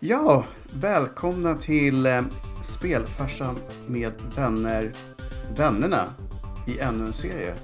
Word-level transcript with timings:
Ja, 0.00 0.46
välkomna 0.72 1.54
till 1.54 2.06
eh, 2.06 2.22
Spelfarsan 2.62 3.56
med 3.86 4.12
vänner. 4.36 4.96
Vännerna 5.56 6.14
i 6.68 6.78
ännu 6.78 7.04
en 7.04 7.12
serie. 7.12 7.54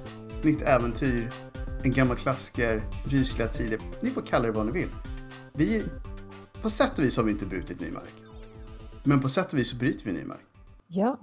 Nytt 0.45 0.63
äventyr, 0.63 1.33
en 1.85 1.91
gammal 1.91 2.17
klassiker, 2.17 2.83
rysliga 3.07 3.49
tider. 3.49 3.81
Ni 4.03 4.11
får 4.11 4.23
kalla 4.23 4.47
det 4.47 4.53
vad 4.53 4.67
ni 4.67 4.73
vill. 4.73 4.89
Vi, 5.55 5.85
på 6.63 6.71
sätt 6.71 6.99
och 6.99 7.05
vis 7.05 7.17
har 7.17 7.25
vi 7.25 7.33
inte 7.33 7.47
brutit 7.47 7.81
ny 7.81 7.91
mark. 7.91 8.15
Men 9.05 9.21
på 9.21 9.29
sätt 9.29 9.53
och 9.53 9.59
vis 9.59 9.69
så 9.69 9.77
bryter 9.77 10.05
vi 10.05 10.13
ny 10.13 10.25
mark. 10.25 10.47
Ja. 10.87 11.19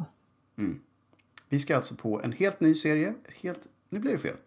Vi 1.50 1.60
ska 1.60 1.76
alltså 1.76 1.96
på 1.96 2.22
en 2.22 2.32
helt 2.32 2.60
ny 2.60 2.76
serie. 2.76 3.14
Helt, 3.42 3.62
nu 3.90 4.00
blir 4.00 4.12
det 4.12 4.18
fel. 4.18 4.38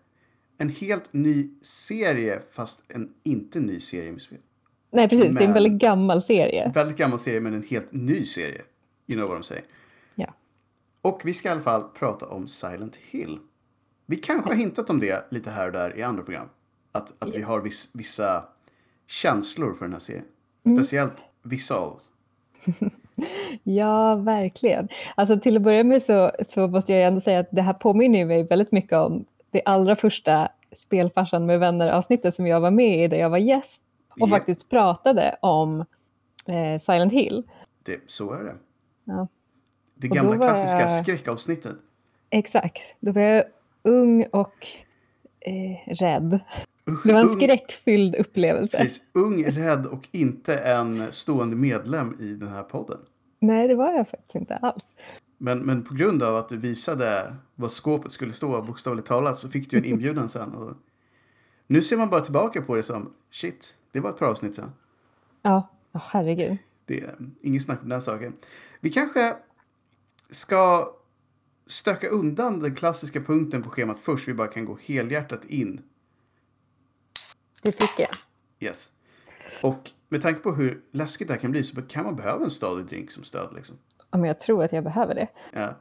En 0.58 0.68
helt 0.68 1.12
ny 1.12 1.50
serie, 1.62 2.42
fast 2.50 2.82
en 2.88 3.14
inte 3.22 3.60
ny 3.60 3.80
serie 3.80 4.12
med 4.12 4.22
spel. 4.22 4.38
Nej, 4.92 5.08
precis. 5.08 5.24
Det 5.34 5.40
är 5.40 5.44
en 5.44 5.44
Men- 5.44 5.52
väldigt 5.54 5.80
gammal 5.80 6.22
serie. 6.22 6.72
Väldigt 6.74 6.96
gammal 6.96 7.18
serie, 7.18 7.40
men 7.40 7.54
en 7.54 7.62
helt 7.62 7.92
ny 7.92 8.24
serie. 8.24 8.62
You 9.06 9.18
know 9.18 9.28
what 9.28 9.38
I'm 9.38 9.42
saying. 9.42 9.64
Ja. 10.14 10.34
Och 11.02 11.20
vi 11.24 11.34
ska 11.34 11.48
i 11.48 11.52
alla 11.52 11.60
fall 11.60 11.82
prata 11.82 12.26
om 12.28 12.48
Silent 12.48 12.96
Hill. 12.96 13.38
Vi 14.06 14.16
kanske 14.16 14.50
har 14.50 14.56
hintat 14.56 14.90
om 14.90 15.00
det 15.00 15.24
lite 15.30 15.50
här 15.50 15.66
och 15.66 15.72
där 15.72 15.98
i 15.98 16.02
andra 16.02 16.22
program. 16.22 16.48
Att, 16.92 17.22
att 17.22 17.34
vi 17.34 17.42
har 17.42 17.60
viss, 17.60 17.90
vissa 17.92 18.44
känslor 19.06 19.74
för 19.74 19.84
den 19.84 19.92
här 19.92 20.00
serien. 20.00 20.24
Speciellt 20.76 21.16
vissa 21.42 21.76
av 21.76 21.92
oss. 21.92 22.10
ja, 23.62 24.14
verkligen. 24.14 24.88
Alltså 25.14 25.40
till 25.40 25.56
att 25.56 25.62
börja 25.62 25.84
med 25.84 26.02
så, 26.02 26.30
så 26.48 26.68
måste 26.68 26.92
jag 26.92 27.02
ändå 27.02 27.20
säga 27.20 27.40
att 27.40 27.48
det 27.50 27.62
här 27.62 27.72
påminner 27.72 28.24
mig 28.24 28.42
väldigt 28.42 28.72
mycket 28.72 28.92
om 28.92 29.24
det 29.50 29.62
allra 29.64 29.96
första 29.96 30.48
Spelfarsan 30.76 31.46
med 31.46 31.60
vänner-avsnittet 31.60 32.34
som 32.34 32.46
jag 32.46 32.60
var 32.60 32.70
med 32.70 33.04
i, 33.04 33.08
där 33.08 33.16
jag 33.18 33.30
var 33.30 33.38
gäst 33.38 33.82
och 34.20 34.28
Japp. 34.28 34.30
faktiskt 34.30 34.68
pratade 34.70 35.36
om 35.42 35.80
eh, 36.46 36.80
Silent 36.80 37.12
Hill. 37.12 37.42
Det, 37.82 38.00
så 38.06 38.32
är 38.32 38.44
det. 38.44 38.56
Ja. 39.04 39.28
Det 39.94 40.08
gamla 40.08 40.36
klassiska 40.36 40.80
jag- 40.80 41.02
skräckavsnittet. 41.04 41.76
Exakt. 42.30 42.80
Då 43.00 43.12
var 43.12 43.22
jag 43.22 43.44
ung 43.82 44.26
och 44.32 44.66
eh, 45.40 45.92
rädd. 45.94 46.40
Det 47.04 47.12
var 47.12 47.20
en 47.20 47.28
skräckfylld 47.28 48.14
upplevelse. 48.14 48.76
Precis, 48.78 49.02
ung, 49.12 49.44
rädd 49.44 49.86
och 49.86 50.08
inte 50.12 50.56
en 50.58 51.12
stående 51.12 51.56
medlem 51.56 52.16
i 52.20 52.34
den 52.34 52.48
här 52.48 52.62
podden. 52.62 52.98
Nej, 53.38 53.68
det 53.68 53.74
var 53.74 53.92
jag 53.92 54.08
faktiskt 54.08 54.34
inte 54.34 54.56
alls. 54.56 54.84
Men, 55.38 55.58
men 55.58 55.84
på 55.84 55.94
grund 55.94 56.22
av 56.22 56.36
att 56.36 56.48
du 56.48 56.56
visade 56.56 57.34
vad 57.54 57.70
skåpet 57.72 58.12
skulle 58.12 58.32
stå, 58.32 58.62
bokstavligt 58.62 59.08
talat, 59.08 59.38
så 59.38 59.48
fick 59.48 59.70
du 59.70 59.78
en 59.78 59.84
inbjudan 59.84 60.28
sen. 60.28 60.54
Och 60.54 60.76
nu 61.66 61.82
ser 61.82 61.96
man 61.96 62.10
bara 62.10 62.20
tillbaka 62.20 62.62
på 62.62 62.74
det 62.74 62.82
som, 62.82 63.14
shit, 63.30 63.76
det 63.92 64.00
var 64.00 64.10
ett 64.10 64.18
par 64.18 64.26
avsnitt 64.26 64.54
sen. 64.54 64.72
Ja, 65.42 65.68
oh, 65.92 66.02
herregud. 66.04 66.56
Det 66.86 67.00
är 67.00 67.16
inget 67.40 67.62
snack 67.62 67.82
om 67.82 67.88
den 67.88 68.02
saken. 68.02 68.36
Vi 68.80 68.90
kanske 68.90 69.36
ska 70.30 70.92
stöka 71.66 72.08
undan 72.08 72.60
den 72.60 72.74
klassiska 72.74 73.20
punkten 73.20 73.62
på 73.62 73.70
schemat 73.70 74.00
först. 74.00 74.28
Vi 74.28 74.34
bara 74.34 74.48
kan 74.48 74.64
gå 74.64 74.78
helhjärtat 74.82 75.44
in. 75.44 75.80
Det 77.62 77.72
tycker 77.72 78.02
jag. 78.02 78.16
Yes. 78.68 78.90
Och 79.62 79.90
med 80.08 80.22
tanke 80.22 80.40
på 80.40 80.52
hur 80.52 80.82
läskigt 80.90 81.28
det 81.28 81.34
här 81.34 81.40
kan 81.40 81.50
bli 81.50 81.62
så 81.62 81.82
kan 81.82 82.04
man 82.04 82.16
behöva 82.16 82.44
en 82.44 82.50
stadig 82.50 82.86
drink 82.86 83.10
som 83.10 83.24
stöd. 83.24 83.54
Liksom. 83.54 83.78
Ja, 84.10 84.18
men 84.18 84.28
jag 84.28 84.40
tror 84.40 84.64
att 84.64 84.72
jag 84.72 84.84
behöver 84.84 85.14
det. 85.14 85.28
Ja. 85.52 85.74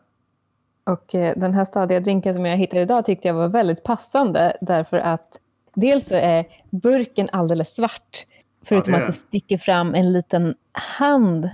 Och 0.83 1.15
eh, 1.15 1.33
den 1.37 1.53
här 1.53 1.65
stadiga 1.65 1.99
drinken 1.99 2.35
som 2.35 2.45
jag 2.45 2.57
hittade 2.57 2.81
idag 2.81 3.05
tyckte 3.05 3.27
jag 3.27 3.35
var 3.35 3.47
väldigt 3.47 3.83
passande 3.83 4.57
därför 4.61 4.97
att 4.97 5.41
dels 5.75 6.05
så 6.07 6.15
är 6.15 6.45
burken 6.69 7.27
alldeles 7.31 7.75
svart 7.75 8.25
förutom 8.65 8.93
det 8.93 8.99
är 8.99 9.01
att 9.01 9.07
det 9.07 9.13
sticker 9.13 9.57
fram 9.57 9.95
en 9.95 10.13
liten 10.13 10.55
hand 10.71 11.49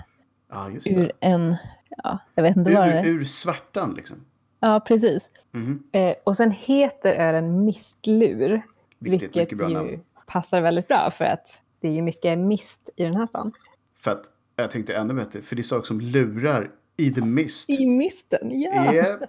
ja, 0.50 0.70
just 0.70 0.88
ur 0.88 1.04
det. 1.04 1.12
en, 1.20 1.56
ja, 2.04 2.20
jag 2.36 2.44
vet 2.44 2.56
inte 2.58 2.72
vad 2.72 2.88
det 2.88 2.94
Ur, 2.94 3.06
är. 3.06 3.06
ur 3.06 3.26
svärtan 3.26 3.94
liksom. 3.94 4.18
Ja, 4.60 4.80
precis. 4.80 5.30
Mhm. 5.52 5.84
Eh, 5.92 6.14
och 6.24 6.38
sen 6.38 6.52
heter 6.52 7.14
ölen 7.14 7.66
Mistlur, 7.66 8.62
Viktigt, 9.00 9.36
vilket 9.36 9.60
ju 9.62 9.68
namn. 9.74 10.00
passar 10.28 10.62
väldigt 10.62 10.88
bra 10.88 11.12
för 11.12 11.26
att 11.26 11.62
det 11.82 11.88
är 11.88 11.92
ju 11.94 12.02
mycket 12.02 12.38
mist 12.40 12.90
i 12.96 13.04
den 13.04 13.16
här 13.16 13.28
stan. 13.28 13.52
För 14.00 14.12
att 14.12 14.26
jag 14.56 14.72
tänkte 14.72 14.96
ännu 14.96 15.14
bättre, 15.14 15.42
för 15.42 15.56
det 15.56 15.62
är 15.62 15.64
saker 15.64 15.86
som 15.88 16.02
lurar 16.02 16.70
i 16.98 17.14
the 17.14 17.22
mist. 17.22 17.70
I 17.70 17.86
misten, 17.88 18.62
ja! 18.62 18.94
Japp. 18.94 19.22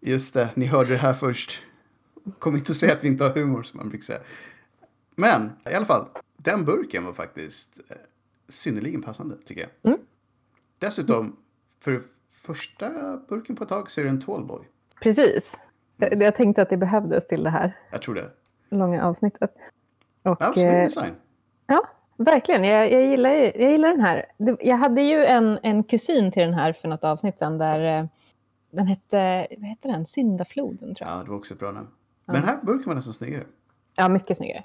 Just 0.00 0.34
det, 0.34 0.50
ni 0.54 0.66
hörde 0.66 0.90
det 0.90 0.96
här 0.96 1.14
först. 1.14 1.62
Kom 2.38 2.56
inte 2.56 2.72
att 2.72 2.76
säga 2.76 2.92
att 2.92 3.04
vi 3.04 3.08
inte 3.08 3.24
har 3.24 3.30
humor 3.30 3.62
som 3.62 3.78
man 3.78 3.88
brukar 3.88 4.02
säga. 4.02 4.20
Men 5.16 5.52
i 5.70 5.74
alla 5.74 5.86
fall, 5.86 6.08
den 6.36 6.64
burken 6.64 7.04
var 7.04 7.12
faktiskt 7.12 7.80
eh, 7.88 7.96
synnerligen 8.48 9.02
passande 9.02 9.36
tycker 9.44 9.60
jag. 9.60 9.92
Mm. 9.92 10.06
Dessutom, 10.78 11.36
för 11.80 12.02
första 12.30 13.16
burken 13.28 13.56
på 13.56 13.62
ett 13.62 13.68
tag 13.68 13.90
så 13.90 14.00
är 14.00 14.04
det 14.04 14.10
en 14.10 14.20
tallboy. 14.20 14.68
Precis. 15.02 15.58
Jag, 15.96 16.22
jag 16.22 16.34
tänkte 16.34 16.62
att 16.62 16.70
det 16.70 16.76
behövdes 16.76 17.26
till 17.26 17.42
det 17.44 17.50
här 17.50 17.76
Jag 17.90 18.02
tror 18.02 18.14
det. 18.14 18.30
långa 18.70 19.04
avsnittet. 19.04 19.54
Och, 20.22 20.36
Ja, 20.40 20.52
snygg 20.54 20.66
eh, 20.74 20.82
design. 20.82 21.14
Ja, 21.66 21.88
verkligen. 22.16 22.64
Jag, 22.64 22.92
jag, 22.92 23.06
gillar, 23.06 23.30
jag 23.30 23.70
gillar 23.70 23.88
den 23.88 24.00
här. 24.00 24.26
Jag 24.60 24.76
hade 24.76 25.02
ju 25.02 25.24
en, 25.24 25.58
en 25.62 25.84
kusin 25.84 26.32
till 26.32 26.42
den 26.42 26.54
här 26.54 26.72
för 26.72 26.88
något 26.88 27.04
avsnitt 27.04 27.38
sedan 27.38 27.58
där 27.58 27.98
eh, 28.00 28.06
den 28.70 28.86
hette, 28.86 29.46
vad 29.58 29.68
hette 29.68 29.88
den? 29.88 30.06
Syndafloden 30.06 30.94
tror 30.94 31.08
jag. 31.10 31.18
Ja, 31.18 31.22
det 31.24 31.30
var 31.30 31.36
också 31.36 31.54
ett 31.54 31.60
bra 31.60 31.72
namn. 31.72 31.88
Men 32.32 32.40
den 32.40 32.44
här 32.50 32.58
burken 32.64 32.84
var 32.86 32.94
nästan 32.94 33.14
snyggare. 33.14 33.44
Ja, 33.96 34.08
mycket 34.08 34.36
snyggare. 34.36 34.64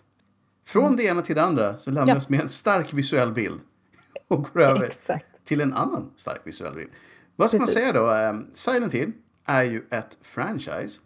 Från 0.65 0.83
Mm. 0.85 0.97
det 0.97 1.03
ena 1.03 1.21
till 1.21 1.35
det 1.35 1.43
andra 1.43 1.77
så 1.77 1.91
lämnas 1.91 2.29
med 2.29 2.39
en 2.41 2.49
stark 2.49 2.93
visuell 2.93 3.31
bild. 3.33 3.59
Och 4.27 4.43
går 4.53 4.61
över 4.61 4.83
Exakt. 4.83 5.25
till 5.45 5.61
en 5.61 5.73
annan 5.73 6.13
stark 6.15 6.41
visuell 6.43 6.75
bild. 6.75 6.89
Vad 7.35 7.49
ska 7.49 7.59
Precis. 7.59 7.75
man 7.75 7.83
säga 7.83 7.93
då? 8.01 8.09
Ehm, 8.11 8.51
Silent 8.51 8.93
Hill 8.93 9.11
är 9.45 9.63
ju 9.63 9.85
ett 9.89 10.17
franchise 10.21 10.99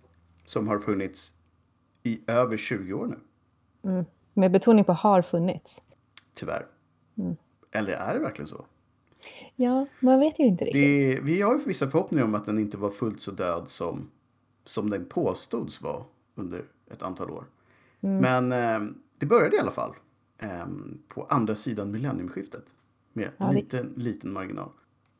som 0.45 0.67
har 0.67 0.79
funnits 0.79 1.33
i 2.03 2.21
över 2.27 2.57
20 2.57 2.93
år 2.93 3.07
nu. 3.07 4.05
Med 4.33 4.51
betoning 4.51 4.83
på 4.85 4.93
har 4.93 5.21
funnits. 5.21 5.81
Tyvärr. 6.33 6.65
Mm. 7.17 7.35
Eller 7.71 7.93
är 7.93 8.13
det 8.13 8.19
verkligen 8.19 8.47
så? 8.47 8.65
Ja, 9.55 9.85
man 9.99 10.19
vet 10.19 10.39
ju 10.39 10.43
inte 10.43 10.65
riktigt. 10.65 10.81
Det, 10.81 11.19
vi 11.23 11.41
har 11.41 11.53
ju 11.57 11.63
vissa 11.63 11.89
förhoppningar 11.89 12.25
om 12.25 12.35
att 12.35 12.45
den 12.45 12.59
inte 12.59 12.77
var 12.77 12.89
fullt 12.89 13.21
så 13.21 13.31
död 13.31 13.69
som, 13.69 14.11
som 14.65 14.89
den 14.89 15.05
påstods 15.05 15.81
vara 15.81 16.03
under 16.41 16.65
ett 16.91 17.01
antal 17.01 17.29
år. 17.31 17.45
Mm. 18.01 18.17
Men 18.17 18.51
ehm, 18.51 18.95
det 19.17 19.25
började 19.25 19.55
i 19.55 19.59
alla 19.59 19.71
fall 19.71 19.95
ehm, 20.39 21.01
på 21.07 21.23
andra 21.29 21.55
sidan 21.55 21.91
millenniumskiftet. 21.91 22.63
Med 23.13 23.29
Ja, 23.37 23.45
det- 23.45 23.53
liten, 23.53 23.93
liten 23.97 24.33
marginal. 24.33 24.69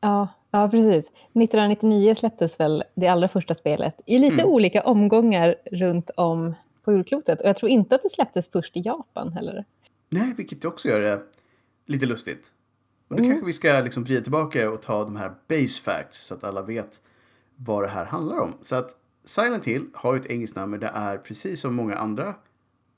Ja, 0.00 0.28
ja, 0.50 0.68
precis. 0.68 1.08
1999 1.08 2.14
släpptes 2.14 2.60
väl 2.60 2.84
det 2.94 3.06
allra 3.08 3.28
första 3.28 3.54
spelet 3.54 4.00
i 4.06 4.18
lite 4.18 4.42
Mm. 4.42 4.46
olika 4.54 4.82
omgångar 4.82 5.54
runt 5.72 6.10
om 6.16 6.54
på 6.84 6.92
jordklotet. 6.92 7.40
Och 7.40 7.48
jag 7.48 7.56
tror 7.56 7.70
inte 7.70 7.94
att 7.94 8.02
det 8.02 8.10
släpptes 8.10 8.48
först 8.50 8.76
i 8.76 8.80
Japan 8.80 9.32
heller. 9.32 9.64
Nej, 10.08 10.34
vilket 10.36 10.64
också 10.64 10.88
gör 10.88 11.00
det 11.00 11.22
lite 11.86 12.06
lustigt. 12.06 12.52
Och 13.08 13.12
Mm. 13.18 13.24
då 13.24 13.30
kanske 13.32 13.46
vi 13.46 13.52
ska 13.52 13.80
liksom 13.84 14.04
vrida 14.04 14.22
tillbaka 14.22 14.70
och 14.70 14.82
ta 14.82 15.04
de 15.04 15.16
här 15.16 15.34
base 15.48 15.80
facts 15.82 16.26
så 16.26 16.34
att 16.34 16.44
alla 16.44 16.62
vet 16.62 17.00
vad 17.56 17.82
det 17.82 17.88
här 17.88 18.04
handlar 18.04 18.36
om. 18.38 18.52
Så 18.62 18.76
att 18.76 18.96
Silent 19.24 19.64
Hill 19.64 19.86
har 19.94 20.14
ju 20.14 20.20
ett 20.20 20.26
engelskt 20.26 20.56
namn 20.56 20.70
men 20.70 20.80
det 20.80 20.86
är 20.86 21.18
precis 21.18 21.60
som 21.60 21.74
många 21.74 21.94
andra, 21.94 22.34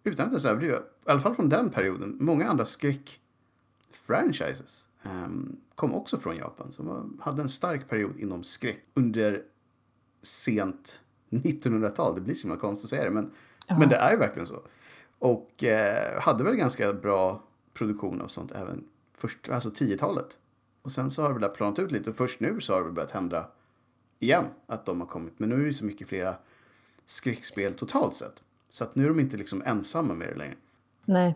utan 0.05 0.27
att 0.27 0.33
ens 0.33 0.45
överdriva, 0.45 0.77
i 0.77 0.81
alla 1.05 1.21
fall 1.21 1.35
från 1.35 1.49
den 1.49 1.71
perioden, 1.71 2.17
många 2.21 2.49
andra 2.49 2.65
skräck-franchises 2.65 4.87
ehm, 5.03 5.57
kom 5.75 5.95
också 5.95 6.19
från 6.19 6.37
Japan. 6.37 6.73
Som 6.73 7.19
hade 7.21 7.43
en 7.43 7.49
stark 7.49 7.89
period 7.89 8.21
inom 8.21 8.45
skräck 8.45 8.85
under 8.95 9.43
sent 10.23 11.01
1900-tal. 11.31 12.15
Det 12.15 12.21
blir 12.21 12.35
så 12.35 12.49
himla 12.49 12.61
konstigt 12.61 12.85
att 12.85 12.91
säga 12.91 13.05
det, 13.05 13.11
men, 13.11 13.31
men 13.79 13.89
det 13.89 13.97
är 13.97 14.13
ju 14.13 14.19
verkligen 14.19 14.47
så. 14.47 14.63
Och 15.19 15.65
eh, 15.65 16.21
hade 16.21 16.45
väl 16.45 16.57
ganska 16.57 16.93
bra 16.93 17.43
produktion 17.75 18.21
av 18.21 18.29
sånt 18.29 18.53
även 18.53 18.85
först, 19.17 19.49
alltså 19.49 19.71
10-talet. 19.71 20.39
Och 20.83 20.93
sen 20.93 21.11
så 21.11 21.23
har 21.23 21.35
det 21.35 21.41
väl 21.41 21.51
planat 21.51 21.79
ut 21.79 21.93
lite 21.93 22.11
och 22.11 22.17
först 22.17 22.41
nu 22.41 22.61
så 22.61 22.75
har 22.75 22.85
det 22.85 22.91
börjat 22.91 23.11
hända 23.11 23.51
igen 24.19 24.45
att 24.67 24.87
de 24.87 25.01
har 25.01 25.07
kommit. 25.07 25.39
Men 25.39 25.49
nu 25.49 25.63
är 25.63 25.67
det 25.67 25.73
så 25.73 25.85
mycket 25.85 26.09
flera 26.09 26.37
skräckspel 27.07 27.75
totalt 27.75 28.17
sett. 28.17 28.43
Så 28.71 28.85
att 28.85 28.95
nu 28.95 29.05
är 29.05 29.09
de 29.09 29.21
inte 29.21 29.37
liksom 29.37 29.63
ensamma 29.67 30.15
med 30.15 30.29
det 30.29 30.35
längre. 30.35 30.55
Nej. 31.05 31.35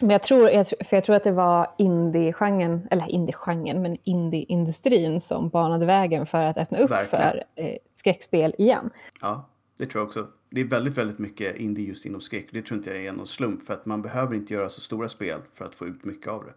Men 0.00 0.10
jag 0.10 0.22
tror, 0.22 0.64
för 0.84 0.96
jag 0.96 1.04
tror 1.04 1.16
att 1.16 1.24
det 1.24 1.32
var 1.32 1.74
indie-genren, 1.78 2.88
eller 2.90 3.10
indie-genren, 3.10 3.82
men 3.82 3.96
indie-industrin 4.04 5.20
som 5.20 5.48
banade 5.48 5.86
vägen 5.86 6.26
för 6.26 6.42
att 6.42 6.56
öppna 6.56 6.78
upp 6.78 6.90
Verkligen. 6.90 7.22
för 7.22 7.44
eh, 7.54 7.76
skräckspel 7.92 8.54
igen. 8.58 8.90
Ja, 9.20 9.48
det 9.76 9.86
tror 9.86 10.00
jag 10.00 10.06
också. 10.06 10.26
Det 10.50 10.60
är 10.60 10.64
väldigt, 10.64 10.98
väldigt 10.98 11.18
mycket 11.18 11.56
indie 11.56 11.88
just 11.88 12.06
inom 12.06 12.20
skräck. 12.20 12.48
Det 12.52 12.62
tror 12.62 12.78
inte 12.78 12.90
jag 12.90 13.04
är 13.06 13.12
någon 13.12 13.26
slump 13.26 13.62
för 13.62 13.74
att 13.74 13.86
man 13.86 14.02
behöver 14.02 14.34
inte 14.34 14.54
göra 14.54 14.68
så 14.68 14.80
stora 14.80 15.08
spel 15.08 15.40
för 15.54 15.64
att 15.64 15.74
få 15.74 15.86
ut 15.86 16.04
mycket 16.04 16.28
av 16.28 16.44
det. 16.44 16.54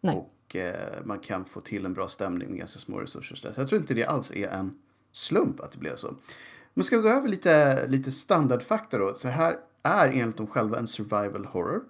Nej. 0.00 0.16
Och 0.16 0.30
eh, 0.56 1.04
man 1.04 1.18
kan 1.18 1.44
få 1.44 1.60
till 1.60 1.86
en 1.86 1.94
bra 1.94 2.08
stämning 2.08 2.48
med 2.48 2.58
ganska 2.58 2.78
små 2.78 2.98
resurser. 3.00 3.36
Så 3.36 3.60
jag 3.60 3.68
tror 3.68 3.80
inte 3.80 3.94
det 3.94 4.04
alls 4.04 4.30
är 4.30 4.48
en 4.48 4.78
slump 5.12 5.60
att 5.60 5.72
det 5.72 5.78
blev 5.78 5.96
så. 5.96 6.16
Men 6.74 6.84
ska 6.84 6.96
vi 6.96 7.02
gå 7.02 7.08
över 7.08 7.28
lite, 7.28 7.86
lite 7.88 8.12
standardfakta 8.12 8.98
då. 8.98 9.14
Så 9.14 9.28
här 9.28 9.58
är 9.82 10.08
enligt 10.08 10.36
dem 10.36 10.46
själva 10.46 10.78
en 10.78 10.86
survival 10.86 11.44
horror. 11.44 11.82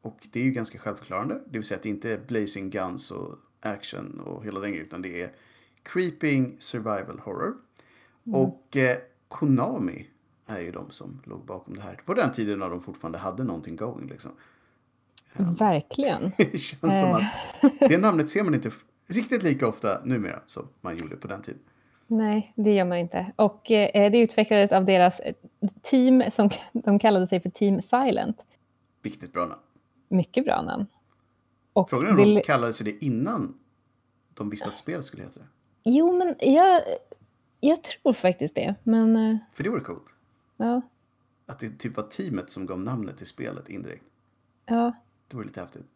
Och 0.00 0.26
det 0.32 0.40
är 0.40 0.44
ju 0.44 0.50
ganska 0.50 0.78
självförklarande. 0.78 1.34
Det 1.34 1.58
vill 1.58 1.66
säga 1.66 1.76
att 1.76 1.82
det 1.82 1.88
inte 1.88 2.10
är 2.10 2.18
blazing 2.26 2.70
guns 2.70 3.10
och 3.10 3.38
action 3.60 4.20
och 4.20 4.44
hela 4.44 4.60
den 4.60 4.70
grejen. 4.70 4.86
Utan 4.86 5.02
det 5.02 5.22
är 5.22 5.32
creeping 5.82 6.56
survival 6.58 7.18
horror. 7.18 7.56
Mm. 8.26 8.40
Och 8.40 8.76
eh, 8.76 8.98
Konami 9.28 10.10
är 10.46 10.60
ju 10.60 10.72
de 10.72 10.90
som 10.90 11.20
låg 11.24 11.44
bakom 11.44 11.74
det 11.74 11.80
här. 11.80 12.00
På 12.04 12.14
den 12.14 12.32
tiden 12.32 12.58
när 12.58 12.70
de 12.70 12.80
fortfarande 12.80 13.18
hade 13.18 13.44
någonting 13.44 13.76
going 13.76 14.08
liksom. 14.08 14.32
Verkligen. 15.36 16.32
det 16.36 16.58
känns 16.58 17.00
som 17.00 17.12
att 17.12 17.22
eh. 17.80 17.88
det 17.88 17.98
namnet 17.98 18.30
ser 18.30 18.42
man 18.42 18.54
inte 18.54 18.70
riktigt 19.06 19.42
lika 19.42 19.68
ofta 19.68 20.00
numera 20.04 20.40
som 20.46 20.68
man 20.80 20.96
gjorde 20.96 21.16
på 21.16 21.28
den 21.28 21.42
tiden. 21.42 21.60
Nej, 22.06 22.52
det 22.56 22.74
gör 22.74 22.84
man 22.84 22.98
inte. 22.98 23.32
Och 23.36 23.70
eh, 23.70 24.10
det 24.10 24.18
utvecklades 24.18 24.72
av 24.72 24.84
deras 24.84 25.20
eh, 25.20 25.34
team 25.82 26.22
som 26.32 26.50
de 26.72 26.98
kallade 26.98 27.26
sig 27.26 27.40
för 27.40 27.50
Team 27.50 27.82
Silent. 27.82 28.46
Riktigt 29.02 29.32
bra 29.32 29.46
namn. 29.46 29.62
Mycket 30.08 30.44
bra 30.44 30.62
namn. 30.62 30.86
Och 31.72 31.90
Frågan 31.90 32.06
är 32.06 32.10
om 32.10 32.16
det... 32.16 32.34
de 32.34 32.42
kallade 32.42 32.72
sig 32.72 32.84
det 32.84 33.04
innan 33.04 33.58
de 34.34 34.50
visste 34.50 34.68
att 34.68 34.78
spelet 34.78 35.04
skulle 35.04 35.22
heta 35.22 35.40
det. 35.40 35.46
Jo, 35.84 36.18
men 36.18 36.34
jag, 36.40 36.82
jag 37.60 37.82
tror 37.82 38.12
faktiskt 38.12 38.54
det. 38.54 38.74
Men... 38.82 39.16
Eh, 39.16 39.36
för 39.52 39.64
det 39.64 39.70
vore 39.70 39.80
coolt. 39.80 40.14
Ja. 40.56 40.82
Att 41.46 41.58
det 41.58 41.78
typ 41.78 41.96
var 41.96 42.04
teamet 42.04 42.50
som 42.50 42.66
gav 42.66 42.80
namnet 42.80 43.16
till 43.16 43.26
spelet 43.26 43.68
indirekt. 43.68 44.04
Ja. 44.66 44.92
Det 45.28 45.36
vore 45.36 45.46
lite 45.46 45.60
häftigt. 45.60 45.86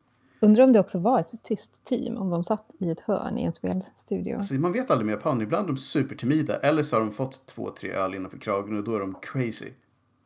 Undrar 0.40 0.64
om 0.64 0.72
det 0.72 0.80
också 0.80 0.98
var 0.98 1.20
ett 1.20 1.42
tyst 1.42 1.84
team, 1.84 2.16
om 2.16 2.30
de 2.30 2.44
satt 2.44 2.70
i 2.78 2.90
ett 2.90 3.00
hörn 3.00 3.38
i 3.38 3.44
en 3.44 3.52
spelstudio. 3.52 4.36
Alltså, 4.36 4.54
man 4.54 4.72
vet 4.72 4.90
aldrig 4.90 5.06
med 5.06 5.12
japaner. 5.12 5.42
Ibland 5.42 5.68
är 5.68 5.72
de 5.72 5.78
supertimida, 5.78 6.56
eller 6.56 6.82
så 6.82 6.96
har 6.96 7.00
de 7.00 7.12
fått 7.12 7.46
två, 7.46 7.70
tre 7.70 7.90
öl 7.90 8.14
innanför 8.14 8.38
kragen 8.38 8.76
och 8.76 8.84
då 8.84 8.94
är 8.94 9.00
de 9.00 9.14
crazy. 9.22 9.68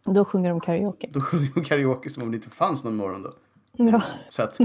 Då 0.04 0.24
sjunger 0.24 0.50
de 0.50 0.60
karaoke. 0.60 1.08
Då 1.12 1.20
sjunger 1.20 1.50
de 1.54 1.64
karaoke 1.64 2.10
som 2.10 2.22
om 2.22 2.30
det 2.30 2.36
inte 2.36 2.50
fanns 2.50 2.84
någon 2.84 2.96
morgon 2.96 3.22
då. 3.22 3.30
Ja. 3.72 4.02
Så 4.30 4.42
att 4.42 4.58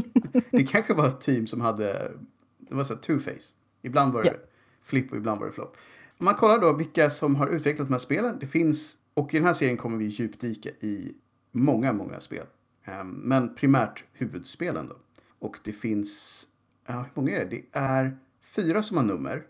det 0.52 0.64
kanske 0.64 0.94
var 0.94 1.08
ett 1.08 1.22
team 1.22 1.48
som 1.48 1.62
hade, 1.62 2.12
det 2.58 2.76
var 2.76 2.84
så 2.84 2.94
two-face. 2.94 3.54
Ibland 3.82 4.14
var 4.14 4.24
det 4.24 4.30
ja. 4.30 4.36
flipp 4.82 5.12
och 5.12 5.18
ibland 5.18 5.40
var 5.40 5.48
det 5.48 5.54
flopp. 5.54 5.78
Om 6.18 6.26
man 6.26 6.36
kollar 6.36 6.60
då 6.60 6.74
vilka 6.74 7.10
som 7.10 7.36
har 7.36 7.48
utvecklat 7.48 7.88
de 7.88 7.94
här 7.94 8.00
spelen. 8.00 8.38
Det 8.40 8.48
finns, 8.48 8.98
och 9.14 9.34
i 9.34 9.38
den 9.38 9.46
här 9.46 9.54
serien 9.54 9.78
kommer 9.78 9.98
vi 9.98 10.06
djupdyka 10.06 10.70
i 10.70 11.16
många, 11.52 11.94
många 11.94 12.20
spel. 12.20 12.46
Ehm, 12.88 13.10
men 13.10 13.56
primärt 13.56 14.04
huvudspelen 14.14 14.88
då. 14.90 14.96
Och 15.40 15.60
det 15.64 15.72
finns, 15.72 16.44
ja, 16.88 16.94
hur 16.94 17.22
många 17.22 17.36
är 17.36 17.46
det? 17.46 17.50
Det 17.50 17.64
är 17.72 18.18
fyra 18.42 18.84
som 18.84 18.98
har 18.98 19.04
nummer. 19.04 19.44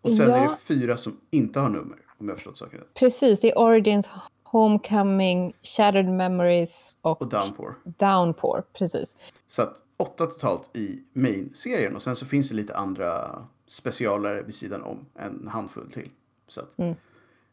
Och 0.00 0.12
sen 0.12 0.30
ja. 0.30 0.36
är 0.36 0.42
det 0.42 0.56
fyra 0.56 0.96
som 0.96 1.20
inte 1.30 1.60
har 1.60 1.68
nummer, 1.68 1.98
om 2.18 2.28
jag 2.28 2.36
förstått 2.36 2.56
saken 2.56 2.78
rätt. 2.78 2.94
Precis, 2.94 3.40
det 3.40 3.50
är 3.50 3.58
Origins, 3.58 4.10
Homecoming, 4.42 5.54
Shattered 5.62 6.08
Memories 6.08 6.96
och, 7.00 7.22
och 7.22 7.28
Downpour. 7.28 7.74
Downpour, 7.84 8.62
precis. 8.72 9.16
Så 9.46 9.62
att 9.62 9.82
åtta 9.96 10.26
totalt 10.26 10.76
i 10.76 11.02
main-serien 11.12 11.94
och 11.94 12.02
sen 12.02 12.16
så 12.16 12.26
finns 12.26 12.48
det 12.48 12.54
lite 12.54 12.76
andra 12.76 13.42
specialer 13.66 14.42
vid 14.42 14.54
sidan 14.54 14.82
om, 14.82 15.06
en 15.14 15.48
handfull 15.48 15.90
till. 15.90 16.10
Så 16.46 16.60
att 16.60 16.78
mm. 16.78 16.94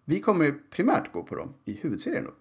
vi 0.06 0.20
kommer 0.20 0.56
primärt 0.70 1.12
gå 1.12 1.24
på 1.24 1.36
dem 1.36 1.54
i 1.66 1.74
huvudserien 1.74 2.24
då. 2.24 2.32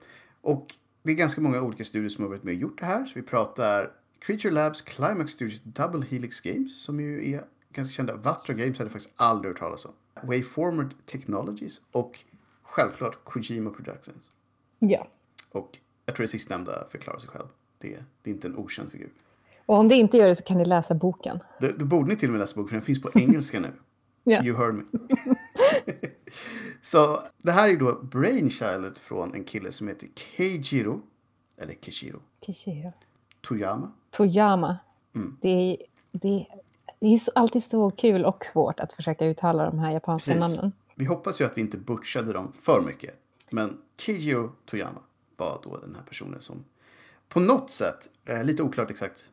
Och 0.50 0.74
det 1.04 1.12
är 1.12 1.16
ganska 1.16 1.40
många 1.40 1.62
olika 1.62 1.84
studier 1.84 2.10
som 2.10 2.24
har 2.24 2.28
varit 2.28 2.42
med 2.42 2.54
och 2.54 2.60
gjort 2.60 2.80
det 2.80 2.86
här. 2.86 3.04
Så 3.06 3.12
vi 3.14 3.22
pratar 3.22 3.92
Creature 4.18 4.50
Labs, 4.52 4.82
Climax 4.82 5.32
Studios, 5.32 5.60
Double 5.62 6.06
Helix 6.10 6.40
Games 6.40 6.82
som 6.82 7.00
ju 7.00 7.32
är 7.32 7.44
ganska 7.72 7.92
kända. 7.92 8.16
Vatra 8.16 8.54
Games 8.54 8.78
hade 8.78 8.84
jag 8.84 8.92
faktiskt 8.92 9.14
aldrig 9.16 9.50
hört 9.50 9.58
talas 9.58 9.84
om. 9.84 9.92
Wayforward 10.22 10.94
Technologies 11.06 11.80
och 11.92 12.24
självklart 12.62 13.24
Kojima 13.24 13.70
Productions. 13.70 14.30
Ja. 14.78 15.08
Och 15.50 15.78
jag 16.06 16.16
tror 16.16 16.24
det 16.24 16.28
sistnämnda 16.28 16.86
förklarar 16.90 17.18
sig 17.18 17.28
själv. 17.28 17.46
Det, 17.78 17.98
det 18.22 18.30
är 18.30 18.34
inte 18.34 18.48
en 18.48 18.56
okänd 18.56 18.92
figur. 18.92 19.10
Och 19.66 19.76
om 19.76 19.88
det 19.88 19.94
inte 19.94 20.16
gör 20.16 20.28
det 20.28 20.36
så 20.36 20.44
kan 20.44 20.58
ni 20.58 20.64
läsa 20.64 20.94
boken. 20.94 21.38
Då, 21.76 21.84
borde 21.84 22.08
ni 22.08 22.16
till 22.16 22.28
och 22.28 22.32
med 22.32 22.40
läsa 22.40 22.56
boken, 22.56 22.68
för 22.68 22.76
den 22.76 22.84
finns 22.84 23.02
på 23.02 23.10
engelska 23.14 23.60
nu. 23.60 23.72
yeah. 24.32 24.46
You 24.46 24.56
heard 24.56 24.74
me. 24.74 24.82
så 26.84 27.22
det 27.38 27.52
här 27.52 27.68
är 27.68 27.76
då 27.76 28.02
brainchildet 28.02 28.98
från 28.98 29.34
en 29.34 29.44
kille 29.44 29.72
som 29.72 29.88
heter 29.88 30.08
Keijiro. 30.14 31.02
Eller 31.56 31.74
Kishiro. 31.80 32.20
Kishiro. 32.46 32.92
Toyama. 33.40 33.92
Toyama. 34.10 34.78
Mm. 35.14 35.36
Det, 35.40 35.48
är, 35.48 35.76
det, 36.12 36.46
det 37.00 37.06
är 37.06 37.20
alltid 37.34 37.64
så 37.64 37.90
kul 37.90 38.24
och 38.24 38.44
svårt 38.44 38.80
att 38.80 38.92
försöka 38.92 39.26
uttala 39.26 39.64
de 39.64 39.78
här 39.78 39.92
japanska 39.92 40.32
Precis. 40.32 40.56
namnen. 40.56 40.72
Vi 40.94 41.04
hoppas 41.04 41.40
ju 41.40 41.44
att 41.44 41.56
vi 41.56 41.60
inte 41.60 41.78
butchade 41.78 42.32
dem 42.32 42.52
för 42.62 42.80
mycket. 42.80 43.14
Men 43.50 43.78
Kijiro 43.96 44.52
Toyama 44.64 45.00
var 45.36 45.60
då 45.62 45.76
den 45.76 45.94
här 45.94 46.02
personen 46.02 46.40
som 46.40 46.64
på 47.28 47.40
något 47.40 47.70
sätt, 47.70 48.10
eh, 48.24 48.44
lite 48.44 48.62
oklart 48.62 48.90
exakt 48.90 49.28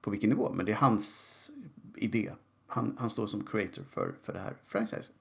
på 0.00 0.10
vilken 0.10 0.30
nivå, 0.30 0.52
men 0.52 0.66
det 0.66 0.72
är 0.72 0.76
hans 0.76 1.50
idé. 1.96 2.32
Han, 2.66 2.96
han 3.00 3.10
står 3.10 3.26
som 3.26 3.46
creator 3.46 3.84
för, 3.90 4.14
för 4.22 4.32
det 4.32 4.40
här 4.40 4.54
franchiset. 4.66 5.12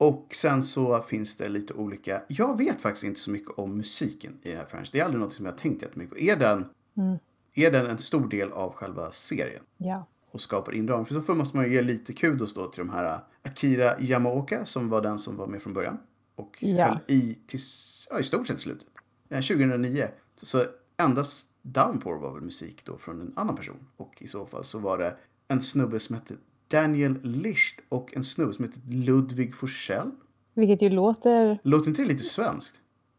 Och 0.00 0.26
sen 0.34 0.62
så 0.62 1.02
finns 1.02 1.36
det 1.36 1.48
lite 1.48 1.74
olika, 1.74 2.22
jag 2.28 2.58
vet 2.58 2.80
faktiskt 2.80 3.04
inte 3.04 3.20
så 3.20 3.30
mycket 3.30 3.50
om 3.58 3.76
musiken 3.76 4.38
i 4.42 4.50
det 4.50 4.56
här 4.56 4.64
franchiset. 4.64 4.92
Det 4.92 5.00
är 5.00 5.04
aldrig 5.04 5.20
något 5.20 5.32
som 5.32 5.46
jag 5.46 5.58
tänkt 5.58 5.82
jättemycket 5.82 6.14
på. 6.14 6.20
Är 6.20 6.36
den 6.36 6.64
mm 6.96 7.18
är 7.54 7.70
den 7.70 7.86
en 7.86 7.98
stor 7.98 8.28
del 8.28 8.52
av 8.52 8.72
själva 8.72 9.10
serien. 9.10 9.62
Ja. 9.76 10.06
Och 10.30 10.40
skapar 10.40 10.74
inramning. 10.74 11.06
För 11.06 11.20
så 11.20 11.34
måste 11.34 11.56
man 11.56 11.66
ju 11.66 11.72
ge 11.72 11.82
lite 11.82 12.12
kudos 12.12 12.54
då 12.54 12.66
till 12.66 12.78
de 12.78 12.90
här 12.90 13.14
äh, 13.14 13.20
Akira 13.42 14.00
Yamaoka 14.00 14.64
som 14.64 14.88
var 14.88 15.02
den 15.02 15.18
som 15.18 15.36
var 15.36 15.46
med 15.46 15.62
från 15.62 15.72
början. 15.72 15.98
Och 16.34 16.56
ja. 16.60 16.84
höll 16.84 16.98
i 17.06 17.38
tills, 17.46 18.08
ja, 18.10 18.18
i 18.18 18.22
stort 18.22 18.46
sett 18.46 18.60
slutet. 18.60 18.88
2009. 19.28 20.08
Så 20.36 20.64
endast 20.96 21.48
Downpour 21.62 22.18
var 22.18 22.32
väl 22.32 22.42
musik 22.42 22.84
då 22.84 22.98
från 22.98 23.20
en 23.20 23.32
annan 23.36 23.56
person. 23.56 23.86
Och 23.96 24.22
i 24.22 24.26
så 24.26 24.46
fall 24.46 24.64
så 24.64 24.78
var 24.78 24.98
det 24.98 25.16
en 25.48 25.62
snubbe 25.62 26.00
som 26.00 26.14
hette 26.14 26.34
Daniel 26.70 27.18
Licht 27.22 27.80
och 27.88 28.16
en 28.16 28.24
snubbe 28.24 28.54
som 28.54 28.64
hette 28.64 28.78
Ludvig 28.88 29.54
Forsell. 29.54 30.10
Vilket 30.54 30.82
ju 30.82 30.90
låter... 30.90 31.58
Låter 31.62 31.88
inte 31.88 32.02
det 32.02 32.08
lite 32.08 32.24
svenskt? 32.24 32.74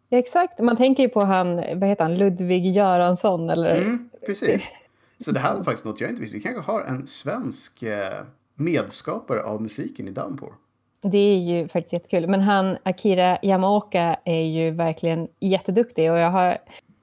Ja, 0.09 0.17
exakt. 0.17 0.59
Man 0.59 0.77
tänker 0.77 1.03
ju 1.03 1.09
på 1.09 1.23
han, 1.23 1.55
vad 1.55 1.89
heter 1.89 2.03
han, 2.03 2.17
Ludvig 2.17 2.65
Göransson 2.65 3.49
eller... 3.49 3.81
Mm, 3.81 4.09
precis. 4.25 4.69
Så 5.17 5.31
det 5.31 5.39
här 5.39 5.55
var 5.55 5.63
faktiskt 5.63 5.85
något 5.85 6.01
jag 6.01 6.09
inte 6.09 6.21
visste. 6.21 6.37
Vi 6.37 6.43
kanske 6.43 6.71
har 6.71 6.81
en 6.81 7.07
svensk 7.07 7.83
eh, 7.83 8.23
medskapare 8.55 9.43
av 9.43 9.61
musiken 9.61 10.07
i 10.07 10.11
Downpour. 10.11 10.53
Det 11.01 11.17
är 11.17 11.37
ju 11.37 11.67
faktiskt 11.67 11.93
jättekul. 11.93 12.27
Men 12.27 12.41
han, 12.41 12.77
Akira 12.83 13.37
Yamaoka, 13.43 14.19
är 14.25 14.41
ju 14.41 14.71
verkligen 14.71 15.27
jätteduktig 15.39 16.11
och 16.11 16.17
jag 16.17 16.31
har 16.31 16.57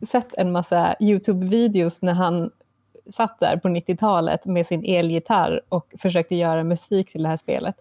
sett 0.06 0.34
en 0.34 0.52
massa 0.52 0.94
YouTube-videos 1.00 1.98
när 2.02 2.14
han 2.14 2.50
satt 3.08 3.38
där 3.38 3.56
på 3.56 3.69
90-talet 3.69 4.46
med 4.46 4.66
sin 4.66 4.84
elgitarr 4.84 5.60
och 5.69 5.94
försökte 5.99 6.34
göra 6.34 6.64
musik 6.64 7.12
till 7.12 7.22
det 7.22 7.28
här 7.28 7.37
spelet. 7.37 7.77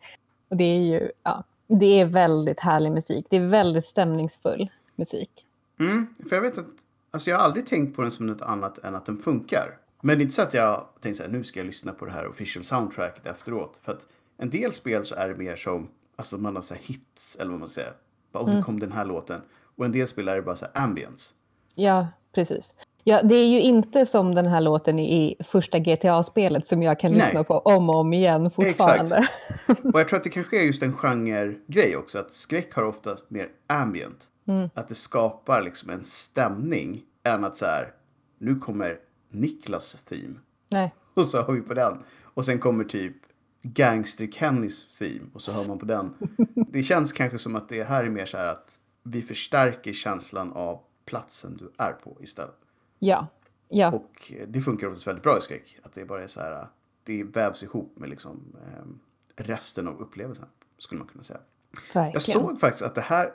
Och 0.50 0.58
det 0.58 0.64
är 0.64 0.80
ju, 0.80 1.12
ja, 1.24 1.44
det 1.68 2.00
är 2.00 2.06
väldigt 2.06 2.60
härlig 2.60 2.92
musik. 2.92 3.26
Det 3.30 3.38
är 3.38 3.48
väldigt 3.48 3.86
stämningsfull 3.86 4.70
musik. 4.96 5.46
Mm, 5.80 6.08
för 6.30 6.36
jag 6.36 6.44
vet 6.44 6.58
att, 6.58 6.68
alltså 7.12 7.30
jag 7.30 7.38
har 7.38 7.44
aldrig 7.44 7.66
tänkt 7.66 7.96
på 7.96 8.02
den 8.02 8.12
som 8.12 8.28
något 8.28 8.42
annat 8.42 8.78
än 8.78 8.96
att 8.96 9.06
den 9.06 9.18
funkar. 9.18 9.78
Men 10.02 10.18
det 10.18 10.22
är 10.22 10.24
inte 10.24 10.36
så 10.36 10.42
att 10.42 10.54
jag 10.54 10.88
tänkte 11.02 11.18
så 11.18 11.24
här, 11.24 11.38
nu 11.38 11.44
ska 11.44 11.60
jag 11.60 11.66
lyssna 11.66 11.92
på 11.92 12.06
det 12.06 12.12
här 12.12 12.28
official 12.28 12.64
soundtracket 12.64 13.28
efteråt. 13.28 13.82
För 13.84 13.92
att 13.92 14.06
en 14.38 14.50
del 14.50 14.74
spel 14.74 15.06
så 15.06 15.16
är 15.16 15.28
det 15.28 15.36
mer 15.36 15.56
som, 15.56 15.90
alltså 16.16 16.38
man 16.38 16.56
har 16.56 16.64
så 16.64 16.76
hits, 16.76 17.38
eller 17.40 17.52
vad 17.52 17.60
man 17.60 17.70
säger. 17.70 17.94
Bara, 18.32 18.44
oh, 18.44 18.52
mm. 18.52 18.64
kom 18.64 18.80
den 18.80 18.92
här 18.92 19.06
låten. 19.06 19.42
Och 19.76 19.86
en 19.86 19.92
del 19.92 20.08
spel 20.08 20.28
är 20.28 20.36
det 20.36 20.42
bara 20.42 20.56
så 20.56 20.66
här 20.66 20.84
ambience. 20.84 21.34
Ja, 21.76 22.08
precis. 22.32 22.74
Ja, 23.10 23.24
det 23.24 23.36
är 23.36 23.48
ju 23.48 23.62
inte 23.62 24.06
som 24.06 24.36
den 24.36 24.46
här 24.46 24.62
låten 24.62 25.00
i 25.00 25.36
första 25.40 25.80
GTA-spelet 25.80 26.68
som 26.68 26.84
jag 26.84 27.00
kan 27.00 27.12
Nej. 27.12 27.20
lyssna 27.20 27.44
på 27.44 27.60
om 27.60 27.90
och 27.90 27.96
om 27.96 28.14
igen 28.14 28.52
fortfarande. 28.52 29.18
Exakt. 29.18 29.86
Och 29.86 30.00
jag 30.00 30.08
tror 30.08 30.18
att 30.18 30.24
det 30.24 30.30
kanske 30.30 30.62
är 30.62 30.66
just 30.66 30.84
en 30.84 30.94
genre-grej 30.94 31.96
också, 31.98 32.20
att 32.20 32.34
skräck 32.34 32.74
har 32.74 32.84
oftast 32.84 33.30
mer 33.30 33.50
ambient. 33.68 34.28
Mm. 34.48 34.70
Att 34.74 34.88
det 34.88 34.96
skapar 34.96 35.62
liksom 35.62 35.90
en 35.90 36.04
stämning 36.04 37.02
än 37.24 37.46
att 37.46 37.58
så 37.58 37.66
här, 37.66 37.94
nu 38.40 38.56
kommer 38.56 38.98
Niklas 39.32 39.98
theme. 40.10 40.36
Nej. 40.72 40.94
Och 41.14 41.28
så 41.28 41.42
hör 41.42 41.54
vi 41.54 41.62
på 41.62 41.74
den. 41.74 41.98
Och 42.24 42.46
sen 42.46 42.60
kommer 42.60 42.84
typ 42.84 43.16
Gangster 43.62 44.28
Kennys 44.28 44.88
theme 45.00 45.26
och 45.34 45.42
så 45.42 45.52
hör 45.52 45.64
man 45.64 45.80
på 45.80 45.86
den. 45.86 46.14
det 46.56 46.84
känns 46.84 47.14
kanske 47.14 47.38
som 47.38 47.56
att 47.56 47.70
det 47.70 47.84
här 47.84 48.04
är 48.04 48.10
mer 48.10 48.26
så 48.26 48.38
här 48.38 48.48
att 48.48 48.80
vi 49.04 49.22
förstärker 49.22 49.94
känslan 49.94 50.52
av 50.54 50.80
platsen 51.06 51.58
du 51.58 51.72
är 51.78 51.92
på 51.92 52.18
istället. 52.22 52.56
Ja. 53.00 53.28
ja. 53.70 53.92
Och 53.92 54.34
det 54.48 54.62
funkar 54.62 54.88
oftast 54.88 55.08
väldigt 55.08 55.24
bra 55.24 55.38
i 55.38 55.42
skräck. 55.42 55.80
Att 55.84 55.94
det 55.94 56.06
bara 56.06 56.24
är 56.24 56.28
så 56.28 56.40
här, 56.40 56.68
det 57.04 57.24
vävs 57.24 57.64
ihop 57.64 57.94
med 57.98 58.10
liksom 58.10 58.56
eh, 58.66 59.44
resten 59.44 59.88
av 59.88 60.02
upplevelsen. 60.02 60.46
Skulle 60.78 61.00
man 61.00 61.08
kunna 61.08 61.24
säga. 61.24 61.40
Verkligen. 61.94 62.12
Jag 62.14 62.22
såg 62.22 62.60
faktiskt 62.60 62.84
att 62.84 62.96
det 62.96 63.02
här 63.02 63.32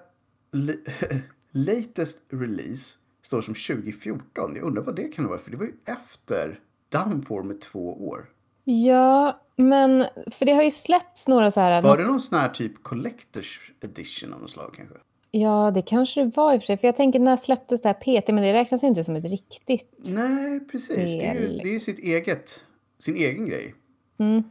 latest 1.51 2.19
release 2.29 2.99
står 3.23 3.41
som 3.41 3.55
2014. 3.55 4.57
Jag 4.57 4.65
undrar 4.65 4.83
vad 4.83 4.97
det 4.97 5.09
kan 5.09 5.27
vara, 5.27 5.39
för 5.39 5.51
det 5.51 5.57
var 5.57 5.65
ju 5.65 5.75
efter 5.85 6.61
Downpour 6.89 7.43
med 7.43 7.61
två 7.61 8.09
år. 8.09 8.31
Ja, 8.65 9.41
men 9.57 10.07
för 10.31 10.47
det 10.47 10.53
har 10.53 10.63
ju 10.63 10.71
släppts 10.71 11.29
några 11.29 11.51
så 11.51 11.61
här... 11.61 11.83
Var 11.83 11.91
något... 11.91 11.99
det 11.99 12.11
någon 12.11 12.21
sån 12.21 12.39
här 12.39 12.49
typ 12.49 12.83
Collectors 12.83 13.73
edition 13.81 14.33
av 14.33 14.41
något 14.41 14.51
slag 14.51 14.75
kanske? 14.77 14.97
Ja, 15.35 15.71
det 15.75 15.83
kanske 15.83 16.25
det 16.25 16.37
var 16.37 16.55
i 16.55 16.59
och 16.59 16.63
för 16.63 16.67
sig. 16.67 16.77
För 16.77 16.89
jag 16.89 16.97
tänker, 16.97 17.19
när 17.19 17.37
släpptes 17.37 17.81
det 17.81 17.89
här 17.89 18.21
PT? 18.21 18.29
Men 18.29 18.43
det 18.43 18.53
räknas 18.53 18.85
inte 18.85 19.05
som 19.05 19.17
ett 19.17 19.25
riktigt... 19.25 19.95
Nej, 19.99 20.61
precis. 20.61 21.13
Det 21.13 21.27
är 21.27 21.35
ju, 21.35 21.59
det 21.63 21.75
är 21.75 21.79
sitt 21.79 21.99
eget, 21.99 22.65
sin 22.99 23.17
egen 23.17 23.47
grej. 23.47 23.75
Mm. 24.19 24.43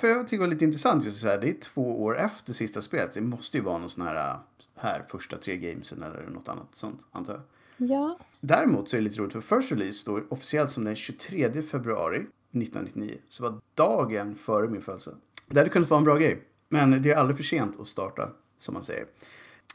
För 0.00 0.08
jag 0.08 0.28
tycker 0.28 0.36
det 0.36 0.46
var 0.46 0.52
lite 0.52 0.64
intressant 0.64 1.04
just 1.04 1.20
så 1.20 1.28
här, 1.28 1.40
det 1.40 1.48
är 1.48 1.60
två 1.60 2.02
år 2.02 2.18
efter 2.18 2.52
sista 2.52 2.80
spelet. 2.80 3.12
Det 3.12 3.20
måste 3.20 3.56
ju 3.56 3.62
vara 3.62 3.78
någon 3.78 3.90
sån 3.90 4.06
här, 4.06 4.36
här 4.76 5.04
första 5.08 5.36
tre 5.36 5.56
gamesen 5.56 6.02
eller 6.02 6.26
något 6.26 6.48
annat 6.48 6.66
sånt, 6.72 7.00
antar 7.12 7.32
jag. 7.32 7.42
Ja. 7.90 8.18
Däremot 8.40 8.88
så 8.88 8.96
är 8.96 9.00
det 9.00 9.04
lite 9.04 9.20
roligt 9.20 9.32
för 9.32 9.40
first 9.40 9.72
release 9.72 9.98
står 9.98 10.32
officiellt 10.32 10.70
som 10.70 10.84
den 10.84 10.96
23 10.96 11.62
februari 11.62 12.16
1999. 12.16 13.18
Så 13.28 13.42
var 13.42 13.60
dagen 13.74 14.34
före 14.34 14.68
min 14.68 14.82
födelse. 14.82 15.14
Det 15.46 15.58
hade 15.58 15.70
kunnat 15.70 15.90
vara 15.90 15.98
en 15.98 16.04
bra 16.04 16.16
grej. 16.16 16.42
Men 16.68 17.02
det 17.02 17.10
är 17.10 17.16
aldrig 17.16 17.36
för 17.36 17.44
sent 17.44 17.80
att 17.80 17.88
starta, 17.88 18.30
som 18.58 18.74
man 18.74 18.82
säger. 18.82 19.06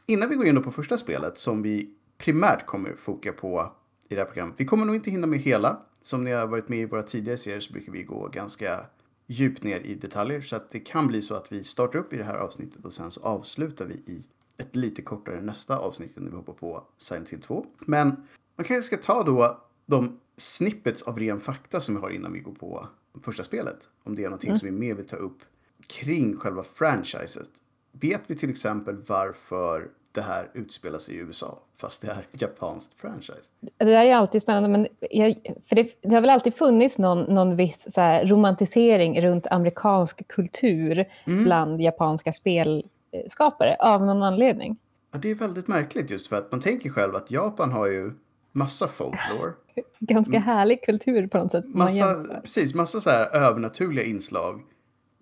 Innan 0.06 0.28
vi 0.28 0.34
går 0.34 0.46
in 0.46 0.62
på 0.62 0.70
första 0.70 0.96
spelet 0.96 1.38
som 1.38 1.62
vi 1.62 1.90
primärt 2.18 2.66
kommer 2.66 2.94
foka 2.94 3.32
på 3.32 3.72
i 4.08 4.14
det 4.14 4.20
här 4.20 4.26
programmet. 4.26 4.54
Vi 4.58 4.64
kommer 4.64 4.86
nog 4.86 4.94
inte 4.94 5.10
hinna 5.10 5.26
med 5.26 5.38
hela. 5.38 5.82
Som 6.02 6.24
ni 6.24 6.30
har 6.30 6.46
varit 6.46 6.68
med 6.68 6.78
i 6.78 6.84
våra 6.84 7.02
tidigare 7.02 7.38
serier 7.38 7.60
så 7.60 7.72
brukar 7.72 7.92
vi 7.92 8.02
gå 8.02 8.28
ganska 8.28 8.86
djupt 9.26 9.62
ner 9.62 9.80
i 9.80 9.94
detaljer. 9.94 10.40
Så 10.40 10.56
att 10.56 10.70
det 10.70 10.80
kan 10.80 11.06
bli 11.06 11.22
så 11.22 11.34
att 11.34 11.52
vi 11.52 11.64
startar 11.64 11.98
upp 11.98 12.12
i 12.12 12.16
det 12.16 12.24
här 12.24 12.34
avsnittet 12.34 12.84
och 12.84 12.92
sen 12.92 13.10
så 13.10 13.20
avslutar 13.20 13.86
vi 13.86 13.94
i 13.94 14.26
ett 14.56 14.76
lite 14.76 15.02
kortare 15.02 15.40
nästa 15.40 15.78
avsnitt 15.78 16.16
när 16.16 16.30
vi 16.30 16.36
hoppar 16.36 16.52
på 16.52 16.84
Silent 16.96 17.28
Hill 17.28 17.40
2. 17.40 17.66
Men 17.80 18.08
man 18.56 18.64
kanske 18.64 18.82
ska 18.82 18.96
ta 18.96 19.22
då 19.22 19.64
de 19.86 20.20
snippets 20.36 21.02
av 21.02 21.18
ren 21.18 21.40
fakta 21.40 21.80
som 21.80 21.94
vi 21.94 22.00
har 22.00 22.10
innan 22.10 22.32
vi 22.32 22.40
går 22.40 22.52
på 22.52 22.88
första 23.22 23.42
spelet. 23.42 23.88
Om 24.02 24.14
det 24.14 24.24
är 24.24 24.26
någonting 24.28 24.50
mm. 24.50 24.58
som 24.58 24.66
vi 24.66 24.72
mer 24.72 24.94
vill 24.94 25.06
ta 25.06 25.16
upp 25.16 25.38
kring 25.86 26.36
själva 26.36 26.62
franchiset. 26.62 27.50
Vet 27.92 28.20
vi 28.26 28.36
till 28.36 28.50
exempel 28.50 28.96
varför 29.06 29.88
det 30.12 30.20
här 30.20 30.50
utspelar 30.54 30.98
sig 30.98 31.14
i 31.14 31.18
USA 31.18 31.58
fast 31.76 32.02
det 32.02 32.08
är 32.08 32.26
ett 32.32 32.42
japanskt 32.42 32.94
franchise? 33.00 33.50
Det 33.60 33.84
där 33.84 34.04
är 34.04 34.14
alltid 34.14 34.42
spännande, 34.42 34.68
men 34.68 34.86
jag, 35.10 35.56
för 35.64 35.76
det, 35.76 36.02
det, 36.02 36.14
har 36.14 36.20
väl 36.20 36.30
alltid 36.30 36.54
funnits 36.54 36.98
någon, 36.98 37.34
någon 37.34 37.56
viss 37.56 37.84
så 37.88 38.00
här, 38.00 38.26
romantisering 38.26 39.22
runt 39.22 39.46
amerikansk 39.46 40.28
kultur 40.28 41.04
mm. 41.24 41.44
bland 41.44 41.82
japanska 41.82 42.32
spelskapare 42.32 43.76
av 43.80 44.06
någon 44.06 44.22
anledning. 44.22 44.76
Ja, 45.12 45.18
det 45.18 45.30
är 45.30 45.34
väldigt 45.34 45.68
märkligt 45.68 46.10
just 46.10 46.28
för 46.28 46.36
att 46.36 46.52
man 46.52 46.60
tänker 46.60 46.90
själv 46.90 47.16
att 47.16 47.30
Japan 47.30 47.72
har 47.72 47.86
ju 47.86 48.12
massa 48.52 48.88
folklore. 48.88 49.52
Ganska 49.98 50.36
mm. 50.36 50.42
härlig 50.42 50.84
kultur 50.84 51.26
på 51.26 51.38
något 51.38 51.52
sätt. 51.52 51.64
Massa, 51.66 52.24
precis, 52.42 52.74
massa 52.74 53.00
så 53.00 53.10
här 53.10 53.36
övernaturliga 53.36 54.04
inslag. 54.04 54.62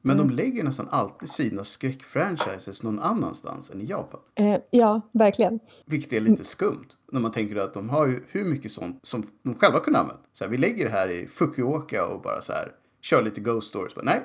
Men 0.02 0.16
mm. 0.16 0.28
de 0.28 0.34
lägger 0.34 0.64
nästan 0.64 0.88
alltid 0.90 1.28
sina 1.28 1.64
skräckfranchises 1.64 2.82
någon 2.82 2.98
annanstans 2.98 3.70
än 3.70 3.80
i 3.80 3.84
Japan. 3.84 4.20
Eh, 4.34 4.56
ja, 4.70 5.00
verkligen. 5.12 5.60
Vilket 5.86 6.12
är 6.12 6.20
lite 6.20 6.44
skumt. 6.44 6.88
När 7.12 7.20
man 7.20 7.32
tänker 7.32 7.56
att 7.56 7.74
de 7.74 7.90
har 7.90 8.06
ju 8.06 8.24
hur 8.28 8.44
mycket 8.44 8.72
sånt 8.72 9.00
som 9.02 9.26
de 9.42 9.54
själva 9.54 9.80
kunde 9.80 9.98
använda. 9.98 10.22
Så 10.32 10.44
här, 10.44 10.50
vi 10.50 10.58
lägger 10.58 10.84
det 10.84 10.90
här 10.90 11.08
i 11.08 11.26
Fukuoka 11.26 12.06
och 12.06 12.22
bara 12.22 12.40
så 12.40 12.52
här 12.52 12.72
kör 13.00 13.22
lite 13.22 13.40
ghost 13.40 13.68
stories. 13.68 13.96
Men 13.96 14.04
nej, 14.04 14.22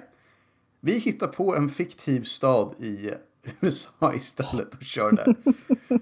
vi 0.79 0.99
hittar 0.99 1.27
på 1.27 1.55
en 1.55 1.69
fiktiv 1.69 2.23
stad 2.23 2.73
i 2.77 3.11
USA 3.61 4.13
istället 4.15 4.75
och 4.75 4.83
kör 4.83 5.11
där. 5.11 5.35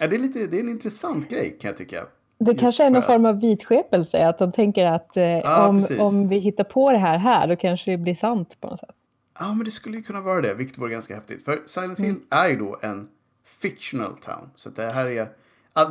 ja, 0.00 0.06
det, 0.08 0.16
är 0.16 0.18
lite, 0.18 0.46
det 0.46 0.56
är 0.56 0.60
en 0.60 0.68
intressant 0.68 1.28
grej 1.28 1.58
kan 1.60 1.68
jag 1.68 1.76
tycka. 1.76 2.06
Det 2.38 2.54
kanske 2.54 2.84
är 2.84 2.90
någon 2.90 3.02
form 3.02 3.24
av 3.24 3.40
vitskepelse, 3.40 4.26
att 4.26 4.38
de 4.38 4.52
tänker 4.52 4.86
att 4.86 5.16
eh, 5.16 5.24
ja, 5.24 5.68
om, 5.68 5.86
om 5.98 6.28
vi 6.28 6.38
hittar 6.38 6.64
på 6.64 6.92
det 6.92 6.98
här 6.98 7.18
här, 7.18 7.46
då 7.46 7.56
kanske 7.56 7.90
det 7.90 7.96
blir 7.96 8.14
sant 8.14 8.56
på 8.60 8.68
något 8.68 8.78
sätt. 8.78 8.94
Ja, 9.42 9.54
men 9.54 9.64
det 9.64 9.70
skulle 9.70 9.96
ju 9.96 10.02
kunna 10.02 10.20
vara 10.20 10.40
det, 10.40 10.54
vilket 10.54 10.78
vore 10.78 10.90
ganska 10.90 11.14
häftigt. 11.14 11.44
För 11.44 11.62
Silent 11.64 12.00
Hill 12.00 12.08
mm. 12.08 12.22
är 12.30 12.48
ju 12.48 12.56
då 12.56 12.78
en 12.82 13.08
fictional 13.44 14.18
town. 14.18 14.50
Så 14.56 14.70
det 14.70 14.92
här 14.92 15.06
är... 15.06 15.28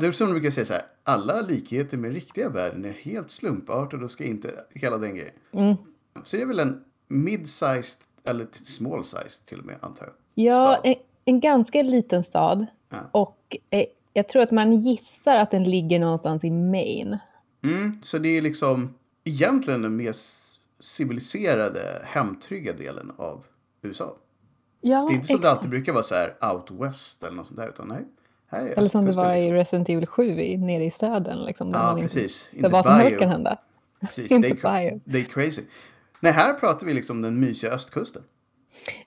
Det 0.02 0.08
är 0.08 0.12
som 0.12 0.28
de 0.28 0.34
brukar 0.34 0.50
säga 0.50 0.66
så 0.66 0.74
här, 0.74 0.84
alla 1.04 1.42
likheter 1.42 1.98
med 1.98 2.14
riktiga 2.14 2.50
världen 2.50 2.86
är 2.86 2.94
helt 2.94 3.32
slumpartade 3.32 4.04
och 4.04 4.12
ska 4.12 4.24
inte, 4.24 4.66
hela 4.74 4.98
den 4.98 5.16
grejen. 5.16 5.34
Mm. 5.52 5.76
Så 6.24 6.38
det 6.38 6.42
är 6.42 6.46
väl 6.46 6.60
en 6.60 6.84
mid-sized, 7.08 7.98
eller 8.24 8.46
small-sized 8.52 9.46
till 9.46 9.60
och 9.60 9.66
med, 9.66 9.76
antar 9.82 10.06
jag. 10.06 10.14
Ja, 10.46 10.82
en, 10.84 10.96
en, 11.26 11.40
ganska 11.40 11.84
liten 11.84 12.24
stad. 12.24 12.66
Ja. 12.90 12.98
Och 13.12 13.58
eh, 13.70 13.86
jag 14.14 14.28
tror 14.28 14.42
att 14.42 14.52
man 14.52 14.74
gissar 14.74 15.36
att 15.36 15.52
den 15.52 15.64
ligger 15.64 16.00
någonstans 16.00 16.44
i 16.44 16.52
Maine. 16.52 17.18
Mm, 17.64 18.00
så 18.04 18.18
det 18.18 18.38
är 18.38 18.42
liksom 18.42 18.94
egentligen 19.24 19.82
den 19.82 19.96
mest 19.96 20.51
civiliserade, 20.82 22.02
hemtrygga 22.06 22.74
delen 22.74 23.12
av 23.18 23.44
USA. 23.82 24.18
Ja, 24.82 25.06
det 25.08 25.14
är 25.14 25.16
inte 25.16 25.28
som 25.28 25.36
exakt. 25.36 25.44
det 25.44 25.52
alltid 25.52 25.70
brukar 25.70 25.94
vara 25.94 26.04
så 26.04 26.16
här 26.16 26.54
out 26.54 26.72
west 26.72 27.24
eller 27.24 27.36
något 27.36 27.48
sånt 27.48 27.60
där, 27.60 27.70
utan 27.70 27.88
nej. 27.88 28.06
Eller 28.52 28.88
som 28.88 29.06
det 29.06 29.12
var 29.12 29.34
liksom. 29.34 29.50
i 29.50 29.54
Resident 29.54 29.90
Evil 29.90 30.08
7 30.08 30.42
i, 30.42 30.58
nere 30.58 30.86
i 30.86 30.92
södern. 30.92 31.46
Liksom, 31.46 31.72
där 31.72 31.80
ja, 31.80 31.98
precis. 32.02 32.50
Inte, 32.54 32.70
vad 32.70 32.86
som 32.86 32.94
helst 32.94 33.20
kan 33.20 33.30
hända. 33.30 33.58
Precis, 34.00 34.32
inte 34.32 34.48
är, 34.48 35.00
det 35.06 35.20
är 35.20 35.24
crazy. 35.24 35.62
Nej, 36.20 36.32
här 36.32 36.54
pratar 36.54 36.86
vi 36.88 36.94
liksom 36.94 37.22
den 37.22 37.40
mysiga 37.40 37.72
östkusten. 37.72 38.24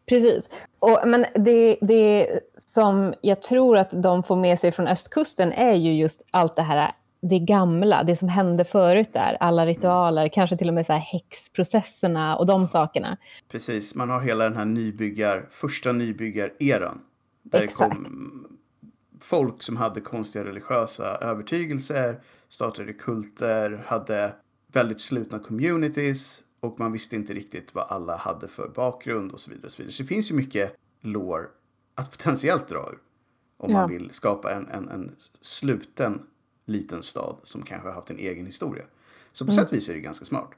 Precis. 0.07 0.51
Och, 0.79 1.01
men 1.07 1.27
det, 1.35 1.77
det 1.81 2.41
som 2.57 3.15
jag 3.21 3.43
tror 3.43 3.79
att 3.79 3.91
de 4.03 4.23
får 4.23 4.37
med 4.37 4.61
sig 4.61 4.73
från 4.73 4.87
östkusten 4.87 5.53
är 5.53 5.75
ju 5.75 5.95
just 5.95 6.27
allt 6.31 6.57
det 6.57 6.63
här 6.63 6.93
det 7.29 7.39
gamla, 7.39 8.03
det 8.03 8.17
som 8.17 8.29
hände 8.29 8.65
förut 8.65 9.13
där, 9.13 9.37
alla 9.41 9.67
ritualer, 9.67 10.23
mm. 10.23 10.31
kanske 10.31 10.57
till 10.57 10.69
och 10.69 10.75
med 10.75 10.87
så 10.87 10.93
här 10.93 11.01
häxprocesserna 11.01 12.37
och 12.37 12.47
de 12.47 12.69
sakerna. 12.69 13.17
Precis, 13.49 13.95
man 13.95 14.11
har 14.11 14.21
hela 14.21 14.45
den 14.45 14.57
här 14.57 14.65
nybyggar, 14.65 15.47
första 15.51 15.93
nybyggar-eran. 15.93 17.01
Där 17.43 17.63
Exakt. 17.63 17.91
det 17.91 18.05
kom 18.05 18.59
folk 19.21 19.63
som 19.63 19.77
hade 19.77 20.01
konstiga 20.01 20.45
religiösa 20.45 21.05
övertygelser, 21.05 22.21
startade 22.49 22.93
kulter, 22.93 23.85
hade 23.87 24.35
väldigt 24.73 25.01
slutna 25.01 25.39
communities 25.39 26.43
och 26.61 26.81
man 26.81 26.93
visste 26.93 27.17
inte 27.17 27.35
riktigt 27.35 27.75
vad 27.75 27.87
alla 27.89 28.17
hade 28.17 28.49
för 28.49 28.69
bakgrund 28.69 29.33
och 29.33 29.41
så 29.41 29.51
vidare. 29.51 29.67
Och 29.67 29.73
så, 29.73 29.83
vidare. 29.83 29.93
så 29.93 30.03
det 30.03 30.07
finns 30.07 30.31
ju 30.31 30.35
mycket 30.35 30.77
lore 31.01 31.47
att 31.95 32.11
potentiellt 32.11 32.69
dra 32.69 32.91
ur 32.93 32.99
om 33.57 33.71
ja. 33.71 33.77
man 33.79 33.91
vill 33.91 34.11
skapa 34.11 34.53
en, 34.53 34.69
en, 34.69 34.89
en 34.89 35.13
sluten 35.41 36.23
liten 36.65 37.03
stad 37.03 37.41
som 37.43 37.63
kanske 37.63 37.89
har 37.89 37.95
haft 37.95 38.11
en 38.11 38.19
egen 38.19 38.47
historia. 38.47 38.85
Så 39.33 39.45
på 39.45 39.53
mm. 39.53 39.63
sätt 39.63 39.69
och 39.69 39.77
vis 39.77 39.89
är 39.89 39.95
det 39.95 40.01
ganska 40.01 40.25
smart. 40.25 40.51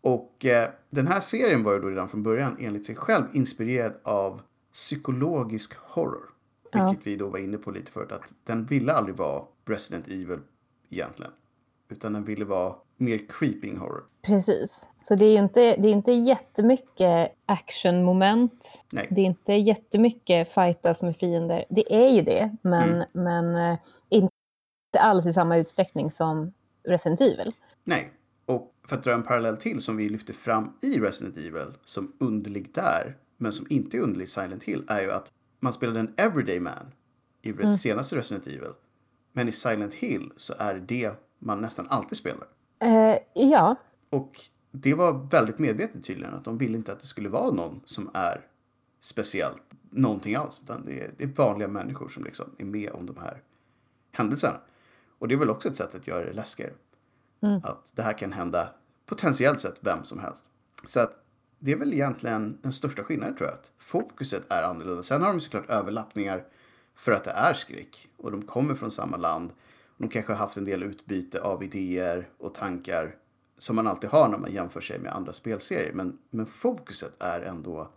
Och 0.00 0.46
eh, 0.46 0.70
den 0.90 1.06
här 1.06 1.20
serien 1.20 1.62
var 1.62 1.72
ju 1.72 1.80
då 1.80 1.88
redan 1.88 2.08
från 2.08 2.22
början 2.22 2.56
enligt 2.60 2.86
sig 2.86 2.96
själv 2.96 3.24
inspirerad 3.32 3.94
av 4.02 4.42
psykologisk 4.72 5.74
horror. 5.74 6.30
Ja. 6.72 6.88
Vilket 6.88 7.06
vi 7.06 7.16
då 7.16 7.28
var 7.28 7.38
inne 7.38 7.58
på 7.58 7.70
lite 7.70 7.92
förut, 7.92 8.12
att 8.12 8.34
den 8.44 8.64
ville 8.64 8.92
aldrig 8.92 9.16
vara 9.16 9.44
Resident 9.64 10.08
Evil 10.08 10.38
egentligen. 10.90 11.32
Utan 11.88 12.12
den 12.12 12.24
ville 12.24 12.44
vara 12.44 12.74
mer 12.96 13.20
creeping 13.28 13.78
horror. 13.78 14.04
Precis. 14.22 14.88
Så 15.00 15.14
det 15.14 15.24
är 15.24 15.30
ju 15.30 15.38
inte, 15.38 15.60
det 15.60 15.88
är 15.88 15.92
inte 15.92 16.12
jättemycket 16.12 17.32
actionmoment. 17.46 18.84
Nej. 18.92 19.08
Det 19.10 19.20
är 19.20 19.24
inte 19.24 19.52
jättemycket 19.52 20.54
fightas 20.54 21.02
med 21.02 21.16
fiender. 21.16 21.64
Det 21.70 21.94
är 21.94 22.08
ju 22.08 22.22
det, 22.22 22.56
men, 22.62 22.94
mm. 22.94 23.06
men 23.12 23.56
eh, 23.56 23.78
inte 24.90 25.00
alls 25.00 25.26
i 25.26 25.32
samma 25.32 25.56
utsträckning 25.56 26.10
som 26.10 26.52
Resident 26.84 27.20
Evil. 27.20 27.52
Nej, 27.84 28.12
och 28.46 28.74
för 28.88 28.96
att 28.96 29.02
dra 29.02 29.12
en 29.12 29.22
parallell 29.22 29.56
till 29.56 29.80
som 29.80 29.96
vi 29.96 30.08
lyfter 30.08 30.32
fram 30.32 30.72
i 30.82 31.00
Resident 31.00 31.36
Evil 31.36 31.74
som 31.84 32.12
underlig 32.20 32.74
där, 32.74 33.16
men 33.36 33.52
som 33.52 33.66
inte 33.70 33.96
är 33.96 34.00
underlig 34.00 34.24
i 34.24 34.28
Silent 34.28 34.64
Hill, 34.64 34.84
är 34.88 35.02
ju 35.02 35.10
att 35.10 35.32
man 35.60 35.72
spelade 35.72 36.00
en 36.00 36.14
everyday 36.16 36.60
man 36.60 36.92
i 37.42 37.50
mm. 37.50 37.72
senaste 37.72 38.16
Resident 38.16 38.46
Evil. 38.46 38.72
Men 39.32 39.48
i 39.48 39.52
Silent 39.52 39.94
Hill 39.94 40.32
så 40.36 40.54
är 40.58 40.74
det 40.74 40.80
det 40.80 41.12
man 41.38 41.60
nästan 41.60 41.88
alltid 41.88 42.18
spelar. 42.18 42.48
Uh, 42.84 43.16
ja. 43.34 43.76
Och 44.10 44.40
det 44.70 44.94
var 44.94 45.28
väldigt 45.30 45.58
medvetet 45.58 46.04
tydligen 46.04 46.34
att 46.34 46.44
de 46.44 46.58
ville 46.58 46.76
inte 46.76 46.92
att 46.92 47.00
det 47.00 47.06
skulle 47.06 47.28
vara 47.28 47.50
någon 47.50 47.80
som 47.84 48.10
är 48.14 48.46
speciellt 49.00 49.62
någonting 49.90 50.34
alls. 50.34 50.60
Utan 50.62 50.84
det 50.84 51.00
är, 51.00 51.10
det 51.16 51.24
är 51.24 51.28
vanliga 51.28 51.68
människor 51.68 52.08
som 52.08 52.24
liksom 52.24 52.46
är 52.58 52.64
med 52.64 52.90
om 52.90 53.06
de 53.06 53.16
här 53.16 53.42
händelserna. 54.12 54.60
Och 55.20 55.28
det 55.28 55.34
är 55.34 55.38
väl 55.38 55.50
också 55.50 55.68
ett 55.68 55.76
sätt 55.76 55.94
att 55.94 56.06
göra 56.06 56.24
det 56.24 56.32
läskigare. 56.32 56.72
Mm. 57.40 57.60
Att 57.64 57.92
det 57.96 58.02
här 58.02 58.18
kan 58.18 58.32
hända 58.32 58.68
potentiellt 59.06 59.60
sett 59.60 59.76
vem 59.80 60.04
som 60.04 60.18
helst. 60.18 60.44
Så 60.86 61.00
att 61.00 61.24
det 61.58 61.72
är 61.72 61.76
väl 61.76 61.92
egentligen 61.92 62.58
den 62.62 62.72
största 62.72 63.04
skillnaden 63.04 63.36
tror 63.36 63.48
jag. 63.48 63.58
Att 63.58 63.72
fokuset 63.78 64.42
är 64.50 64.62
annorlunda. 64.62 65.02
Sen 65.02 65.22
har 65.22 65.28
de 65.28 65.40
såklart 65.40 65.70
överlappningar 65.70 66.44
för 66.94 67.12
att 67.12 67.24
det 67.24 67.30
är 67.30 67.54
skräck. 67.54 68.08
Och 68.16 68.30
de 68.30 68.42
kommer 68.42 68.74
från 68.74 68.90
samma 68.90 69.16
land. 69.16 69.50
de 69.96 70.08
kanske 70.08 70.32
har 70.32 70.38
haft 70.38 70.56
en 70.56 70.64
del 70.64 70.82
utbyte 70.82 71.40
av 71.40 71.64
idéer 71.64 72.28
och 72.38 72.54
tankar 72.54 73.16
som 73.58 73.76
man 73.76 73.86
alltid 73.86 74.10
har 74.10 74.28
när 74.28 74.38
man 74.38 74.52
jämför 74.52 74.80
sig 74.80 74.98
med 74.98 75.12
andra 75.12 75.32
spelserier. 75.32 75.92
Men, 75.92 76.18
men 76.30 76.46
fokuset 76.46 77.12
är 77.18 77.40
ändå 77.40 77.90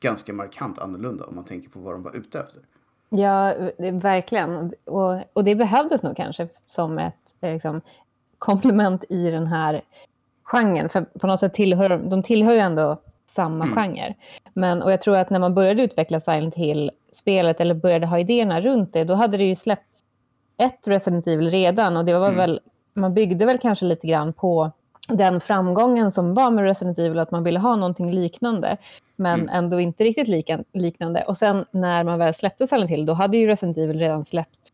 ganska 0.00 0.32
markant 0.32 0.78
annorlunda 0.78 1.24
om 1.24 1.34
man 1.34 1.44
tänker 1.44 1.70
på 1.70 1.80
vad 1.80 1.94
de 1.94 2.02
var 2.02 2.16
ute 2.16 2.40
efter. 2.40 2.62
Ja, 3.10 3.54
verkligen. 3.92 4.70
Och, 4.84 5.18
och 5.32 5.44
det 5.44 5.54
behövdes 5.54 6.02
nog 6.02 6.16
kanske 6.16 6.48
som 6.66 6.98
ett 6.98 7.34
liksom, 7.42 7.80
komplement 8.38 9.04
i 9.08 9.30
den 9.30 9.46
här 9.46 9.80
genren. 10.42 10.88
För 10.88 11.00
på 11.00 11.26
något 11.26 11.40
sätt 11.40 11.54
tillhör 11.54 11.98
de 11.98 12.22
tillhör 12.22 12.52
ju 12.52 12.58
ändå 12.58 12.96
samma 13.26 13.64
mm. 13.64 13.76
genre. 13.76 14.14
Men, 14.54 14.82
och 14.82 14.92
jag 14.92 15.00
tror 15.00 15.16
att 15.16 15.30
när 15.30 15.38
man 15.38 15.54
började 15.54 15.82
utveckla 15.82 16.20
Silent 16.20 16.54
Hill 16.54 16.90
spelet 17.12 17.60
eller 17.60 17.74
började 17.74 18.06
ha 18.06 18.18
idéerna 18.18 18.60
runt 18.60 18.92
det, 18.92 19.04
då 19.04 19.14
hade 19.14 19.36
det 19.36 19.44
ju 19.44 19.54
släppts 19.56 20.04
ett 20.58 20.88
Resident 20.88 21.26
Evil 21.26 21.50
redan 21.50 21.96
och 21.96 22.04
det 22.04 22.18
var 22.18 22.26
Mm. 22.26 22.36
väl, 22.36 22.60
man 22.94 23.14
byggde 23.14 23.46
väl 23.46 23.58
kanske 23.58 23.84
lite 23.84 24.06
grann 24.06 24.32
på 24.32 24.70
den 25.16 25.40
framgången 25.40 26.10
som 26.10 26.34
var 26.34 26.50
med 26.50 26.64
Resident 26.64 26.98
Evil, 26.98 27.18
att 27.18 27.30
man 27.30 27.44
ville 27.44 27.58
ha 27.58 27.76
någonting 27.76 28.12
liknande, 28.12 28.76
men 29.16 29.40
Mm. 29.40 29.48
ändå 29.54 29.80
inte 29.80 30.04
riktigt 30.04 30.28
lika, 30.28 30.64
liknande. 30.72 31.24
Och 31.28 31.36
sen 31.36 31.64
när 31.70 32.04
man 32.04 32.18
väl 32.18 32.34
släppte 32.34 32.66
Silent 32.66 32.90
Hill, 32.90 33.06
då 33.06 33.12
hade 33.12 33.36
ju 33.36 33.46
Resident 33.46 33.76
Evil 33.78 33.98
redan 33.98 34.24
släppt 34.24 34.68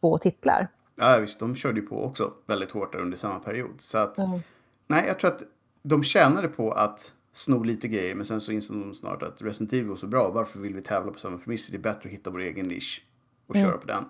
två 0.00 0.18
titlar. 0.18 0.68
Ja, 0.98 1.18
visst, 1.20 1.40
de 1.40 1.56
körde 1.56 1.80
ju 1.80 1.86
på 1.86 2.04
också 2.04 2.32
väldigt 2.46 2.70
hårt 2.70 2.92
där 2.92 2.98
under 2.98 3.16
samma 3.16 3.38
period. 3.38 3.74
Så 3.78 3.98
att, 3.98 4.18
Mm. 4.18 4.40
nej, 4.86 5.04
jag 5.06 5.18
tror 5.18 5.30
att 5.30 5.42
de 5.82 6.02
tjänade 6.04 6.48
på 6.48 6.72
att 6.72 7.12
sno 7.32 7.62
lite 7.62 7.88
grejer, 7.88 8.14
men 8.14 8.24
sen 8.26 8.40
så 8.40 8.52
insåg 8.52 8.76
de 8.76 8.94
snart 8.94 9.22
att 9.22 9.42
Resident 9.42 9.72
Evil 9.72 9.86
var 9.88 9.96
så 9.96 10.06
bra, 10.06 10.30
varför 10.30 10.58
vill 10.60 10.74
vi 10.74 10.82
tävla 10.82 11.12
på 11.12 11.18
samma 11.18 11.38
premisser? 11.38 11.72
Det 11.72 11.76
är 11.78 11.94
bättre 11.94 12.00
att 12.08 12.12
hitta 12.14 12.30
vår 12.30 12.40
egen 12.40 12.66
nisch 12.68 13.04
och 13.46 13.56
Mm. 13.56 13.68
köra 13.68 13.78
på 13.78 13.86
den. 13.86 14.04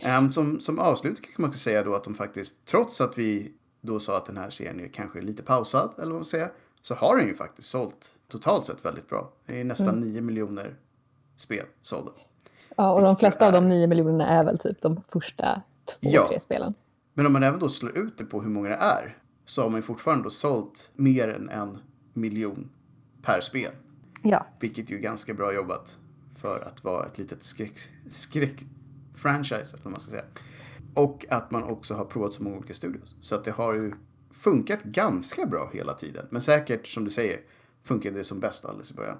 Ehm, 0.00 0.32
som, 0.32 0.60
som 0.60 0.78
avslut 0.78 1.20
kanske 1.22 1.42
man 1.42 1.50
kan 1.50 1.58
säga 1.58 1.82
då 1.82 1.94
att 1.94 2.04
de 2.04 2.14
faktiskt, 2.14 2.64
trots 2.64 3.00
att 3.00 3.18
vi 3.18 3.52
då 3.86 3.98
sa 3.98 4.16
att 4.16 4.26
den 4.26 4.36
här 4.36 4.50
serien 4.50 4.80
är 4.80 4.88
kanske 4.88 5.20
lite 5.20 5.42
pausad, 5.42 5.90
eller 5.96 6.06
vad 6.06 6.14
man 6.14 6.24
säger, 6.24 6.52
så 6.80 6.94
har 6.94 7.16
den 7.16 7.26
ju 7.26 7.34
faktiskt 7.34 7.68
sålt 7.68 8.10
totalt 8.28 8.66
sett 8.66 8.84
väldigt 8.84 9.08
bra. 9.08 9.32
Det 9.46 9.60
är 9.60 9.64
nästan 9.64 9.88
Mm. 9.88 10.00
9 10.00 10.20
miljoner 10.20 10.76
spel 11.36 11.66
sålda. 11.82 12.12
Ja, 12.76 12.92
och 12.92 13.00
de 13.02 13.16
flesta 13.16 13.46
av 13.46 13.54
är- 13.54 13.60
de 13.60 13.68
nio 13.68 13.86
miljonerna 13.86 14.26
är 14.28 14.44
väl 14.44 14.58
typ 14.58 14.82
de 14.82 15.02
första 15.08 15.62
två, 15.84 15.96
Ja. 16.00 16.26
tre 16.28 16.40
spelen. 16.40 16.74
Men 17.14 17.26
om 17.26 17.32
man 17.32 17.42
även 17.42 17.60
då 17.60 17.68
slår 17.68 17.98
ut 17.98 18.18
det 18.18 18.24
på 18.24 18.42
hur 18.42 18.50
många 18.50 18.68
det 18.68 18.74
är 18.74 19.18
så 19.44 19.62
har 19.62 19.68
man 19.70 19.78
ju 19.78 19.82
fortfarande 19.82 20.24
då 20.24 20.30
sålt 20.30 20.90
mer 20.94 21.28
än 21.28 21.48
en 21.48 21.78
miljon 22.12 22.70
per 23.22 23.40
spel. 23.40 23.72
Ja, 24.22 24.46
Vilket 24.60 24.90
ju 24.90 24.96
är 24.96 25.00
ganska 25.00 25.34
bra 25.34 25.54
jobbat 25.54 25.98
för 26.38 26.60
att 26.60 26.84
vara 26.84 27.06
ett 27.06 27.18
litet 27.18 27.42
skräck, 27.42 27.72
skräck-franchise, 28.10 29.74
eller 29.74 29.82
vad 29.84 29.90
man 29.90 30.00
ska 30.00 30.10
säga. 30.10 30.24
Och 30.96 31.26
att 31.30 31.50
man 31.50 31.62
också 31.64 31.94
har 31.94 32.04
provat 32.04 32.32
så 32.32 32.42
många 32.42 32.56
olika 32.56 32.74
studios. 32.74 33.14
Så 33.20 33.34
att 33.34 33.44
det 33.44 33.50
har 33.50 33.74
ju 33.74 33.92
funkat 34.30 34.82
ganska 34.82 35.46
bra 35.46 35.70
hela 35.72 35.94
tiden. 35.94 36.26
Men 36.30 36.40
säkert, 36.40 36.86
som 36.86 37.04
du 37.04 37.10
säger, 37.10 37.40
funkade 37.84 38.16
det 38.16 38.24
som 38.24 38.40
bäst 38.40 38.64
alldeles 38.64 38.90
i 38.90 38.94
början. 38.94 39.16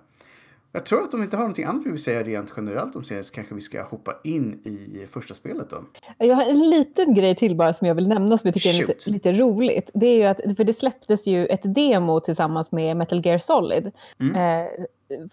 Jag 0.72 0.86
tror 0.86 1.02
att 1.02 1.14
om 1.14 1.20
vi 1.20 1.24
inte 1.24 1.36
har 1.36 1.42
någonting 1.42 1.64
annat 1.64 1.86
vi 1.86 1.90
vill 1.90 2.02
säga 2.02 2.22
rent 2.22 2.52
generellt 2.56 2.96
om 2.96 3.04
serien 3.04 3.24
så 3.24 3.34
kanske 3.34 3.54
vi 3.54 3.60
ska 3.60 3.82
hoppa 3.82 4.12
in 4.24 4.60
i 4.64 5.06
första 5.10 5.34
spelet 5.34 5.70
då. 5.70 5.84
Jag 6.18 6.34
har 6.36 6.44
en 6.44 6.70
liten 6.70 7.14
grej 7.14 7.36
till 7.36 7.56
bara 7.56 7.74
som 7.74 7.86
jag 7.86 7.94
vill 7.94 8.08
nämna 8.08 8.38
som 8.38 8.48
jag 8.48 8.54
tycker 8.54 8.68
är 8.68 8.86
Shoot. 8.86 8.88
lite, 8.88 9.10
lite 9.10 9.32
roligt. 9.32 9.90
Det 9.94 10.06
är 10.06 10.16
ju 10.16 10.22
att, 10.24 10.56
för 10.56 10.64
det 10.64 10.74
släpptes 10.74 11.26
ju 11.26 11.46
ett 11.46 11.74
demo 11.74 12.20
tillsammans 12.20 12.72
med 12.72 12.96
Metal 12.96 13.26
Gear 13.26 13.38
Solid 13.38 13.92
Mm. 14.20 14.34
eh, 14.34 14.68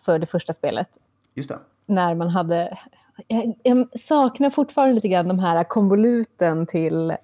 för 0.01 0.19
det 0.19 0.25
första 0.25 0.53
spelet. 0.53 0.87
Just 1.33 1.49
det. 1.49 1.59
När 1.85 2.15
man 2.15 2.29
hade... 2.29 2.77
Jag, 3.27 3.53
jag 3.63 3.99
saknar 3.99 4.49
fortfarande 4.49 4.93
lite 4.93 5.07
grann 5.07 5.27
de 5.27 5.39
här 5.39 5.63
konvoluten 5.63 6.65
till 6.65 7.11
eh, 7.11 7.17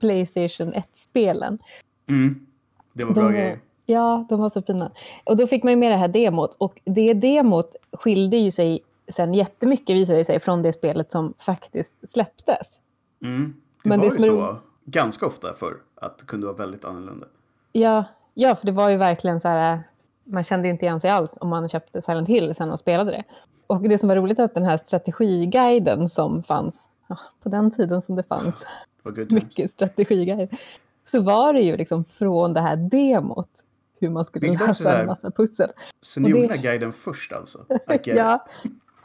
Playstation 0.00 0.74
1-spelen. 0.74 1.58
Mm. 2.08 2.46
Det 2.92 3.04
var 3.04 3.14
bra 3.14 3.24
De 3.24 3.32
grejer. 3.32 3.60
Ja, 3.86 4.26
de 4.28 4.40
var 4.40 4.50
så 4.50 4.62
fina. 4.62 4.90
Och 5.24 5.36
då 5.36 5.46
fick 5.46 5.62
man 5.62 5.72
ju 5.72 5.76
med 5.76 5.92
det 5.92 5.96
här 5.96 6.08
demot. 6.08 6.56
Och 6.58 6.80
det 6.84 7.14
demot 7.14 7.74
skilde 7.92 8.36
ju 8.36 8.50
sig 8.50 8.80
sen 9.08 9.34
jättemycket, 9.34 9.96
visade 9.96 10.18
det 10.18 10.24
sig, 10.24 10.40
från 10.40 10.62
det 10.62 10.72
spelet 10.72 11.12
som 11.12 11.34
faktiskt 11.38 12.10
släpptes. 12.10 12.80
Mm. 13.22 13.54
Det 13.82 13.88
Men 13.88 14.00
var 14.00 14.06
det 14.06 14.16
ju 14.16 14.24
är 14.24 14.28
så 14.28 14.56
ganska 14.84 15.26
ofta 15.26 15.54
för 15.54 15.76
att 15.94 16.18
det 16.18 16.26
kunde 16.26 16.46
vara 16.46 16.56
väldigt 16.56 16.84
annorlunda. 16.84 17.26
Ja, 17.72 18.04
ja, 18.34 18.54
för 18.54 18.66
det 18.66 18.72
var 18.72 18.88
ju 18.88 18.96
verkligen 18.96 19.40
så 19.40 19.48
här... 19.48 19.82
Man 20.24 20.44
kände 20.44 20.68
inte 20.68 20.84
igen 20.84 21.00
sig 21.00 21.10
alls 21.10 21.30
om 21.40 21.48
man 21.48 21.68
köpte 21.68 22.02
Silent 22.02 22.28
Hill 22.28 22.54
sen 22.54 22.70
och 22.70 22.78
spelade 22.78 23.10
det. 23.10 23.24
Och 23.82 23.88
det 23.88 23.98
som 23.98 24.08
var 24.08 24.16
roligt 24.16 24.38
är 24.38 24.44
att 24.44 24.54
den 24.54 24.64
här 24.64 24.76
strategiguiden 24.84 26.08
som 26.08 26.42
fanns, 26.42 26.90
på 27.42 27.48
den 27.48 27.70
tiden 27.70 28.02
som 28.02 28.16
det 28.16 28.22
fanns 28.22 28.66
Det 29.14 29.32
mycket 29.32 29.70
strategiguide, 29.70 30.56
så 31.04 31.20
var 31.22 31.52
det 31.52 31.60
ju 31.60 31.76
liksom 31.76 32.04
från 32.04 32.54
det 32.54 32.60
här 32.60 32.76
demot 32.76 33.48
hur 34.00 34.10
man 34.10 34.24
skulle 34.24 34.48
Vilket 34.48 34.66
lösa 34.68 35.00
en 35.00 35.06
massa 35.06 35.30
pussel. 35.30 35.70
Så 36.00 36.20
ni 36.20 36.32
det- 36.32 36.38
gjorde 36.38 36.54
här 36.54 36.62
guiden 36.62 36.92
först 36.92 37.32
alltså? 37.32 37.66
Ja, 38.04 38.46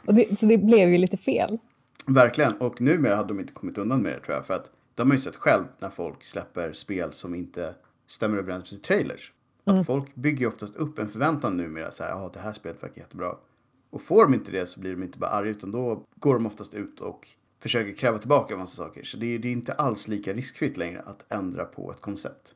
och 0.06 0.14
det, 0.14 0.38
så 0.38 0.46
det 0.46 0.58
blev 0.58 0.88
ju 0.88 0.98
lite 0.98 1.16
fel. 1.16 1.58
Verkligen. 2.06 2.52
Och 2.60 2.80
numera 2.80 3.16
hade 3.16 3.28
de 3.28 3.40
inte 3.40 3.52
kommit 3.52 3.78
undan 3.78 4.02
med 4.02 4.12
det 4.12 4.20
tror 4.20 4.36
jag. 4.36 4.46
För 4.46 4.54
att 4.54 4.70
de 4.94 5.08
har 5.10 5.14
ju 5.14 5.18
sett 5.20 5.36
själv 5.36 5.64
när 5.78 5.90
folk 5.90 6.24
släpper 6.24 6.72
spel 6.72 7.12
som 7.12 7.34
inte 7.34 7.74
stämmer 8.06 8.38
överens 8.38 8.60
med 8.62 8.68
sina 8.68 8.82
trailers. 8.82 9.32
Att 9.64 9.72
Mm. 9.72 9.84
folk 9.84 10.14
bygger 10.14 10.46
oftast 10.46 10.76
upp 10.76 10.98
en 10.98 11.08
förväntan 11.08 11.56
numera. 11.56 11.90
Så 11.90 12.02
här, 12.02 12.10
ja 12.10 12.30
det 12.32 12.38
här 12.40 12.52
spelet 12.52 12.82
verkar 12.82 13.00
jättebra. 13.00 13.34
Och 13.90 14.02
får 14.02 14.24
de 14.24 14.34
inte 14.34 14.50
det 14.52 14.66
så 14.66 14.80
blir 14.80 14.90
de 14.96 15.02
inte 15.02 15.18
bara 15.18 15.30
arga 15.30 15.50
utan 15.50 15.70
då 15.72 16.02
går 16.16 16.34
de 16.34 16.46
oftast 16.46 16.74
ut 16.74 17.00
och 17.00 17.28
försöker 17.62 17.92
kräva 17.92 18.18
tillbaka 18.18 18.54
en 18.54 18.60
massa 18.60 18.84
saker. 18.84 19.04
Så 19.04 19.16
det 19.16 19.34
är, 19.34 19.38
det 19.38 19.48
är 19.48 19.52
inte 19.52 19.72
alls 19.72 20.08
lika 20.08 20.32
riskfritt 20.32 20.76
längre 20.76 21.00
att 21.06 21.32
ändra 21.32 21.64
på 21.64 21.90
ett 21.90 22.00
koncept. 22.00 22.54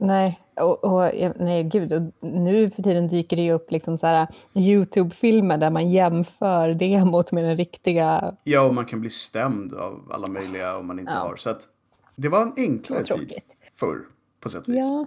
Nej, 0.00 0.40
och, 0.60 0.84
och, 0.84 1.10
nej 1.36 1.64
gud, 1.64 1.92
och 1.92 2.02
nu 2.32 2.70
för 2.70 2.82
tiden 2.82 3.08
dyker 3.08 3.36
det 3.36 3.42
ju 3.42 3.52
upp 3.52 3.70
liksom 3.70 3.98
så 3.98 4.26
YouTube-filmer 4.54 5.58
där 5.58 5.70
man 5.70 5.90
jämför 5.90 6.74
demot 6.74 7.32
med 7.32 7.44
den 7.44 7.56
riktiga. 7.56 8.36
Ja, 8.44 8.60
och 8.62 8.74
man 8.74 8.84
kan 8.84 9.00
bli 9.00 9.10
stämd 9.10 9.74
av 9.74 10.08
alla 10.10 10.26
möjliga 10.26 10.76
om 10.76 10.86
man 10.86 10.98
inte 10.98 11.12
Ja. 11.12 11.18
har. 11.18 11.36
Så 11.36 11.50
att 11.50 11.68
det 12.16 12.28
var 12.28 12.42
en 12.42 12.52
enklare 12.56 13.04
tid 13.04 13.32
förr 13.76 13.98
på 14.40 14.48
sätt 14.48 14.62
och 14.62 14.74
vis. 14.74 14.86
Ja, 14.88 15.06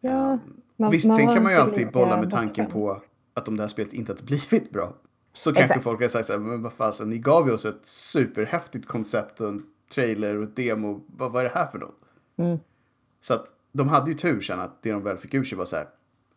ja. 0.00 0.38
Man- 0.76 0.90
Visst, 0.90 1.06
man 1.06 1.16
sen 1.16 1.26
kan 1.34 1.42
man 1.42 1.52
ju 1.52 1.58
alltid 1.58 1.90
bolla 1.92 2.20
med 2.20 2.30
tanken 2.30 2.66
på 2.66 3.02
att 3.34 3.48
om 3.48 3.56
det 3.56 3.62
här 3.62 3.68
spelet 3.68 3.92
inte 3.92 4.12
hade 4.12 4.22
blivit 4.24 4.70
bra. 4.70 4.96
Så 5.32 5.50
kanske 5.50 5.62
Exakt. 5.62 5.84
folk 5.84 6.00
har 6.00 6.08
sagt 6.08 6.26
så 6.26 6.32
här, 6.32 6.40
men 6.40 6.62
vad 6.62 6.72
fasen, 6.72 7.10
ni 7.10 7.18
gav 7.18 7.48
ju 7.48 7.54
oss 7.54 7.64
ett 7.64 7.86
superhäftigt 7.86 8.86
koncept 8.86 9.40
och 9.40 9.48
en 9.48 9.66
trailer 9.94 10.36
och 10.36 10.42
ett 10.42 10.56
demo. 10.56 11.04
Vad, 11.06 11.32
vad 11.32 11.44
är 11.44 11.48
det 11.48 11.54
här 11.54 11.66
för 11.66 11.78
något? 11.78 11.98
Mm. 12.36 12.58
Så 13.20 13.34
att 13.34 13.46
de 13.72 13.88
hade 13.88 14.10
ju 14.10 14.16
tur 14.16 14.40
sen 14.40 14.60
att 14.60 14.82
det 14.82 14.90
de 14.90 15.02
väl 15.02 15.18
fick 15.18 15.34
ur 15.34 15.44
sig 15.44 15.58
var 15.58 15.64
så 15.64 15.76
här, 15.76 15.88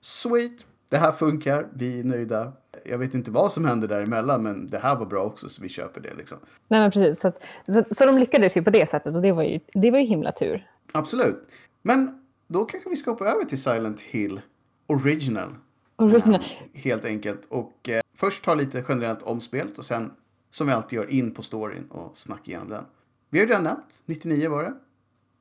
sweet, 0.02 0.66
det 0.90 0.98
här 0.98 1.12
funkar, 1.12 1.68
vi 1.74 2.00
är 2.00 2.04
nöjda. 2.04 2.54
Jag 2.86 2.98
vet 2.98 3.14
inte 3.14 3.32
vad 3.32 3.52
som 3.52 3.66
hände 3.66 3.88
däremellan, 3.88 4.44
men 4.44 4.68
det 4.68 4.78
här 4.78 4.96
var 4.96 5.06
bra 5.06 5.24
också, 5.24 5.50
så 5.50 5.62
vi 5.62 5.70
köper 5.70 6.02
det 6.02 6.14
liksom. 6.14 6.38
Nej, 6.68 6.80
men 6.80 6.92
precis. 6.92 7.20
Så, 7.20 7.28
att, 7.28 7.44
så, 7.66 7.84
så 7.92 8.06
de 8.06 8.18
lyckades 8.18 8.58
ju 8.58 8.64
på 8.64 8.70
det 8.70 8.90
sättet 8.90 9.16
och 9.16 9.22
det 9.22 9.32
var 9.32 9.44
ju, 9.44 9.60
det 9.74 9.92
var 9.92 10.00
ju 10.00 10.06
himla 10.06 10.32
tur. 10.32 10.72
Absolut. 10.92 11.48
Men 11.82 12.26
då 12.48 12.66
kanske 12.66 12.90
vi 12.90 12.96
ska 12.96 13.12
hoppa 13.12 13.26
över 13.26 13.46
till 13.46 13.62
Silent 13.62 14.02
Hill 14.02 14.42
Original. 14.88 15.56
Original. 15.98 16.44
Helt 16.74 17.06
enkelt. 17.06 17.46
Och 17.46 17.90
eh, 17.90 18.02
först 18.14 18.44
ta 18.44 18.56
lite 18.56 18.86
generellt 18.90 19.22
om 19.24 19.42
spelet 19.42 19.78
och 19.78 19.86
sen 19.86 20.12
som 20.50 20.68
vi 20.68 20.74
alltid 20.74 20.98
gör 20.98 21.10
in 21.12 21.34
på 21.34 21.42
storyn 21.42 21.88
och 21.88 22.18
snacka 22.18 22.52
igenom 22.52 22.70
den. 22.70 22.86
Vi 23.30 23.40
har 23.40 23.46
ju 23.46 23.50
redan 23.50 23.64
nämnt, 23.64 24.02
99 24.06 24.50
var 24.50 24.64
det. 24.64 24.74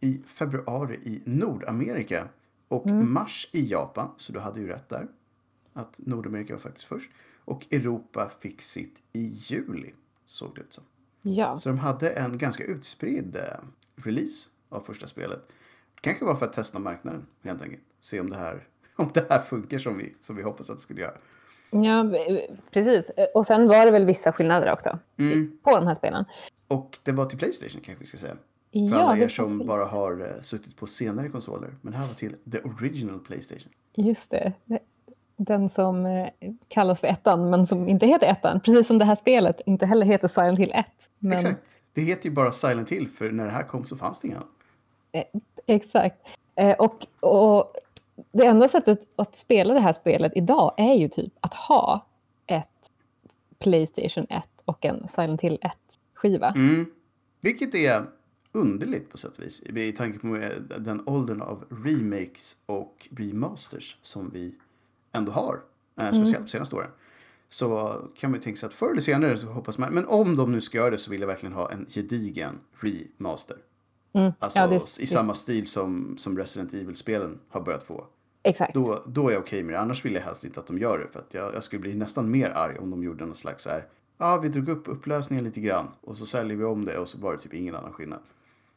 I 0.01 0.23
februari 0.27 0.97
i 1.05 1.23
Nordamerika. 1.25 2.29
Och 2.69 2.90
mars 2.90 3.49
i 3.53 3.71
Japan, 3.71 4.11
så 4.16 4.33
du 4.33 4.38
hade 4.38 4.61
ju 4.61 4.69
rätt 4.69 4.88
där. 4.88 5.09
Att 5.73 5.99
Nordamerika 5.99 6.53
var 6.53 6.61
faktiskt 6.61 6.87
först. 6.87 7.11
Och 7.45 7.66
Europa 7.71 8.31
fick 8.40 8.62
sitt 8.62 9.03
i 9.12 9.27
juli, 9.27 9.92
såg 10.25 10.55
det 10.55 10.61
ut 10.61 10.73
som. 10.73 10.85
Ja. 11.23 11.57
Så 11.57 11.69
de 11.69 11.79
hade 11.79 12.11
en 12.11 12.38
ganska 12.38 12.64
utspridd 12.64 13.37
eh, 13.37 13.42
release 13.97 14.49
av 14.69 14.81
första 14.81 15.07
spelet. 15.07 15.53
Kanske 16.01 16.25
var 16.25 16.35
för 16.35 16.47
att 16.47 16.53
testa 16.53 16.79
marknaden 16.79 17.27
helt 17.42 17.62
enkelt. 17.62 17.83
Se 18.01 18.21
om 18.21 18.31
det 18.31 18.37
här, 18.37 18.69
om 19.04 19.11
det 19.14 19.26
här 19.30 19.38
funkar 19.40 19.78
som 19.78 19.98
vi, 19.98 20.14
som 20.20 20.37
vi 20.37 20.42
hoppas 20.42 20.70
att 20.70 20.76
det 20.76 20.82
skulle 20.82 21.00
göra. 21.00 21.14
ja, 21.70 22.04
precis. 22.70 23.11
Och 23.35 23.46
sen 23.46 23.68
var 23.68 23.85
det 23.87 23.90
väl 23.90 24.04
vissa 24.04 24.32
skillnader 24.32 24.72
också 24.72 24.98
Mm. 25.18 25.59
på 25.62 25.70
de 25.76 25.87
här 25.87 25.94
spelen. 25.94 26.24
Och 26.68 26.98
det 27.02 27.12
var 27.12 27.24
till 27.26 27.38
Playstation 27.38 27.80
kanske 27.85 28.00
vi 28.00 28.06
ska 28.06 28.18
säga. 28.18 28.35
För 28.72 28.78
Ja, 28.78 28.96
alla 28.98 29.18
er 29.24 29.28
som 29.28 29.59
till- 29.59 29.68
bara 29.68 29.85
har 29.85 30.20
eh, 30.20 30.40
suttit 30.40 30.76
på 30.76 30.87
senare 30.87 31.28
konsoler. 31.28 31.74
Men 31.82 31.92
det 31.92 31.98
här 31.98 32.06
var 32.06 32.14
till 32.14 32.37
the 32.52 32.61
original 32.61 33.18
Playstation. 33.20 33.72
Just 33.94 34.30
det. 34.30 34.52
Den 35.37 35.68
som 35.68 36.06
eh, 36.06 36.28
kallas 36.68 37.00
för 37.00 37.06
ettan, 37.09 37.50
men 37.50 37.66
som 37.66 37.88
inte 37.88 38.06
heter 38.06 38.26
ettan. 38.26 38.61
Precis 38.61 38.87
som 38.87 38.98
det 38.98 39.04
här 39.04 39.14
spelet 39.14 39.61
inte 39.66 39.87
heller 39.87 40.06
heter 40.06 40.28
Silent 40.28 40.59
Hill 40.59 40.72
1. 40.74 40.87
Men, 41.18 41.32
Exakt. 41.32 41.80
Det 41.92 42.02
heter 42.02 42.24
ju 42.28 42.35
bara 42.35 42.52
Silent 42.52 42.90
Hill 42.92 43.09
för 43.09 43.30
när 43.30 43.44
det 43.44 43.50
här 43.50 43.62
kom 43.62 43.85
så 43.85 43.96
fanns 43.96 44.20
det 44.20 44.28
inga. 44.28 44.42
Exakt. 45.66 46.16
Eh, 46.54 46.76
och, 46.76 47.06
och 47.20 47.72
det 48.33 48.46
enda 48.46 48.68
sättet 48.68 49.00
att 49.16 49.37
spela 49.37 49.74
det 49.74 49.81
här 49.81 49.92
spelet 49.92 50.33
idag 50.35 50.74
är 50.76 50.94
ju 50.94 51.09
typ 51.09 51.33
att 51.40 51.55
ha 51.55 52.07
ett 52.46 52.90
Playstation 53.59 54.26
1 54.31 54.44
och 54.64 54.85
en 54.85 55.09
Silent 55.09 55.40
Hill 55.40 55.59
1-skiva. 55.62 56.52
Mm. 56.55 56.87
Vilket 57.40 57.74
är 57.74 58.07
underligt 58.52 59.11
på 59.11 59.18
sätt 59.18 59.38
och 59.38 59.44
vis. 59.44 59.62
I 59.62 59.92
tanke 59.92 60.18
på 60.18 60.26
den 60.79 61.02
åldern 61.07 61.42
av 61.42 61.64
remakes 61.85 62.57
och 62.66 63.09
remasters 63.16 63.96
som 64.02 64.31
vi 64.31 64.55
ändå 65.12 65.33
har. 65.33 65.61
Eh, 66.00 66.12
speciellt 66.12 66.46
de 66.46 66.48
senaste 66.48 66.76
åren. 66.76 66.90
Så 67.48 68.00
kan 68.16 68.31
man 68.31 68.38
ju 68.38 68.42
tänka 68.42 68.61
sig 68.61 68.66
att 68.66 68.74
förr 68.74 68.90
eller 68.90 69.00
senare 69.00 69.38
så 69.38 69.46
hoppas 69.46 69.79
man. 69.79 69.94
Men 69.94 70.07
om 70.07 70.37
de 70.37 70.52
nu 70.52 70.61
ska 70.61 70.79
göra 70.79 70.90
det 70.90 70.98
så 70.98 71.11
vill 71.11 71.20
jag 71.20 71.29
verkligen 71.29 71.55
ha 71.55 71.72
en 71.72 71.87
gedigen 71.88 72.59
remaster. 72.81 73.57
Mm. 74.16 74.33
Alltså 74.38 74.59
Ja, 74.59 74.66
det- 74.66 74.74
i 74.74 74.79
det- 75.00 75.07
samma 75.07 75.35
stil 75.35 75.66
som, 75.66 76.14
som 76.18 76.38
Resident 76.38 76.74
Evil-spelen 76.74 77.38
har 77.48 77.61
börjat 77.61 77.83
få. 77.85 78.05
Exakt. 78.42 78.74
Då, 78.74 79.02
då 79.07 79.29
är 79.29 79.33
jag 79.33 79.42
okej 79.42 79.62
med 79.62 79.74
det. 79.74 79.81
Annars 79.81 80.05
vill 80.05 80.14
jag 80.14 80.22
helst 80.22 80.44
inte 80.44 80.61
att 80.61 80.66
de 80.66 80.79
gör 80.79 80.98
det. 80.98 81.09
För 81.09 81.18
att 81.20 81.35
jag, 81.35 81.55
jag 81.55 81.64
skulle 81.64 81.81
bli 81.81 81.94
nästan 81.94 82.31
mer 82.31 82.50
arg 82.50 82.79
om 82.79 82.90
de 82.90 83.02
gjorde 83.02 83.26
någon 83.26 83.35
slags 83.35 83.62
så 83.62 83.70
här 83.70 83.85
ja, 84.18 84.37
vi 84.42 84.48
drog 84.48 84.68
upp 84.68 84.88
upplösningen 84.88 85.44
lite 85.44 85.61
grann 85.61 85.88
och 86.00 86.16
så 86.16 86.26
säljer 86.26 86.57
vi 86.57 86.64
om 86.64 86.85
det 86.85 86.98
och 86.98 87.09
så 87.09 87.18
var 87.18 87.33
det 87.33 87.38
typ 87.38 87.55
ingen 87.55 87.74
annan 87.76 87.92
skillnad. 87.92 88.18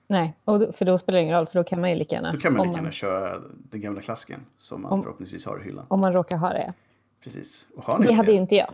Nej, 0.08 0.38
och 0.46 0.60
då, 0.60 0.72
för 0.74 0.86
då 0.86 0.98
spelar 0.98 1.18
det 1.20 1.24
ingen 1.24 1.36
roll, 1.38 1.48
för 1.48 1.60
då 1.60 1.64
kan 1.64 1.82
man 1.82 1.90
ju 1.90 1.96
lika 1.96 2.16
gärna... 2.16 2.32
Då 2.32 2.38
kan 2.40 2.54
man 2.54 2.68
lika 2.68 2.78
gärna 2.80 2.92
köra 2.92 3.38
den 3.72 3.82
gamla 3.82 4.02
klassiken 4.02 4.40
som 4.60 4.82
man 4.82 4.92
Om- 4.92 5.04
förhoppningsvis 5.04 5.46
har 5.46 5.60
i 5.60 5.64
hyllan. 5.64 5.86
Om 5.88 6.00
man 6.00 6.14
råkar 6.14 6.38
ha 6.38 6.50
det. 6.50 6.74
Precis. 7.24 7.68
Och 7.76 7.84
har 7.84 8.00
ni 8.00 8.06
Det 8.08 8.14
hade 8.14 8.32
ju 8.32 8.38
inte 8.38 8.56
jag. 8.56 8.74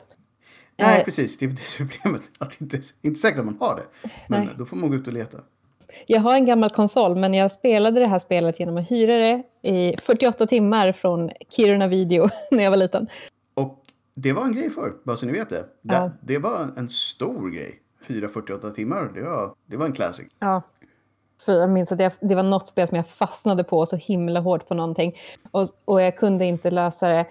Nej, 0.77 0.99
Eh, 0.99 1.05
precis. 1.05 1.37
Det 1.37 1.45
är 1.45 1.49
det 1.49 1.77
problemet. 1.77 2.21
Att 2.39 2.49
det 2.49 2.61
inte, 2.61 2.81
inte 3.01 3.19
säkert 3.19 3.39
att 3.39 3.45
man 3.45 3.57
har 3.59 3.75
det. 3.75 4.09
Men 4.27 4.45
Nej. 4.45 4.55
då 4.57 4.65
får 4.65 4.77
man 4.77 4.89
gå 4.89 4.95
ut 4.95 5.07
och 5.07 5.13
leta. 5.13 5.37
Jag 6.07 6.21
har 6.21 6.33
en 6.33 6.45
gammal 6.45 6.69
konsol, 6.69 7.15
men 7.15 7.33
jag 7.33 7.51
spelade 7.51 7.99
det 7.99 8.07
här 8.07 8.19
spelet 8.19 8.59
genom 8.59 8.77
att 8.77 8.91
hyra 8.91 9.17
det 9.17 9.43
i 9.69 9.97
48 9.97 10.47
timmar 10.47 10.91
från 10.91 11.31
Kiruna 11.49 11.87
Video 11.87 12.29
när 12.51 12.63
jag 12.63 12.71
var 12.71 12.77
liten. 12.77 13.07
Och 13.53 13.85
det 14.15 14.33
var 14.33 14.43
en 14.43 14.55
grej 14.55 14.69
för 14.69 14.93
bara 15.03 15.15
så 15.15 15.25
ni 15.25 15.31
vet 15.31 15.49
det. 15.49 15.65
Det, 15.81 15.93
Ja. 15.95 16.11
det 16.21 16.37
var 16.37 16.67
en, 16.77 16.89
stor 16.89 17.49
grej. 17.49 17.79
Hyra 18.07 18.27
48 18.27 18.71
timmar, 18.71 19.11
det 19.13 19.21
var, 19.21 19.53
det 19.65 19.77
var 19.77 19.85
en 19.85 19.93
classic. 19.93 20.25
Ja. 20.39 20.61
För 21.45 21.59
jag 21.59 21.69
minns 21.69 21.91
att 21.91 21.99
jag, 21.99 22.11
det 22.19 22.35
var 22.35 22.43
något 22.43 22.67
spel 22.67 22.87
som 22.87 22.97
jag 22.97 23.07
fastnade 23.07 23.63
på 23.63 23.85
så 23.85 23.95
himla 23.95 24.39
hårt 24.39 24.67
på 24.67 24.73
någonting. 24.73 25.15
Och, 25.51 25.67
och 25.85 26.01
jag 26.01 26.17
kunde 26.17 26.45
inte 26.45 26.71
lösa 26.71 27.07
det. 27.09 27.25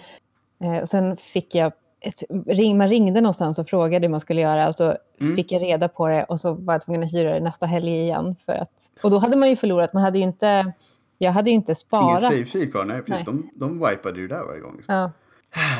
Eh, 0.64 0.76
och 0.76 0.88
sen 0.88 1.16
fick 1.16 1.54
jag... 1.54 1.72
Ett, 2.06 2.22
ring, 2.46 2.78
man 2.78 2.88
ringde 2.88 3.20
någonstans 3.20 3.58
och 3.58 3.68
frågade 3.68 4.06
hur 4.06 4.10
man 4.10 4.20
skulle 4.20 4.40
göra. 4.40 4.68
Och 4.68 4.74
så 4.74 4.96
Mm. 5.20 5.36
fick 5.36 5.52
jag 5.52 5.62
reda 5.62 5.88
på 5.88 6.08
det 6.08 6.24
och 6.24 6.40
så 6.40 6.52
var 6.52 6.74
jag 6.74 6.80
tvungen 6.80 7.02
att 7.02 7.12
hyra 7.14 7.34
det 7.34 7.40
nästa 7.40 7.66
helg 7.66 8.00
igen. 8.00 8.36
För 8.46 8.52
att, 8.52 8.90
och 9.02 9.10
då 9.10 9.18
hade 9.18 9.36
man 9.36 9.48
ju 9.50 9.56
förlorat. 9.56 9.92
Man 9.92 10.02
hade 10.02 10.18
ju 10.18 10.24
inte... 10.24 10.72
Jag 11.18 11.32
hade 11.32 11.50
ju 11.50 11.54
inte 11.56 11.70
Ingen 11.70 11.76
sparat. 11.76 12.20
save 12.20 12.44
fil 12.44 12.70
kvar. 12.72 12.84
Nej, 12.84 13.02
precis. 13.02 13.26
Nej. 13.26 13.36
De, 13.36 13.50
de 13.78 13.88
wipade 13.90 14.20
ju 14.20 14.28
där 14.28 14.44
varje 14.44 14.60
gång. 14.60 14.76
Liksom. 14.76 14.94
Ja. 14.94 15.10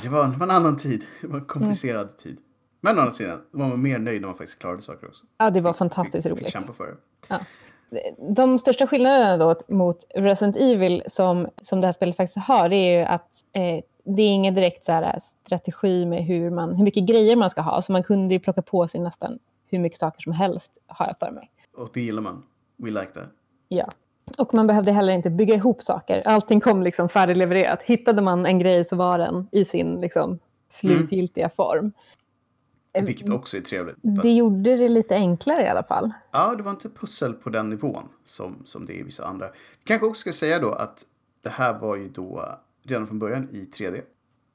Det, 0.03 0.09
var, 0.09 0.25
en- 0.25 0.31
det 0.33 0.37
var 0.37 0.47
en 0.47 0.51
annan 0.51 0.77
tid. 0.77 1.05
Det 1.21 1.27
var 1.27 1.39
en 1.39 1.45
komplicerad 1.45 2.03
Mm. 2.03 2.15
tid. 2.23 2.37
Men 2.81 2.97
å 2.97 3.01
andra 3.01 3.11
sidan 3.13 3.39
var 3.51 3.69
man 3.69 3.83
mer 3.83 3.99
nöjd 3.99 4.21
när 4.21 4.29
man 4.29 4.37
faktiskt 4.37 4.59
klarade 4.59 4.83
saker 4.83 5.07
också. 5.07 5.25
ja, 5.39 5.51
det 5.51 5.61
var 5.61 5.73
fantastiskt 5.73 6.23
fick, 6.23 6.33
roligt. 6.33 6.45
Fick 6.45 6.53
kämpa 6.53 6.73
för 6.73 6.87
det. 6.87 7.41
de 8.35 8.59
största 8.59 8.87
skillnaderna 8.87 9.37
då 9.37 9.57
mot 9.69 9.97
Resident 10.15 10.57
Evil 10.57 11.03
som, 11.07 11.49
som 11.63 11.81
det 11.81 11.87
här 11.87 11.93
spelet 11.93 12.17
faktiskt 12.17 12.47
har, 12.47 12.69
det 12.69 12.77
är 12.77 12.99
ju 12.99 13.05
att 13.05 13.31
eh, 13.53 13.81
det 14.05 14.23
är 14.23 14.35
ingen 14.35 14.55
direkt 14.55 14.85
så 14.85 14.93
här, 14.93 15.19
strategi 15.21 16.07
med 16.07 16.25
hur, 16.25 16.51
man, 16.51 16.75
hur 16.77 16.85
mycket 16.85 17.07
grejer 17.07 17.37
man 17.37 17.51
ska 17.51 17.61
ha. 17.61 17.83
Så 17.83 17.93
man 17.93 18.03
kunde 18.03 18.35
ju 18.35 18.41
plocka 18.41 18.63
på 18.63 18.89
sig 18.89 19.01
nästan 19.01 19.39
hur 19.67 19.79
mycket 19.79 19.99
saker 19.99 20.21
som 20.21 20.33
helst, 20.33 20.79
har 20.87 21.07
jag 21.07 21.19
för 21.19 21.31
mig. 21.31 21.51
Och 21.77 21.91
det 21.95 22.01
gillar 22.01 22.23
man. 22.23 22.43
We 22.77 22.91
like 22.91 23.13
that. 23.13 23.29
Ja. 23.69 23.89
Och 24.39 24.55
man 24.55 24.67
behövde 24.67 24.93
heller 24.93 25.13
inte 25.13 25.31
bygga 25.31 25.55
ihop 25.55 25.83
saker. 25.83 26.23
Allting 26.27 26.61
kom 26.61 26.83
liksom 26.83 27.09
färdiglevererat. 27.09 27.83
Hittade 27.83 28.23
man 28.23 28.47
en 28.47 28.59
grej 28.59 28.85
så 28.85 28.97
var 28.97 29.19
den 29.19 29.49
i 29.53 29.65
sin 29.65 29.97
liksom, 29.97 30.39
slutgiltiga 30.69 31.49
form. 31.49 31.93
Vilket 33.03 33.31
också 33.31 33.57
är 33.57 33.61
trevligt. 33.61 33.97
Det 34.03 34.19
att- 34.19 34.37
gjorde 34.37 34.77
det 34.77 34.89
lite 34.89 35.15
enklare 35.15 35.63
i 35.63 35.69
alla 35.69 35.85
fall. 35.85 36.11
Ja, 36.31 36.55
det 36.57 36.63
var 36.63 36.71
inte 36.71 36.89
pussel 36.89 37.33
på 37.33 37.51
den 37.51 37.69
nivån 37.69 38.09
som, 38.25 38.63
som 38.65 38.87
det 38.87 38.93
är 38.93 38.99
i 38.99 39.03
vissa 39.03 39.27
andra. 39.27 39.47
Vi 39.47 39.85
kanske 39.85 40.07
också 40.07 40.21
ska 40.21 40.33
säga 40.33 40.59
då 40.59 40.73
att 40.73 41.05
det 41.43 41.49
här 41.49 41.79
var 41.79 41.97
ju 41.97 42.09
då 42.09 42.45
redan 42.85 43.07
från 43.07 43.19
början 43.19 43.49
i 43.51 43.65
3D. 43.65 44.03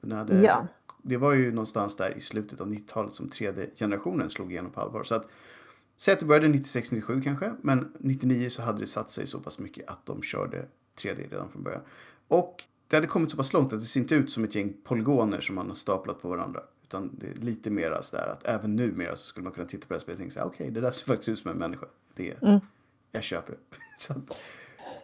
Den 0.00 0.12
hade, 0.12 0.42
Ja. 0.42 0.66
Det 1.02 1.16
var 1.16 1.32
ju 1.32 1.50
någonstans 1.52 1.96
där 1.96 2.16
i 2.16 2.20
slutet 2.20 2.60
av 2.60 2.72
90-talet 2.72 3.14
som 3.14 3.28
3D-generationen 3.28 4.30
slog 4.30 4.52
igenom 4.52 4.72
på 4.72 4.80
allvar. 4.80 5.04
Så 5.04 5.14
att, 5.14 5.28
säg 5.98 6.14
att 6.14 6.20
det 6.20 6.26
började 6.26 6.48
96-97 6.48 7.22
kanske, 7.22 7.52
men 7.62 7.92
99 7.98 8.50
så 8.50 8.62
hade 8.62 8.80
det 8.80 8.86
satt 8.86 9.10
sig 9.10 9.26
så 9.26 9.40
pass 9.40 9.58
mycket 9.58 9.90
att 9.90 10.06
de 10.06 10.22
körde 10.22 10.66
3D 11.02 11.30
redan 11.30 11.48
från 11.48 11.62
början. 11.62 11.82
Och 12.28 12.64
det 12.88 12.96
hade 12.96 13.06
kommit 13.06 13.30
så 13.30 13.36
pass 13.36 13.52
långt 13.52 13.72
att 13.72 13.80
det 13.80 13.86
ser 13.86 14.00
inte 14.00 14.14
ut 14.14 14.30
som 14.30 14.44
ett 14.44 14.54
gäng 14.54 14.74
polygoner 14.84 15.40
som 15.40 15.54
man 15.54 15.68
har 15.68 15.74
staplat 15.74 16.22
på 16.22 16.28
varandra. 16.28 16.60
Utan 16.82 17.16
det 17.18 17.26
är 17.26 17.34
lite 17.34 17.70
mer 17.70 17.98
sådär 18.02 18.26
att 18.26 18.44
även 18.44 18.76
numera 18.76 19.16
så 19.16 19.26
skulle 19.26 19.44
man 19.44 19.52
kunna 19.52 19.66
titta 19.66 19.86
på 19.86 19.92
det 19.92 19.94
här 19.94 20.00
spelet 20.00 20.20
och 20.20 20.24
tänka 20.24 20.40
här, 20.40 20.46
okej, 20.46 20.70
det 20.70 20.80
där 20.80 20.90
ser 20.90 21.06
faktiskt 21.06 21.28
ut 21.28 21.38
som 21.38 21.50
en 21.50 21.56
människa. 21.56 21.86
Det, 22.14 22.42
Mm. 22.42 22.60
Jag 23.12 23.22
köper 23.22 23.52
det. 23.52 23.58
så 23.98 24.14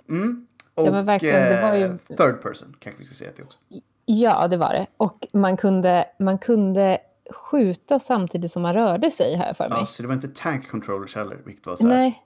mm. 0.08 0.46
Och 0.76 0.86
Ja, 0.86 0.90
men 0.90 1.04
verkligen, 1.04 1.34
det 1.52 1.62
var 1.62 1.74
ju- 1.74 1.84
eh, 1.84 2.16
third 2.16 2.42
person 2.42 2.76
kanske 2.78 3.00
vi 3.00 3.06
ska 3.06 3.14
säga 3.14 3.30
till 3.30 3.44
också. 3.44 3.58
Ja, 4.06 4.48
det 4.48 4.56
var 4.56 4.72
det. 4.72 4.86
Och 4.96 5.26
man 5.32 5.56
kunde, 5.56 6.04
man 6.18 6.38
kunde 6.38 6.98
skjuta 7.30 7.98
samtidigt 7.98 8.50
som 8.52 8.62
man 8.62 8.74
rörde 8.74 9.10
sig, 9.10 9.34
här 9.36 9.54
för 9.54 9.68
mig. 9.68 9.78
Ja, 9.78 9.86
så 9.86 10.02
det 10.02 10.08
var 10.08 10.14
inte 10.14 10.28
tank 10.28 10.68
controllers 10.68 11.14
heller, 11.16 11.38
vilket 11.44 11.66
var 11.66 11.76
så 11.76 11.88
här, 11.88 11.94
Nej, 11.96 12.22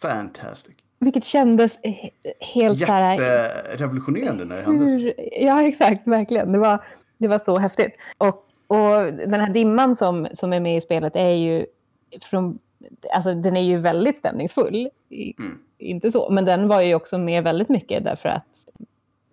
fantastic. 0.00 0.74
vilket 0.98 1.24
kändes 1.24 1.78
he- 1.78 2.10
helt 2.54 2.78
så 2.80 2.92
här... 2.92 3.12
Jätterevolutionerande 3.12 4.44
när 4.44 4.56
det 4.56 4.62
hände. 4.62 5.14
Ja, 5.40 5.62
exakt, 5.62 6.06
verkligen. 6.06 6.52
Det 6.52 6.58
var, 6.58 6.84
det 7.18 7.28
var 7.28 7.38
så 7.38 7.58
häftigt. 7.58 7.92
Och, 8.18 8.46
och 8.66 9.12
den 9.12 9.40
här 9.40 9.50
dimman 9.52 9.96
som, 9.96 10.28
som 10.32 10.52
är 10.52 10.60
med 10.60 10.76
i 10.76 10.80
spelet 10.80 11.16
är 11.16 11.30
ju 11.34 11.66
från... 12.22 12.58
Alltså 13.14 13.34
den 13.34 13.56
är 13.56 13.60
ju 13.60 13.78
väldigt 13.78 14.18
stämningsfull. 14.18 14.90
Mm. 15.10 15.58
Inte 15.78 16.10
så, 16.10 16.30
men 16.30 16.44
den 16.44 16.68
var 16.68 16.80
ju 16.80 16.94
också 16.94 17.18
med 17.18 17.44
väldigt 17.44 17.68
mycket 17.68 18.04
därför 18.04 18.28
att 18.28 18.68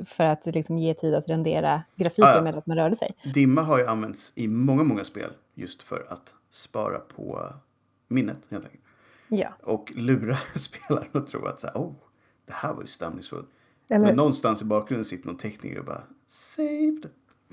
för 0.05 0.23
att 0.23 0.45
liksom 0.45 0.77
ge 0.77 0.93
tid 0.93 1.15
att 1.15 1.29
rendera 1.29 1.83
grafiken 1.95 2.25
Ja, 2.27 2.35
ja. 2.35 2.41
medan 2.41 2.61
man 2.65 2.77
rörde 2.77 2.95
sig. 2.95 3.15
Dimma 3.33 3.61
har 3.61 3.77
ju 3.77 3.85
använts 3.85 4.33
i 4.35 4.47
många, 4.47 4.83
många 4.83 5.03
spel 5.03 5.31
just 5.55 5.83
för 5.83 6.05
att 6.09 6.35
spara 6.49 6.99
på 6.99 7.53
minnet 8.07 8.37
helt 8.49 8.65
enkelt. 8.65 8.83
Ja. 9.27 9.49
Och 9.63 9.91
lura 9.95 10.37
spelaren 10.55 11.09
att 11.11 11.27
tro 11.27 11.45
att 11.45 11.59
så 11.59 11.67
här, 11.67 11.75
oh, 11.75 11.93
det 12.45 12.53
här 12.53 12.73
var 12.73 12.81
ju 12.81 12.87
stämningsfullt. 12.87 13.49
Eller, 13.89 14.05
Men 14.05 14.15
någonstans 14.15 14.61
i 14.61 14.65
bakgrunden 14.65 15.05
sitter 15.05 15.27
någon 15.27 15.37
tekniker 15.37 15.79
och 15.79 15.85
bara 15.85 16.03
saved. 16.27 17.09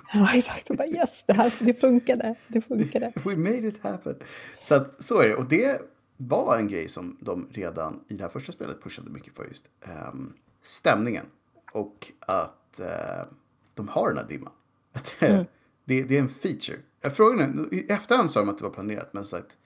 ja, 0.14 0.34
exakt. 0.34 0.70
Och 0.70 0.76
bara 0.76 0.86
yes, 0.88 1.24
det 1.26 1.32
här 1.32 1.54
det 1.60 1.74
funkade. 1.74 2.34
Det 2.48 2.60
funkade. 2.60 3.12
We 3.24 3.36
made 3.36 3.68
it 3.68 3.82
happen. 3.82 4.16
Så 4.60 4.74
att 4.74 5.02
så 5.02 5.20
är 5.20 5.28
det. 5.28 5.34
Och 5.34 5.48
det 5.48 5.80
var 6.16 6.56
en 6.58 6.68
grej 6.68 6.88
som 6.88 7.16
de 7.20 7.48
redan 7.52 8.04
i 8.08 8.14
det 8.14 8.22
här 8.24 8.30
första 8.30 8.52
spelet 8.52 8.82
pushade 8.82 9.10
mycket 9.10 9.34
för 9.36 9.44
just. 9.44 9.70
ehm, 9.86 10.32
stämningen. 10.62 11.26
Och 11.72 12.12
att 12.20 12.80
eh, 12.80 13.26
de 13.74 13.88
har 13.88 14.08
den 14.08 14.18
här 14.18 14.24
dimman. 14.28 14.52
Att, 14.92 15.16
eh, 15.20 15.30
Mm. 15.34 15.44
det, 15.84 16.02
det 16.02 16.16
är 16.16 16.20
en 16.20 16.28
feature. 16.28 16.78
Jag 17.00 17.16
frågade, 17.16 17.76
I 17.76 17.86
efterhand 17.92 18.30
sa 18.30 18.40
de 18.40 18.48
att 18.48 18.58
det 18.58 18.64
var 18.64 18.70
planerat. 18.70 19.08
Men 19.12 19.24
som 19.24 19.38
sagt, 19.38 19.56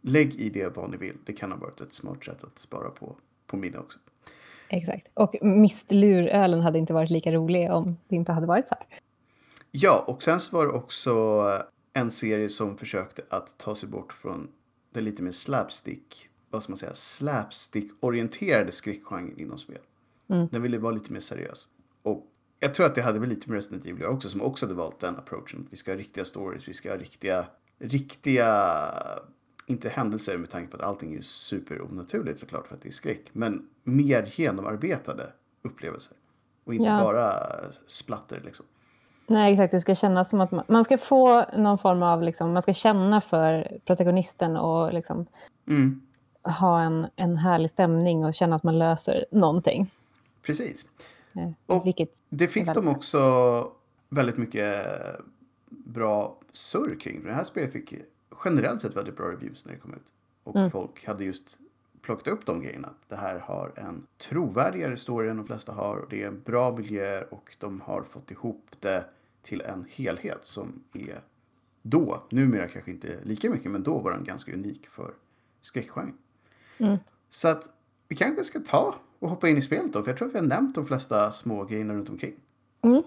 lägg 0.00 0.34
i 0.34 0.48
det 0.48 0.76
vad 0.76 0.90
ni 0.90 0.96
vill. 0.96 1.16
Det 1.26 1.32
kan 1.32 1.52
ha 1.52 1.58
varit 1.58 1.80
ett 1.80 1.92
smart 1.92 2.24
sätt 2.24 2.44
att 2.44 2.58
spara 2.58 2.90
på, 2.90 3.16
på 3.46 3.56
minne 3.56 3.78
också. 3.78 3.98
Exakt. 4.68 5.08
Och 5.14 5.34
mistlurölen 5.42 6.60
hade 6.60 6.78
inte 6.78 6.92
varit 6.92 7.10
lika 7.10 7.32
rolig 7.32 7.70
om 7.70 7.96
det 8.08 8.16
inte 8.16 8.32
hade 8.32 8.46
varit 8.46 8.68
så 8.68 8.74
här. 8.74 8.99
Ja, 9.70 10.04
och 10.06 10.22
sen 10.22 10.40
så 10.40 10.56
var 10.56 10.66
det 10.66 10.72
också 10.72 11.44
en 11.92 12.10
serie 12.10 12.48
som 12.48 12.76
försökte 12.76 13.22
att 13.28 13.58
ta 13.58 13.74
sig 13.74 13.88
bort 13.88 14.12
från 14.12 14.48
det 14.92 15.00
lite 15.00 15.22
mer 15.22 15.30
slapstick, 15.30 16.28
vad 16.50 16.62
ska 16.62 16.70
man 16.70 16.76
säga, 16.76 16.94
slapstick-orienterade 16.94 18.70
skräckgenren 18.70 19.38
inom 19.38 19.58
spel. 19.58 19.78
Mm. 20.28 20.48
Den 20.52 20.62
ville 20.62 20.78
vara 20.78 20.94
lite 20.94 21.12
mer 21.12 21.20
seriös. 21.20 21.68
Och 22.02 22.26
jag 22.60 22.74
tror 22.74 22.86
att 22.86 22.94
det 22.94 23.02
hade 23.02 23.18
väl 23.18 23.28
lite 23.28 23.48
med 23.50 23.56
Resident 23.56 23.86
Evil 23.86 24.04
också, 24.04 24.28
som 24.28 24.42
också 24.42 24.66
hade 24.66 24.74
valt 24.74 25.00
den 25.00 25.16
approachen. 25.16 25.68
Vi 25.70 25.76
ska 25.76 25.90
ha 25.90 25.98
riktiga 25.98 26.24
stories, 26.24 26.68
vi 26.68 26.72
ska 26.72 26.90
ha 26.90 26.96
riktiga, 26.96 27.46
riktiga, 27.78 28.92
inte 29.66 29.88
händelser 29.88 30.38
med 30.38 30.50
tanke 30.50 30.70
på 30.70 30.76
att 30.76 30.82
allting 30.82 31.14
är 31.14 31.20
super 31.20 31.82
onaturligt 31.82 32.40
såklart 32.40 32.66
för 32.66 32.74
att 32.74 32.82
det 32.82 32.88
är 32.88 32.92
skräck, 32.92 33.24
men 33.32 33.68
mer 33.84 34.32
genomarbetade 34.34 35.32
upplevelser. 35.62 36.16
Och 36.64 36.74
inte 36.74 36.88
Ja. 36.90 36.98
bara 36.98 37.32
splatter 37.86 38.40
liksom. 38.44 38.66
Nej, 39.30 39.52
exakt. 39.52 39.70
Det 39.70 39.80
ska 39.80 39.94
kännas 39.94 40.30
som 40.30 40.40
att 40.40 40.50
man, 40.50 40.64
man 40.68 40.84
ska 40.84 40.98
få 40.98 41.44
någon 41.56 41.78
form 41.78 42.02
av... 42.02 42.22
Liksom, 42.22 42.52
man 42.52 42.62
ska 42.62 42.72
känna 42.72 43.20
för 43.20 43.78
protagonisten 43.84 44.56
och 44.56 44.92
liksom 44.92 45.26
Mm. 45.68 46.00
ha 46.42 46.82
en, 46.82 47.06
en 47.16 47.36
härlig 47.36 47.70
stämning 47.70 48.24
och 48.24 48.34
känna 48.34 48.56
att 48.56 48.62
man 48.62 48.78
löser 48.78 49.24
någonting. 49.30 49.90
Precis. 50.42 50.86
Eh, 51.34 51.50
Och- 51.76 51.86
vilket, 51.86 52.22
Det 52.28 52.48
fick 52.48 52.68
Väldigt 52.68 52.84
de 52.84 52.88
också 52.88 53.72
väldigt 54.08 54.36
mycket 54.38 54.86
bra 55.68 56.36
surr 56.52 57.00
kring. 57.00 57.24
Det 57.24 57.32
här 57.32 57.44
spelet 57.44 57.72
fick 57.72 57.94
generellt 58.44 58.82
sett 58.82 58.96
väldigt 58.96 59.16
bra 59.16 59.26
reviews 59.26 59.66
när 59.66 59.72
det 59.72 59.78
kom 59.78 59.94
ut. 59.94 60.12
Och 60.44 60.56
Mm. 60.56 60.70
folk 60.70 61.06
hade 61.06 61.24
just 61.24 61.58
plockat 62.02 62.28
upp 62.28 62.46
de 62.46 62.62
grejerna. 62.62 62.88
Att 62.88 63.08
det 63.08 63.16
här 63.16 63.38
har 63.38 63.72
en 63.76 64.06
trovärdigare 64.18 64.96
story 64.96 65.28
än 65.28 65.36
de 65.36 65.46
flesta 65.46 65.72
har. 65.72 65.96
Och 65.96 66.06
det 66.10 66.22
är 66.22 66.26
en 66.28 66.42
bra 66.42 66.70
miljö 66.76 67.22
och 67.30 67.56
de 67.58 67.80
har 67.80 68.02
fått 68.02 68.30
ihop 68.30 68.66
det 68.80 69.04
till 69.42 69.60
en 69.60 69.86
helhet 69.90 70.38
som 70.42 70.82
är 70.94 71.20
då, 71.82 72.22
numera 72.30 72.68
kanske 72.68 72.90
inte 72.90 73.18
lika 73.22 73.50
mycket, 73.50 73.70
men 73.70 73.82
då 73.82 73.98
var 73.98 74.10
den 74.10 74.24
ganska 74.24 74.52
unik 74.52 74.86
för 74.88 75.10
skräckgenren. 75.60 76.14
Mm. 76.78 76.96
Så 77.30 77.48
att 77.48 77.64
vi 78.08 78.16
kanske 78.16 78.44
ska 78.44 78.58
ta 78.60 78.94
och 79.18 79.28
hoppa 79.28 79.48
in 79.48 79.56
i 79.56 79.62
spelet 79.62 79.92
då, 79.92 80.02
för 80.02 80.10
jag 80.10 80.18
tror 80.18 80.28
att 80.28 80.34
vi 80.34 80.38
har 80.38 80.46
nämnt 80.46 80.74
de 80.74 80.86
flesta 80.86 81.32
små 81.32 81.64
grejerna 81.64 81.94
runt 81.94 82.08
omkring. 82.08 82.34
mm, 82.82 83.02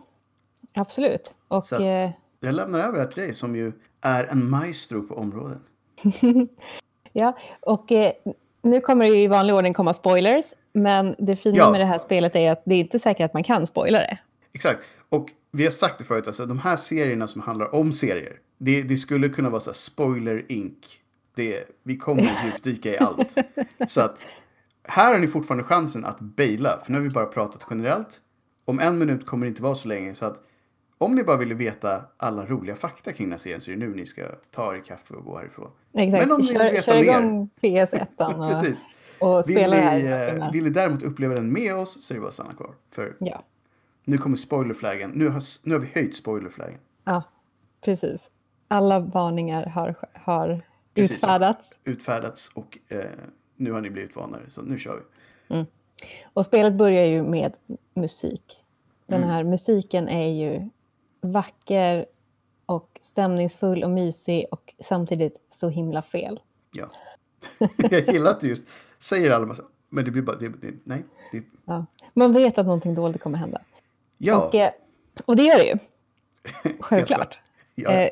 absolut. 0.74 1.34
Och, 1.48 1.66
Så 1.66 1.76
att 1.76 1.82
eh, 1.82 2.10
jag 2.40 2.56
lämnar 2.56 2.80
över 2.80 3.00
det 3.00 3.08
till 3.12 3.24
dig 3.24 3.34
som 3.34 3.56
ju 3.56 3.72
är 4.02 4.24
en 4.24 4.50
maestro 4.50 5.08
på 5.08 5.16
området. 5.16 5.62
ja, 7.14 7.38
och 7.60 7.92
eh, 7.92 8.14
nu 8.62 8.82
kommer 8.82 9.06
det 9.06 9.12
ju 9.12 9.20
i 9.24 9.28
vanlig 9.28 9.56
ordning 9.56 9.74
komma 9.74 9.94
spoilers. 9.94 10.46
Men 10.74 11.16
det 11.18 11.36
fina 11.36 11.58
Ja. 11.58 11.72
med 11.72 11.80
det 11.80 11.86
här 11.86 12.00
spelet 12.00 12.36
är 12.36 12.52
att 12.52 12.62
det 12.66 12.76
är 12.76 12.80
inte 12.80 13.00
säkert 13.00 13.26
att 13.26 13.34
man 13.34 13.44
kan 13.44 13.68
spoila 13.68 14.00
det. 14.00 14.18
Exakt. 14.54 14.86
Och 15.10 15.30
vi 15.56 15.64
har 15.64 15.72
sagt 15.72 15.98
det 15.98 16.04
förut, 16.04 16.28
alltså 16.28 16.46
de 16.46 16.60
här 16.60 16.76
serierna 16.76 17.28
som 17.28 17.42
handlar 17.42 17.76
om 17.76 17.94
serier. 17.94 18.40
Det, 18.58 18.82
det 18.82 18.98
skulle 18.98 19.30
kunna 19.30 19.50
vara 19.50 19.60
så 19.60 19.70
här 19.70 19.74
spoiler 19.76 20.46
ink 20.50 21.00
Det, 21.36 21.64
vi 21.84 21.98
kommer 21.98 22.24
att 22.24 22.46
djupdyka 22.46 22.94
i 22.94 22.98
allt. 22.98 23.36
Så 23.88 24.02
att 24.02 24.22
här 24.84 25.14
har 25.14 25.20
ni 25.20 25.28
fortfarande 25.28 25.64
chansen 25.64 26.06
att 26.06 26.20
baila, 26.20 26.80
för 26.84 26.92
nu 26.92 26.98
har 26.98 27.04
vi 27.04 27.10
bara 27.10 27.26
pratat 27.26 27.66
generellt. 27.70 28.22
Om 28.66 28.80
en 28.80 28.98
minut 28.98 29.26
kommer 29.26 29.46
det 29.46 29.50
inte 29.50 29.64
vara 29.64 29.76
så 29.76 29.88
länge, 29.88 30.16
så 30.16 30.26
att 30.26 30.42
om 30.98 31.16
ni 31.16 31.24
bara 31.24 31.38
ville 31.38 31.54
veta 31.56 32.02
alla 32.18 32.46
roliga 32.46 32.76
fakta 32.76 33.12
kring 33.14 33.28
den 33.28 33.32
här 33.32 33.38
serien 33.38 33.62
så 33.62 33.72
är 33.72 33.76
det 33.76 33.80
nu 33.88 33.96
ni 33.96 34.06
ska 34.06 34.22
ta 34.52 34.76
er 34.76 34.80
kaffe 34.86 35.14
och 35.14 35.26
gå 35.26 35.38
härifrån. 35.38 35.72
Exakt, 35.94 36.28
Men 36.28 36.36
om 36.36 36.42
ni 36.42 36.48
vill 36.48 36.58
kör, 36.58 36.72
veta 36.72 36.82
kör 36.84 36.94
mer- 36.96 37.04
igång 37.04 37.50
PS1 37.62 38.78
och, 39.20 39.38
och 39.38 39.50
Vill 39.50 39.56
spela 39.56 39.76
det 39.76 39.82
här 39.82 39.98
ni, 39.98 40.04
några 40.04 40.28
eh, 40.28 40.52
vill 40.52 40.64
ni 40.64 40.70
däremot 40.70 41.04
uppleva 41.04 41.36
den 41.36 41.54
med 41.54 41.76
oss 41.76 42.04
så 42.06 42.14
är 42.14 42.16
det 42.16 42.22
bara 42.22 42.28
att 42.28 42.34
stanna 42.34 42.54
kvar. 42.54 42.72
För 42.92 43.16
Ja, 43.20 43.44
nu 44.04 44.18
kommer 44.18 44.36
spoilerflaggen. 44.36 45.12
Nu 45.12 45.30
har, 45.30 45.42
nu 45.68 45.74
har 45.76 45.80
vi 45.80 45.88
höjt 45.96 46.16
spoilerflaggen. 46.16 46.80
ja, 47.04 47.24
precis. 47.82 48.32
Alla 48.68 49.00
varningar 49.00 49.66
har, 49.66 49.96
har 50.14 50.62
Precis. 50.94 51.16
utfärdats. 51.18 51.80
Utfärdats 51.84 52.52
och 52.56 52.78
eh, 52.88 53.06
nu 53.56 53.72
har 53.72 53.82
ni 53.82 53.90
blivit 53.90 54.16
vanare. 54.16 54.42
Så 54.48 54.62
nu 54.62 54.80
kör 54.80 55.04
vi. 55.50 55.66
Och 56.34 56.46
spelet 56.46 56.74
börjar 56.74 57.06
ju 57.06 57.24
med 57.24 57.54
musik. 57.94 58.60
Den 59.08 59.18
Mm. 59.18 59.30
här 59.30 59.44
musiken 59.44 60.08
är 60.10 60.28
ju 60.28 60.70
vacker 61.22 62.06
och 62.66 62.98
stämningsfull 63.02 63.84
och 63.84 63.90
mysig 63.90 64.46
och 64.52 64.74
samtidigt 64.80 65.42
så 65.50 65.70
himla 65.70 66.02
fel. 66.02 66.40
Ja. 66.72 66.86
Jag 67.78 68.08
gillar 68.14 68.32
att 68.32 68.40
du 68.40 68.48
just 68.48 68.68
säger 69.00 69.32
alla 69.32 69.46
massa. 69.46 69.64
Men 69.90 70.06
det 70.06 70.12
blir 70.12 70.22
bara, 70.22 70.36
det, 70.38 70.50
det, 70.50 70.74
nej. 70.84 71.04
Det, 71.32 71.44
Ja. 71.66 71.86
Man 72.14 72.34
vet 72.34 72.58
att 72.58 72.66
någonting 72.66 72.96
dåligt 72.96 73.22
kommer 73.22 73.38
hända. 73.38 73.62
Ja, 74.26 74.48
Och, 74.48 74.56
eh, 74.56 74.72
och 75.26 75.36
det 75.36 75.44
gör 75.44 75.58
det 75.58 75.66
ju, 75.66 75.78
självklart. 76.80 77.18
klart. 77.18 77.40
Ja, 77.76 77.92
Eh, 77.92 78.10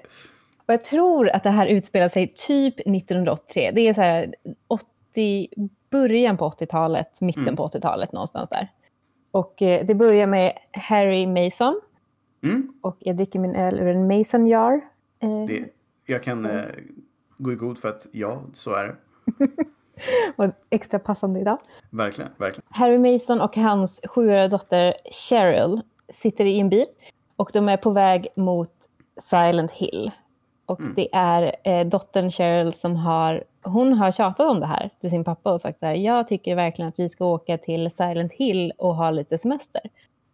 och 0.65 0.74
jag 0.74 0.82
tror 0.84 1.30
att 1.30 1.43
det 1.43 1.50
här 1.50 1.67
utspelar 1.67 2.10
sig 2.10 2.34
typ 2.47 2.80
1983. 2.80 3.71
Det 3.71 3.82
är 3.88 3.93
så 3.93 4.02
här 4.02 4.36
80, 4.67 5.47
början 5.89 6.38
på 6.38 6.50
80-talet, 6.50 7.21
mitten 7.21 7.43
Mm. 7.43 7.56
på 7.56 7.67
80-talet 7.67 8.12
någonstans 8.13 8.50
där. 8.50 8.67
Och 9.32 9.62
eh, 9.62 9.86
det 9.86 9.95
börjar 9.95 10.28
med 10.28 10.54
Harry 10.71 11.28
Mason. 11.28 11.82
mm, 12.43 12.74
Och 12.82 12.97
jag 13.00 13.15
dricker 13.17 13.39
min 13.39 13.56
öl 13.56 13.80
ur 13.80 13.88
en 13.88 14.08
Mason 14.17 14.47
jar. 14.47 14.82
Eh, 15.19 15.45
det, 15.47 15.65
jag 16.06 16.24
kan 16.24 16.45
eh, 16.45 16.62
gå 17.38 17.52
i 17.52 17.56
god 17.56 17.80
för 17.80 17.89
att 17.89 18.08
ja, 18.12 18.41
så 18.54 18.74
är 18.74 18.84
det. 18.84 18.95
och 20.36 20.45
extra 20.69 21.00
passande 21.00 21.39
idag. 21.39 21.58
Verkligen, 21.89 22.32
verkligen. 22.38 22.65
Harry 22.69 22.97
Mason 23.13 23.41
och 23.41 23.58
hans 23.58 24.02
sjuåriga 24.10 24.47
dotter 24.47 24.93
Cheryl 25.12 25.82
sitter 26.12 26.45
i 26.45 26.60
en 26.60 26.69
bil 26.69 26.86
och 27.36 27.50
de 27.54 27.69
är 27.69 27.78
på 27.78 27.89
väg 27.91 28.28
mot 28.36 28.74
Silent 29.21 29.71
Hill. 29.71 30.12
Och 30.65 30.80
Mm. 30.80 30.93
det 30.95 31.10
är 31.15 31.56
eh, 31.63 31.88
dottern 31.88 32.32
Cheryl 32.32 32.74
som 32.74 32.95
har, 32.95 33.43
hon 33.63 33.93
har 33.93 34.12
tjatat 34.12 34.47
om 34.50 34.60
det 34.60 34.65
här 34.65 34.89
till 35.00 35.10
sin 35.10 35.24
pappa 35.24 35.52
och 35.54 35.62
sagt 35.62 35.80
så 35.80 35.86
här, 35.86 35.93
jag 35.95 36.28
tycker 36.28 36.56
verkligen 36.56 36.89
att 36.89 37.00
vi 37.00 37.10
ska 37.10 37.26
åka 37.26 37.58
till 37.58 37.91
Silent 37.91 38.34
Hill 38.34 38.74
och 38.78 38.95
ha 38.95 39.12
lite 39.12 39.38
semester. 39.38 39.82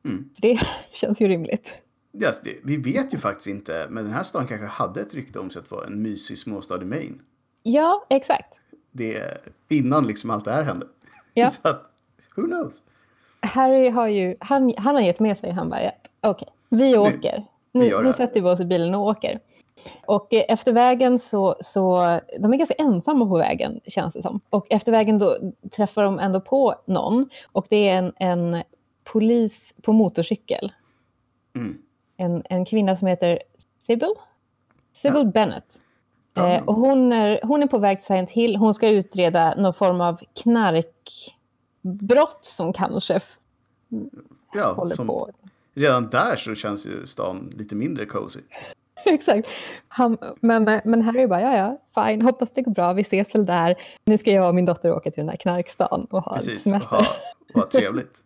Mm. 0.06 0.30
För 0.36 0.42
det 0.42 0.60
känns 0.92 1.22
ju 1.22 1.28
rimligt. 1.28 1.82
Yes, 2.22 2.42
det, 2.42 2.56
vi 2.64 2.78
vet 2.78 3.14
ju 3.14 3.18
faktiskt 3.18 3.48
inte, 3.48 3.88
men 3.90 4.04
den 4.04 4.14
här 4.14 4.24
stan 4.24 4.48
kanske 4.48 4.68
hade 4.68 5.02
ett 5.02 5.14
rykte 5.14 5.40
om 5.40 5.50
sig 5.50 5.60
att 5.60 5.72
vara 5.72 5.86
en 5.86 6.02
mysig 6.02 6.38
småstad 6.38 6.82
i 6.82 6.86
Maine. 6.86 7.22
Ja, 7.64 8.06
exakt. 8.10 8.60
Det 8.92 9.38
innan 9.70 10.08
liksom 10.08 10.30
allt 10.30 10.46
det 10.46 10.52
här 10.52 10.64
hände. 10.64 10.88
Ja. 11.34 11.50
Så 11.52 11.68
att, 11.68 11.84
who 12.36 12.42
knows? 12.44 12.82
Harry 13.48 13.90
har 13.90 14.08
ju, 14.08 14.36
han, 14.40 14.74
han 14.78 14.96
har 14.96 15.02
gett 15.02 15.20
med 15.20 15.38
sig, 15.38 15.52
han 15.52 15.70
bara, 15.70 15.82
ja, 15.84 15.92
okej, 16.22 16.48
vi 16.70 16.98
åker. 16.98 17.46
Nu, 17.72 17.90
nu 17.90 18.06
här. 18.06 18.12
sätter 18.12 18.42
vi 18.42 18.50
oss 18.50 18.60
i 18.60 18.66
bilen 18.66 18.96
och 18.96 19.02
åker. 19.02 19.40
Och 20.06 20.34
eh, 20.34 20.44
efter 20.48 20.74
vägen 20.74 21.20
så, 21.20 21.56
så, 21.60 21.98
de 22.40 22.54
är 22.54 22.58
ganska 22.58 22.76
ensamma 22.76 23.26
på 23.26 23.38
vägen 23.38 23.80
känns 23.88 24.14
det 24.14 24.22
som. 24.22 24.40
Och 24.50 24.68
efter 24.70 24.92
vägen 24.92 25.20
då 25.20 25.38
träffar 25.72 26.04
de 26.04 26.20
ändå 26.20 26.42
på 26.42 26.76
någon 26.86 27.30
och 27.52 27.66
det 27.70 27.90
är 27.90 27.98
en, 27.98 28.14
en 28.20 28.64
polis 29.04 29.76
på 29.82 29.94
motorcykel. 29.94 30.72
Mm. 31.56 31.78
En, 32.18 32.44
en 32.50 32.66
kvinna 32.66 32.96
som 32.96 33.08
heter 33.08 33.40
Sybil, 33.80 34.14
Sybil 34.94 35.26
Bennett. 35.26 35.82
Ja. 36.34 36.50
Eh, 36.50 36.64
och 36.64 36.76
hon 36.76 37.12
är, 37.12 37.40
hon 37.44 37.64
är 37.64 37.68
på 37.68 37.78
väg 37.78 37.98
till 37.98 38.06
Silent 38.06 38.30
Hill. 38.30 38.56
Hon 38.56 38.74
ska 38.74 38.90
utreda 38.90 39.56
någon 39.56 39.74
form 39.74 40.02
av 40.02 40.20
knarkbrott 41.98 42.46
som 42.46 42.74
kanske 42.74 43.20
Ja, 44.54 44.74
håller 44.74 44.96
som, 44.96 45.08
på. 45.08 45.30
redan 45.74 46.10
där 46.10 46.36
så 46.36 46.56
känns 46.56 46.86
ju 46.86 47.06
stan 47.06 47.54
lite 47.58 47.76
mindre 47.76 48.06
cozy. 48.06 48.40
Exakt. 49.06 49.48
Han, 49.88 50.18
men, 50.42 50.82
men 50.84 51.02
Harry 51.02 51.28
bara, 51.28 51.42
ja 51.42 51.58
ja, 51.94 52.04
fine, 52.06 52.22
hoppas 52.22 52.52
det 52.52 52.62
går 52.62 52.72
bra, 52.72 52.94
vi 52.94 53.02
ses 53.02 53.36
väl 53.36 53.46
där. 53.46 53.76
Nu 54.06 54.18
ska 54.18 54.32
jag 54.32 54.48
och 54.48 54.56
min 54.56 54.66
dotter 54.66 54.92
åka 54.92 55.12
till 55.12 55.22
den 55.22 55.30
här 55.30 55.36
knarkstan 55.38 56.08
och 56.10 56.24
ha 56.24 56.36
Precis, 56.36 56.64
semester. 56.64 57.08
och 57.54 57.62
ha 57.62 57.68
trevligt. 57.70 58.24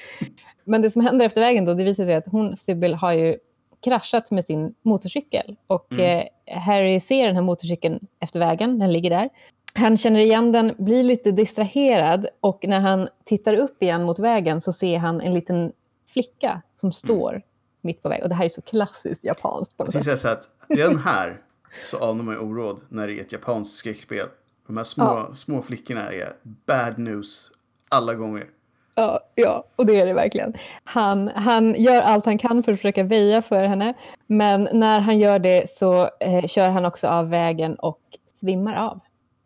Men 0.64 0.82
det 0.82 0.90
som 0.90 1.02
händer 1.02 1.26
efter 1.26 1.40
vägen 1.40 1.64
då, 1.64 1.74
det 1.74 1.84
visar 1.84 2.04
sig 2.04 2.14
att 2.14 2.26
hon, 2.26 2.56
Sybil, 2.56 2.94
har 2.94 3.12
ju 3.12 3.36
kraschat 3.84 4.30
med 4.30 4.44
sin 4.46 4.74
motorcykel. 4.82 5.56
Och 5.66 5.92
Mm. 5.92 6.26
eh, 6.46 6.58
Harry 6.58 7.00
ser 7.00 7.26
den 7.26 7.34
här 7.36 7.42
motorcykeln 7.42 8.06
efter 8.20 8.38
vägen, 8.40 8.78
den 8.78 8.92
ligger 8.92 9.10
där. 9.10 9.28
Han 9.74 9.96
känner 9.96 10.20
igen 10.20 10.52
den, 10.52 10.74
blir 10.78 11.02
lite 11.02 11.30
distraherad 11.30 12.26
och 12.40 12.64
när 12.68 12.80
han 12.80 13.08
tittar 13.24 13.54
upp 13.54 13.82
igen 13.82 14.02
mot 14.02 14.18
vägen 14.18 14.60
så 14.60 14.72
ser 14.72 14.98
han 14.98 15.20
en 15.20 15.34
liten 15.34 15.72
flicka 16.08 16.62
som 16.76 16.92
står 16.92 17.42
mitt 17.80 18.02
på 18.02 18.08
väg. 18.08 18.22
Och 18.22 18.28
det 18.28 18.34
här 18.34 18.44
är 18.44 18.48
så 18.48 18.62
klassiskt 18.62 19.24
japanskt 19.24 19.76
på 19.76 19.84
något 19.84 20.04
sätt. 20.04 20.20
så 20.20 20.28
att 20.28 20.48
redan 20.68 20.98
här 20.98 21.40
så 21.90 21.98
anar 21.98 22.24
man 22.24 22.34
ju 22.34 22.40
oråd 22.40 22.80
när 22.88 23.06
det 23.06 23.14
är 23.18 23.20
ett 23.20 23.32
japanskt 23.32 23.76
skräckspel. 23.76 24.26
De 24.66 24.76
här 24.76 24.84
små, 24.84 25.04
Ja. 25.04 25.34
små 25.34 25.62
flickorna 25.62 26.12
är 26.12 26.32
bad 26.66 26.98
news 26.98 27.50
alla 27.88 28.14
gånger. 28.14 28.44
Ja, 28.94 29.20
ja, 29.34 29.64
och 29.76 29.86
det 29.86 30.00
är 30.00 30.06
det 30.06 30.12
verkligen. 30.14 30.54
Han, 30.84 31.28
han 31.28 31.74
gör 31.74 32.02
allt 32.02 32.24
han 32.24 32.38
kan 32.38 32.62
för 32.62 32.72
att 32.72 32.78
försöka 32.78 33.02
väja 33.04 33.42
för 33.42 33.64
henne, 33.64 33.94
men 34.26 34.68
när 34.72 35.00
han 35.00 35.18
gör 35.18 35.38
det 35.38 35.70
så 35.70 36.10
eh, 36.20 36.46
kör 36.46 36.68
han 36.68 36.84
också 36.84 37.06
av 37.08 37.28
vägen 37.30 37.74
och 37.74 38.00
svimmar 38.34 38.74
av. 38.74 39.00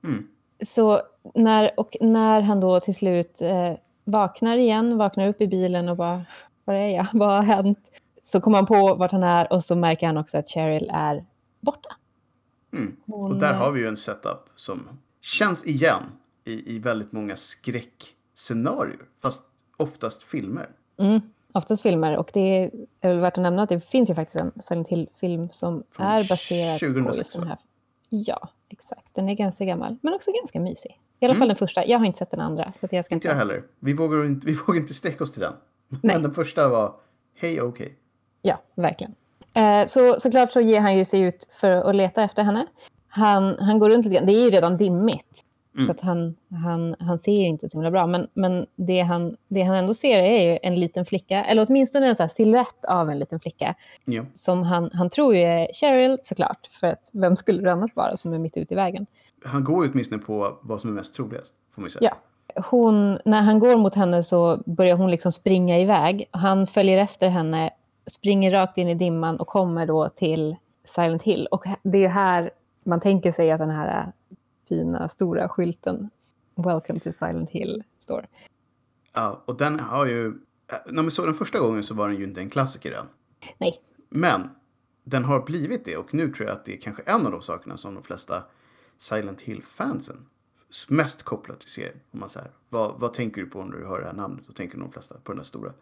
Mm. 0.06 0.28
Så 0.64 1.00
när, 1.34 1.80
och 1.80 1.96
när 2.00 2.40
han 2.40 2.60
då 2.60 2.80
till 2.80 2.94
slut 2.94 3.40
eh, 3.42 3.72
vaknar 4.04 4.56
igen, 4.56 4.96
vaknar 4.96 5.28
upp 5.28 5.40
i 5.40 5.46
bilen 5.46 5.88
och 5.88 5.96
bara, 5.96 6.24
var 6.64 6.74
är 6.74 6.96
jag? 6.96 7.06
Vad 7.12 7.28
har 7.28 7.42
hänt? 7.42 7.90
Så 8.22 8.40
kommer 8.40 8.58
han 8.58 8.66
på 8.66 8.94
vart 8.94 9.12
han 9.12 9.22
är 9.22 9.52
och 9.52 9.64
så 9.64 9.76
märker 9.76 10.06
han 10.06 10.16
också 10.16 10.38
att 10.38 10.48
Cheryl 10.48 10.90
är 10.92 11.24
borta. 11.60 11.96
Mm. 12.72 12.96
Hon, 13.06 13.32
Och 13.32 13.40
där 13.40 13.54
har 13.54 13.70
vi 13.72 13.80
ju 13.80 13.88
en 13.88 13.96
setup 13.96 14.48
som 14.54 14.88
känns 15.20 15.66
igen 15.66 16.02
i, 16.44 16.76
i 16.76 16.78
väldigt 16.78 17.12
många 17.12 17.36
skräckscenarier. 17.36 18.98
Fast 19.22 19.44
oftast 19.76 20.22
filmer. 20.22 20.68
Mm, 20.98 21.20
oftast 21.52 21.82
filmer. 21.82 22.16
Och 22.16 22.30
det 22.34 22.70
är 23.00 23.08
väl 23.08 23.20
värt 23.20 23.38
att 23.38 23.42
nämna 23.42 23.62
att 23.62 23.68
det 23.68 23.80
finns 23.80 24.10
ju 24.10 24.14
faktiskt 24.14 24.40
en 24.40 24.52
Silent 24.60 24.88
Hill-film 24.88 25.48
som 25.50 25.82
Från 25.90 26.06
är 26.06 26.28
baserad 26.28 26.80
på 26.80 26.86
2006, 26.86 27.18
just 27.18 27.32
den 27.32 27.48
här. 27.48 27.58
Ja, 28.08 28.48
exakt. 28.68 29.14
Den 29.14 29.28
är 29.28 29.34
ganska 29.34 29.64
gammal, 29.64 29.96
men 30.00 30.14
också 30.14 30.30
ganska 30.40 30.60
mysig. 30.60 31.00
I 31.20 31.24
alla 31.24 31.32
Mm. 31.34 31.38
fall 31.38 31.48
den 31.48 31.56
första. 31.56 31.86
Jag 31.86 31.98
har 31.98 32.06
inte 32.06 32.18
sett 32.18 32.30
den 32.30 32.40
andra. 32.40 32.72
Så 32.72 32.86
att 32.86 32.92
jag 32.92 33.04
ska 33.04 33.14
Inte 33.14 33.28
jag 33.28 33.34
heller. 33.34 33.62
Vi 33.80 33.92
vågar 33.94 34.24
inte, 34.26 34.46
vi 34.46 34.52
vågar 34.66 34.80
inte 34.80 34.94
sträcka 34.94 35.24
oss 35.24 35.32
till 35.32 35.40
den. 35.42 35.52
Nej. 35.88 36.00
Men 36.02 36.22
den 36.22 36.34
första 36.34 36.68
var 36.68 36.94
Hej 37.38 37.60
okej. 37.60 37.94
Ja, 38.42 38.60
verkligen. 38.74 39.14
Eh, 39.54 39.86
så 39.86 40.20
såklart 40.20 40.52
så 40.52 40.60
ger 40.60 40.80
han 40.80 40.96
ju 40.98 41.04
sig 41.04 41.20
ut 41.20 41.48
för 41.52 41.70
att 41.70 41.94
leta 41.96 42.22
efter 42.22 42.42
henne. 42.42 42.66
Han, 43.08 43.58
han 43.58 43.78
går 43.78 43.90
runt 43.90 44.04
lite 44.04 44.16
grann. 44.16 44.26
Det 44.26 44.32
är 44.32 44.44
ju 44.44 44.50
redan 44.50 44.76
dimmigt. 44.76 45.42
Mm. 45.76 45.86
Så 45.86 45.92
att 45.92 46.00
han, 46.00 46.36
han, 46.50 46.96
han 46.98 47.18
ser 47.18 47.44
inte 47.44 47.68
så 47.68 47.78
himla 47.78 47.90
bra. 47.90 48.06
Men, 48.06 48.26
men 48.34 48.66
det, 48.76 49.00
han, 49.00 49.36
det 49.48 49.62
han 49.62 49.76
ändå 49.76 49.94
ser 49.94 50.18
är 50.18 50.52
ju 50.52 50.58
en 50.62 50.80
liten 50.80 51.04
flicka. 51.04 51.44
Eller 51.44 51.66
åtminstone 51.68 52.06
en 52.06 52.16
så 52.16 52.28
silhuett 52.28 52.84
av 52.84 53.10
en 53.10 53.18
liten 53.18 53.40
flicka. 53.40 53.74
Ja. 54.04 54.22
Som 54.32 54.62
han, 54.62 54.90
han 54.92 55.10
tror 55.10 55.34
ju 55.34 55.42
är 55.42 55.68
Cheryl 55.72 56.18
såklart. 56.22 56.66
För 56.80 56.86
att 56.86 57.10
vem 57.12 57.36
skulle 57.36 57.62
det 57.62 57.72
annars 57.72 57.96
vara 57.96 58.16
som 58.16 58.32
är 58.32 58.38
mitt 58.38 58.56
ute 58.56 58.74
i 58.74 58.76
vägen? 58.76 59.06
Han 59.44 59.64
går 59.64 59.84
ju 59.84 59.92
åtminstone 59.92 60.22
på 60.22 60.58
vad 60.62 60.80
som 60.80 60.90
är 60.90 60.94
mest 60.94 61.14
troligast. 61.14 61.54
Får 61.74 61.82
man 61.82 61.86
ju 61.86 61.90
säga. 61.90 62.10
Ja. 62.10 62.62
Hon, 62.62 63.18
när 63.24 63.42
han 63.42 63.58
går 63.58 63.76
mot 63.76 63.94
henne 63.94 64.22
så 64.22 64.62
börjar 64.66 64.96
hon 64.96 65.10
liksom 65.10 65.32
springa 65.32 65.78
iväg. 65.78 66.28
Han 66.30 66.66
följer 66.66 66.98
efter 66.98 67.28
henne, 67.28 67.70
springer 68.06 68.50
rakt 68.50 68.78
in 68.78 68.88
i 68.88 68.94
dimman 68.94 69.36
och 69.36 69.46
kommer 69.46 69.86
då 69.86 70.08
till 70.08 70.56
Silent 70.84 71.22
Hill. 71.22 71.48
Och 71.50 71.64
det 71.82 72.04
är 72.04 72.08
här 72.08 72.50
man 72.84 73.00
tänker 73.00 73.32
sig 73.32 73.50
att 73.50 73.58
den 73.58 73.70
här 73.70 74.12
fina 74.68 75.08
stora 75.08 75.48
skylten 75.48 76.10
Welcome 76.54 77.00
to 77.00 77.12
Silent 77.12 77.50
Hill 77.50 77.84
står. 77.98 78.26
Ja, 79.12 79.42
och 79.46 79.56
den 79.56 79.80
har 79.80 80.06
ju... 80.06 80.34
När 80.86 81.02
man 81.02 81.10
såg 81.10 81.26
den 81.26 81.34
första 81.34 81.58
gången 81.58 81.82
så 81.82 81.94
var 81.94 82.08
den 82.08 82.18
ju 82.18 82.24
inte 82.24 82.40
en 82.40 82.50
klassiker 82.50 82.92
än. 82.92 83.06
Nej, 83.58 83.80
Men 84.08 84.50
den 85.04 85.24
har 85.24 85.40
blivit 85.40 85.84
det 85.84 85.96
och 85.96 86.14
nu 86.14 86.32
tror 86.32 86.48
jag 86.48 86.56
att 86.56 86.64
det 86.64 86.72
är 86.72 86.80
kanske 86.80 87.02
en 87.02 87.26
av 87.26 87.32
de 87.32 87.42
sakerna 87.42 87.76
som 87.76 87.94
de 87.94 88.02
flesta 88.02 88.42
Silent 88.98 89.40
Hill-fansen 89.40 90.26
mest 90.88 91.22
kopplar 91.22 91.56
till 91.56 91.70
serien. 91.70 92.00
Om 92.10 92.20
man 92.20 92.28
säger. 92.28 92.50
Vad, 92.68 93.00
vad 93.00 93.12
tänker 93.12 93.40
du 93.40 93.46
på 93.46 93.64
när 93.64 93.76
du 93.76 93.86
hör 93.86 94.00
det 94.00 94.06
här 94.06 94.12
namnet? 94.12 94.44
Då 94.46 94.52
tänker 94.52 94.78
de 94.78 94.92
flesta 94.92 95.14
på 95.24 95.32
den 95.32 95.44
stora, 95.44 95.72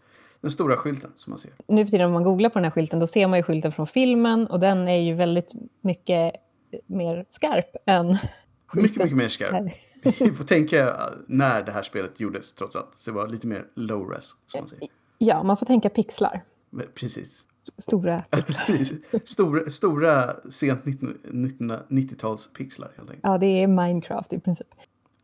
den 0.40 0.50
stora 0.50 0.76
skylten 0.76 1.12
som 1.16 1.30
man 1.30 1.38
ser. 1.38 1.52
nu 1.66 1.84
för 1.84 1.90
tiden 1.90 2.06
om 2.06 2.12
man 2.12 2.24
googlar 2.24 2.50
på 2.50 2.58
den 2.58 2.64
här 2.64 2.70
skylten 2.70 3.00
då 3.00 3.06
ser 3.06 3.26
man 3.26 3.38
ju 3.38 3.42
skylten 3.42 3.72
från 3.72 3.86
filmen 3.86 4.46
och 4.46 4.60
den 4.60 4.88
är 4.88 5.00
ju 5.00 5.14
väldigt 5.14 5.52
mycket 5.80 6.34
mer 6.86 7.26
skarp 7.30 7.76
än 7.86 8.18
Mycket, 8.74 9.02
mycket 9.02 9.16
mer 9.16 9.28
skarp. 9.28 9.72
Vi 10.02 10.32
får 10.32 10.44
tänka 10.44 10.96
när 11.26 11.62
det 11.62 11.72
här 11.72 11.82
spelet 11.82 12.20
gjordes 12.20 12.54
trots 12.54 12.76
allt. 12.76 12.94
Så 12.94 13.10
det 13.10 13.14
var 13.14 13.28
lite 13.28 13.46
mer 13.46 13.66
low 13.74 14.10
res. 14.10 14.36
Som 14.46 14.60
man 14.60 14.68
säger. 14.68 14.88
Ja, 15.18 15.42
man 15.42 15.56
får 15.56 15.66
tänka 15.66 15.90
pixlar. 15.90 16.44
Precis. 16.94 17.46
Stora 17.78 18.22
pixlar. 18.30 19.20
Stora, 19.24 19.70
stora 19.70 20.34
sent 20.50 20.84
1990-tals 20.84 22.52
pixlar 22.52 22.92
helt 22.96 23.10
enkelt. 23.10 23.20
Ja, 23.22 23.38
det 23.38 23.46
är 23.46 23.66
Minecraft 23.66 24.32
i 24.32 24.40
princip. 24.40 24.66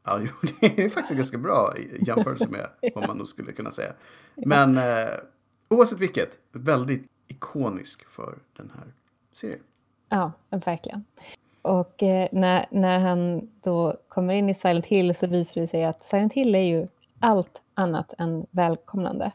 Ja, 0.05 0.21
jo, 0.21 0.49
det 0.61 0.85
är 0.85 0.89
faktiskt 0.89 1.17
ganska 1.17 1.39
bra 1.39 1.75
jämförelse 2.01 2.49
med 2.49 2.69
vad 2.95 3.07
man 3.07 3.19
nog 3.19 3.29
skulle 3.29 3.53
kunna 3.53 3.71
säga. 3.71 3.93
Men 4.35 4.79
eh, 4.79 5.09
oavsett 5.69 5.99
vilket, 5.99 6.39
väldigt 6.53 7.07
ikonisk 7.29 8.09
för 8.09 8.39
den 8.57 8.73
här 8.77 8.93
serien. 9.33 9.61
Ja, 10.09 10.33
verkligen. 10.51 11.05
Och 11.71 12.03
eh, 12.03 12.29
när, 12.33 12.67
när 12.71 12.99
han 12.99 13.49
då 13.65 13.97
kommer 14.09 14.35
in 14.35 14.49
i 14.49 14.55
Silent 14.55 14.87
Hill 14.87 15.15
så 15.15 15.27
visar 15.27 15.61
det 15.61 15.67
sig 15.67 15.85
att 15.85 16.03
Silent 16.03 16.33
Hill 16.33 16.55
är 16.55 16.63
ju 16.63 16.87
allt 17.21 17.63
annat 17.75 18.15
än 18.19 18.47
välkomnande. 18.51 19.33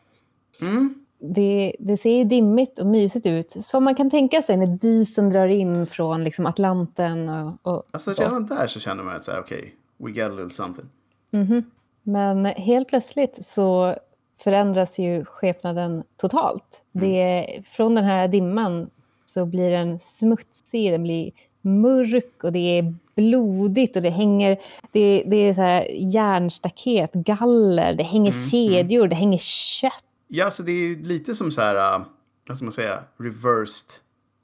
Mm. 0.62 0.95
Det, 1.19 1.76
det 1.80 1.98
ser 1.98 2.26
dimmigt 2.26 2.80
och 2.80 2.86
mysigt 2.86 3.26
ut, 3.26 3.52
som 3.65 3.84
man 3.84 3.95
kan 3.95 4.10
tänka 4.10 4.41
sig 4.41 4.58
när 4.58 4.67
disen 4.67 5.30
drar 5.30 5.48
in 5.48 5.88
från 5.88 6.24
liksom 6.24 6.45
Atlanten 6.45 7.30
och, 7.30 7.58
och 7.62 7.84
Alltså 7.91 8.13
så. 8.13 8.21
redan 8.21 8.45
där 8.45 8.67
så 8.67 8.80
känner 8.80 9.04
man 9.04 9.15
att 9.15 9.30
okej, 9.39 9.76
we 9.98 10.12
got 10.12 10.24
a 10.24 10.30
little 10.30 10.50
something. 10.50 10.89
Mhm. 11.32 11.63
Men 12.04 12.45
helt 12.45 12.88
plötsligt 12.88 13.45
så 13.45 13.95
förändras 14.39 15.00
ju 15.00 15.26
skepnaden 15.26 16.04
totalt. 16.17 16.84
Det 16.91 17.21
är, 17.21 17.62
från 17.62 17.95
den 17.95 18.04
här 18.04 18.28
dimman 18.28 18.89
så 19.26 19.45
blir 19.45 19.71
den 19.71 20.00
smutsig, 20.00 20.91
den 20.91 21.04
blir 21.04 21.32
mörk 21.65 22.43
och 22.43 22.51
det 22.51 22.80
är 22.80 22.95
blodigt 23.15 23.95
och 23.95 24.01
det 24.01 24.10
hänger 24.10 24.58
det, 24.91 25.23
det 25.28 25.36
är 25.36 25.54
så 25.54 25.62
här 25.62 25.88
järnstaket, 25.91 27.13
galler, 27.13 27.93
det 27.93 28.04
hänger 28.04 28.32
kedjor, 28.32 29.08
det 29.08 29.15
hänger 29.15 29.38
kött. 29.38 30.04
Ja, 30.28 30.51
så 30.51 30.63
det 30.63 30.71
är 30.71 30.95
lite 30.95 31.36
som 31.36 31.51
så 31.51 31.62
här, 31.62 31.75
uh, 31.75 32.06
vad 32.47 32.58
ska 32.58 32.65
man 32.65 32.71
säga, 32.71 33.04
reversed 33.17 33.89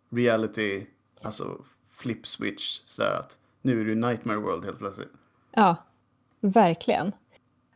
reality, 0.10 0.84
alltså 1.22 1.46
flip 1.92 2.28
switch, 2.28 2.82
så 2.86 3.04
här 3.04 3.12
att 3.12 3.38
nu 3.62 3.82
är 3.82 3.90
i 3.90 3.96
nightmare 3.96 4.38
world 4.38 4.66
helt 4.66 4.78
plötsligt. 4.78 5.12
Ja, 5.52 5.76
verkligen. 6.40 7.12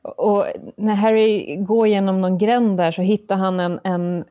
Och 0.02 0.46
när 0.76 0.96
Harry 0.96 1.56
går 1.56 1.88
genom 1.88 2.22
någon 2.22 2.38
gränd 2.38 2.78
där 2.78 2.92
så 2.92 3.02
hittar 3.02 3.36
han 3.36 3.60
en, 3.60 3.80
en 3.84 4.26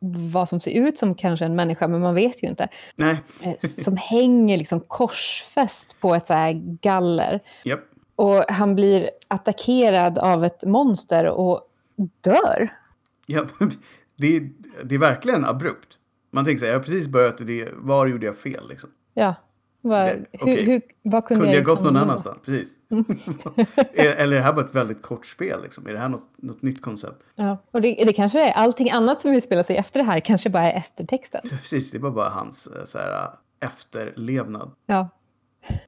vad 0.00 0.48
som 0.48 0.60
ser 0.60 0.70
ut 0.70 0.98
som 0.98 1.14
kanske 1.14 1.44
en 1.44 1.56
människa, 1.56 1.88
men 1.88 2.00
man 2.00 2.14
vet 2.14 2.42
ju 2.42 2.48
inte. 2.48 2.68
Nej, 2.96 3.20
eh, 3.40 3.56
som 3.58 3.96
hänger 3.96 4.58
liksom 4.58 4.80
korsfäst 4.80 6.00
på 6.00 6.14
ett 6.14 6.26
så 6.26 6.34
här 6.34 6.52
galler. 6.80 7.40
japp. 7.62 7.80
Och 8.16 8.44
han 8.48 8.74
blir 8.74 9.10
attackerad 9.28 10.18
av 10.18 10.44
ett 10.44 10.64
monster 10.64 11.26
och 11.26 11.60
dör. 12.20 12.72
Ja, 13.26 13.44
det, 14.16 14.36
är, 14.36 14.50
det 14.84 14.94
är 14.94 14.98
verkligen 14.98 15.44
abrupt. 15.44 15.98
Man 16.30 16.44
tänker 16.44 16.58
så 16.58 16.64
här, 16.64 16.72
jag 16.72 16.78
har 16.78 16.84
precis 16.84 17.08
börjat, 17.08 17.46
det, 17.46 17.68
var 17.72 18.06
gjorde 18.06 18.26
jag 18.26 18.36
fel 18.36 18.68
liksom? 18.68 18.90
Ja. 19.14 19.34
Vad, 19.80 20.06
Det- 20.06 20.26
hur, 20.32 20.62
hur, 20.62 20.82
vad 21.02 21.24
kunde, 21.24 21.40
Kunde 21.44 21.56
jag 21.56 21.64
gått 21.64 21.78
liksom 21.78 21.84
någon 21.94 21.94
nå? 21.94 22.00
annanstans? 22.08 22.38
Precis. 22.44 22.76
Eller 23.94 24.36
är 24.36 24.40
det 24.40 24.44
här 24.44 24.52
bara 24.52 24.64
ett 24.66 24.74
väldigt 24.74 25.02
kort 25.02 25.26
spel? 25.26 25.62
Liksom? 25.62 25.86
Är 25.86 25.92
det 25.92 25.98
här 25.98 26.08
något, 26.08 26.28
något 26.36 26.62
nytt 26.62 26.82
koncept? 26.82 27.24
Ja. 27.34 27.56
Och 27.70 27.80
det, 27.82 27.94
det 27.94 28.12
kanske 28.12 28.40
är 28.48 28.52
allting 28.52 28.90
annat 28.90 29.20
som 29.20 29.32
utspelar 29.32 29.62
sig 29.62 29.76
efter 29.76 30.00
det 30.00 30.04
här 30.06 30.20
kanske 30.20 30.50
bara 30.50 30.72
är 30.72 30.76
eftertexten. 30.76 31.40
Precis, 31.48 31.90
det 31.90 31.98
var 31.98 32.10
bara 32.10 32.28
hans 32.28 32.66
eh, 32.66 32.84
så 32.84 32.98
här, 32.98 33.10
eh, 33.24 33.68
efterlevnad. 33.68 34.70
Ja. 34.86 35.08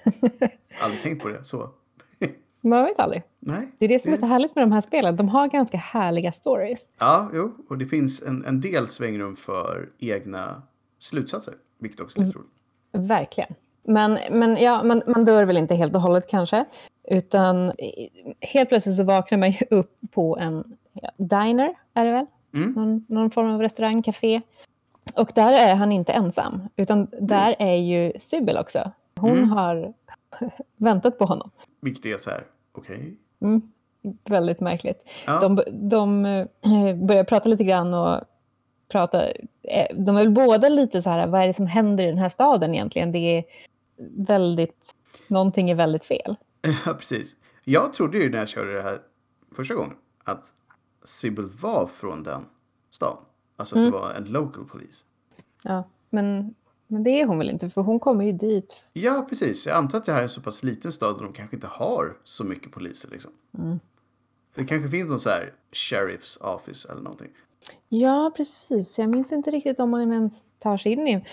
Aldrig 0.81 1.02
tänkt 1.02 1.22
på 1.22 1.28
det 1.28 1.44
så. 1.44 1.70
Man 2.61 2.85
vet 2.85 2.98
aldrig. 2.98 3.22
Nej. 3.40 3.72
Det 3.78 3.85
är 3.85 3.88
det 3.88 3.98
som 3.98 4.12
är 4.12 4.16
så 4.16 4.26
härligt 4.26 4.55
med 4.55 4.62
de 4.62 4.72
här 4.72 4.81
spelen. 4.81 5.16
De 5.16 5.28
har 5.28 5.48
ganska 5.48 5.76
härliga 5.78 6.33
stories. 6.33 6.88
Ja, 6.98 7.31
jo, 7.35 7.57
och 7.68 7.78
det 7.78 7.87
finns 7.87 8.22
en, 8.22 8.44
en 8.44 8.61
del 8.61 8.87
svängrum 8.87 9.37
för 9.37 9.88
egna 9.98 10.62
slutsatser, 10.98 11.55
vilket 11.78 12.00
också 12.00 12.20
är 12.20 12.24
lite 12.24 12.38
roligt. 12.38 12.50
Verkligen. 12.92 13.55
Men, 13.83 14.18
men 14.31 14.57
ja, 14.57 14.83
man, 14.83 15.03
man 15.07 15.25
dör 15.25 15.45
väl 15.45 15.57
inte 15.59 15.75
helt 15.75 15.95
och 15.95 16.01
hållet 16.03 16.27
kanske. 16.31 16.64
Utan 17.09 17.73
helt 18.40 18.68
plötsligt 18.68 18.97
så 18.97 19.05
vaknar 19.05 19.38
man 19.38 19.51
ju 19.51 19.59
upp 19.71 19.99
på 20.11 20.37
en 20.38 20.77
ja, 20.92 21.11
diner, 21.16 21.75
är 21.95 22.05
det 22.05 22.12
väl? 22.12 22.27
Mm. 22.55 22.73
Någon, 22.73 23.05
någon 23.09 23.31
form 23.31 23.51
av 23.55 23.61
restaurang, 23.61 24.03
café. 24.03 24.40
Och 25.16 25.33
där 25.35 25.53
är 25.53 25.75
han 25.75 25.92
inte 25.92 26.12
ensam, 26.12 26.68
utan 26.77 27.07
där 27.21 27.55
är 27.59 27.75
ju 27.75 28.12
Sybil 28.18 28.57
också. 28.59 28.90
Hon 29.21 29.31
Mm. 29.31 29.51
har 29.51 29.92
väntat 30.77 31.18
på 31.18 31.25
honom. 31.25 31.51
Vilket 31.81 32.07
är 32.07 32.18
så 32.18 32.31
här, 32.31 32.45
okej. 32.73 33.14
Mm. 33.42 33.62
Väldigt 34.25 34.61
märkligt. 34.61 35.09
Ja. 35.27 35.38
De, 35.40 35.62
de 35.73 36.25
eh, 36.27 36.97
börjar 36.97 37.25
prata 37.25 37.49
lite 37.49 37.64
grann 37.64 37.95
och 37.95 38.21
prata. 38.88 39.27
eh, 39.62 39.87
De 39.95 40.16
är 40.16 40.21
väl 40.21 40.31
båda 40.31 40.68
lite 40.68 41.03
så 41.03 41.11
här, 41.11 41.27
vad 41.27 41.42
är 41.42 41.47
det 41.47 41.53
som 41.53 41.66
händer 41.66 42.05
i 42.05 42.07
den 42.07 42.18
här 42.18 42.29
staden 42.29 42.75
egentligen? 42.75 43.12
Det 43.12 43.18
är 43.18 43.45
väldigt, 43.98 44.94
någonting 45.28 45.70
är 45.70 45.74
väldigt 45.74 46.05
fel. 46.05 46.37
Ja, 46.87 46.94
precis. 46.94 47.37
Jag 47.64 47.92
trodde 47.92 48.18
ju 48.18 48.31
när 48.31 48.38
jag 48.38 48.48
körde 48.48 48.74
det 48.74 48.83
här 48.83 49.00
första 49.50 49.74
gången 49.74 49.96
att 50.24 50.52
Sybil 51.05 51.48
var 51.61 51.87
från 51.87 52.22
den 52.22 52.46
stan. 52.90 53.16
Alltså 53.57 53.78
att 53.78 53.85
det 53.85 53.90
var 53.90 54.11
en 54.11 54.24
local 54.24 54.64
police. 54.64 55.05
Ja, 55.64 55.88
men, 56.11 56.55
men 56.87 57.02
det 57.02 57.20
är 57.20 57.26
hon 57.26 57.38
väl 57.38 57.50
inte, 57.50 57.70
för 57.70 57.83
hon 57.83 58.00
kommer 58.00 58.24
ju 58.24 58.33
dit. 58.33 58.76
Ja, 58.92 59.26
precis. 59.28 59.66
Jag 59.66 59.76
antar 59.76 59.98
att 59.98 60.05
det 60.05 60.12
här 60.12 60.18
är 60.18 60.22
en 60.22 60.28
så 60.28 60.40
pass 60.40 60.62
liten 60.62 60.92
stad 60.92 61.16
och 61.16 61.22
de 61.22 61.33
kanske 61.33 61.57
inte 61.57 61.66
har 61.66 62.16
så 62.24 62.44
mycket 62.44 62.72
poliser 62.72 63.11
liksom. 63.11 63.31
Det 64.55 64.64
kanske 64.64 64.88
finns 64.88 65.11
någon 65.11 65.20
så 65.20 65.28
här 65.28 65.55
sheriff's 65.72 66.42
office 66.42 66.92
eller 66.92 67.02
någonting. 67.02 67.31
Ja, 67.88 68.33
precis. 68.37 68.98
Jag 68.98 69.09
minns 69.09 69.33
inte 69.33 69.50
riktigt 69.50 69.81
om 69.81 69.90
man 69.90 70.12
ens 70.12 70.50
tar 70.59 70.76
sig 70.76 70.92
in 70.92 71.09
i... 71.09 71.24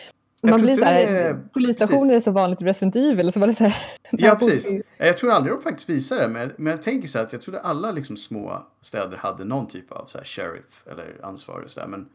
Jag 0.42 0.50
Man 0.52 0.62
blir 0.62 0.76
så 0.76 0.84
här, 0.84 1.02
är- 1.08 1.34
polisstationer 1.54 2.14
är 2.14 2.20
så 2.20 2.32
vanligt 2.32 2.62
i 2.62 2.66
Resident 2.66 2.96
Evil, 2.96 3.34
så 3.34 3.40
var 3.40 3.48
det 3.48 3.56
så 3.56 3.64
här... 3.64 3.78
Ja, 4.12 4.36
precis. 4.36 4.84
Jag 4.98 5.18
tror 5.18 5.32
aldrig 5.32 5.54
de 5.56 5.62
faktiskt 5.62 5.90
visar 5.90 6.18
det, 6.18 6.28
men, 6.28 6.52
men 6.58 6.72
jag 6.72 6.82
tänker 6.82 7.08
så 7.08 7.18
här 7.18 7.26
att 7.26 7.34
jag 7.34 7.42
trodde 7.42 7.60
alla 7.60 7.92
liksom 7.92 8.18
små 8.18 8.64
städer 8.82 9.18
hade 9.18 9.44
någon 9.46 9.68
typ 9.68 9.92
av 9.92 10.06
så 10.06 10.18
här 10.18 10.26
sheriff 10.26 10.84
eller 10.92 11.20
ansvarig 11.24 11.70
så 11.70 11.80
där, 11.80 11.88
men 11.88 12.10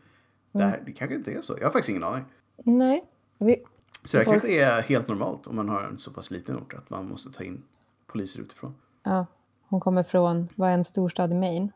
det, 0.52 0.62
här, 0.62 0.82
det 0.87 0.92
kanske 0.92 1.14
inte 1.14 1.32
är 1.32 1.40
så. 1.42 1.56
Jag 1.58 1.64
har 1.66 1.72
faktiskt 1.72 1.88
ingen 1.88 2.04
aning. 2.04 2.24
Nej. 2.56 3.04
Vi, 3.38 3.62
Så 4.04 4.16
det 4.18 4.24
Folk- 4.24 4.34
kanske 4.34 4.60
är 4.64 4.82
helt 4.82 5.08
normalt 5.08 5.46
om 5.46 5.56
man 5.56 5.68
har 5.68 5.82
en 5.82 5.98
så 5.98 6.10
pass 6.10 6.30
liten 6.30 6.56
ort 6.56 6.74
att 6.74 6.90
man 6.90 7.08
måste 7.08 7.32
ta 7.32 7.44
in 7.44 7.62
poliser 8.06 8.40
utifrån. 8.40 8.74
ja, 9.02 9.26
hon 9.68 9.80
kommer 9.80 10.02
från, 10.02 10.48
vad 10.54 10.70
är 10.70 10.74
en 10.74 10.84
storstad 10.84 11.30
i 11.32 11.34
Maine? 11.34 11.72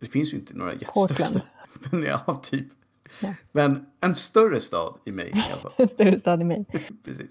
Det 0.00 0.06
finns 0.06 0.32
ju 0.34 0.36
inte 0.38 0.54
några 0.54 0.72
jättestora. 0.74 1.42
Men 1.92 2.02
ja, 2.02 2.40
typ. 2.42 2.66
Ja. 3.20 3.34
Men 3.52 3.86
en 4.00 4.14
större 4.14 4.60
stad 4.60 4.94
i 5.04 5.12
mig 5.12 5.28
i 5.28 5.52
alla 5.52 5.60
fall. 5.60 5.72
En 5.76 5.88
större 5.88 6.18
stad 6.18 6.40
i 6.40 6.44
Maine. 6.44 6.64
Precis. 7.04 7.30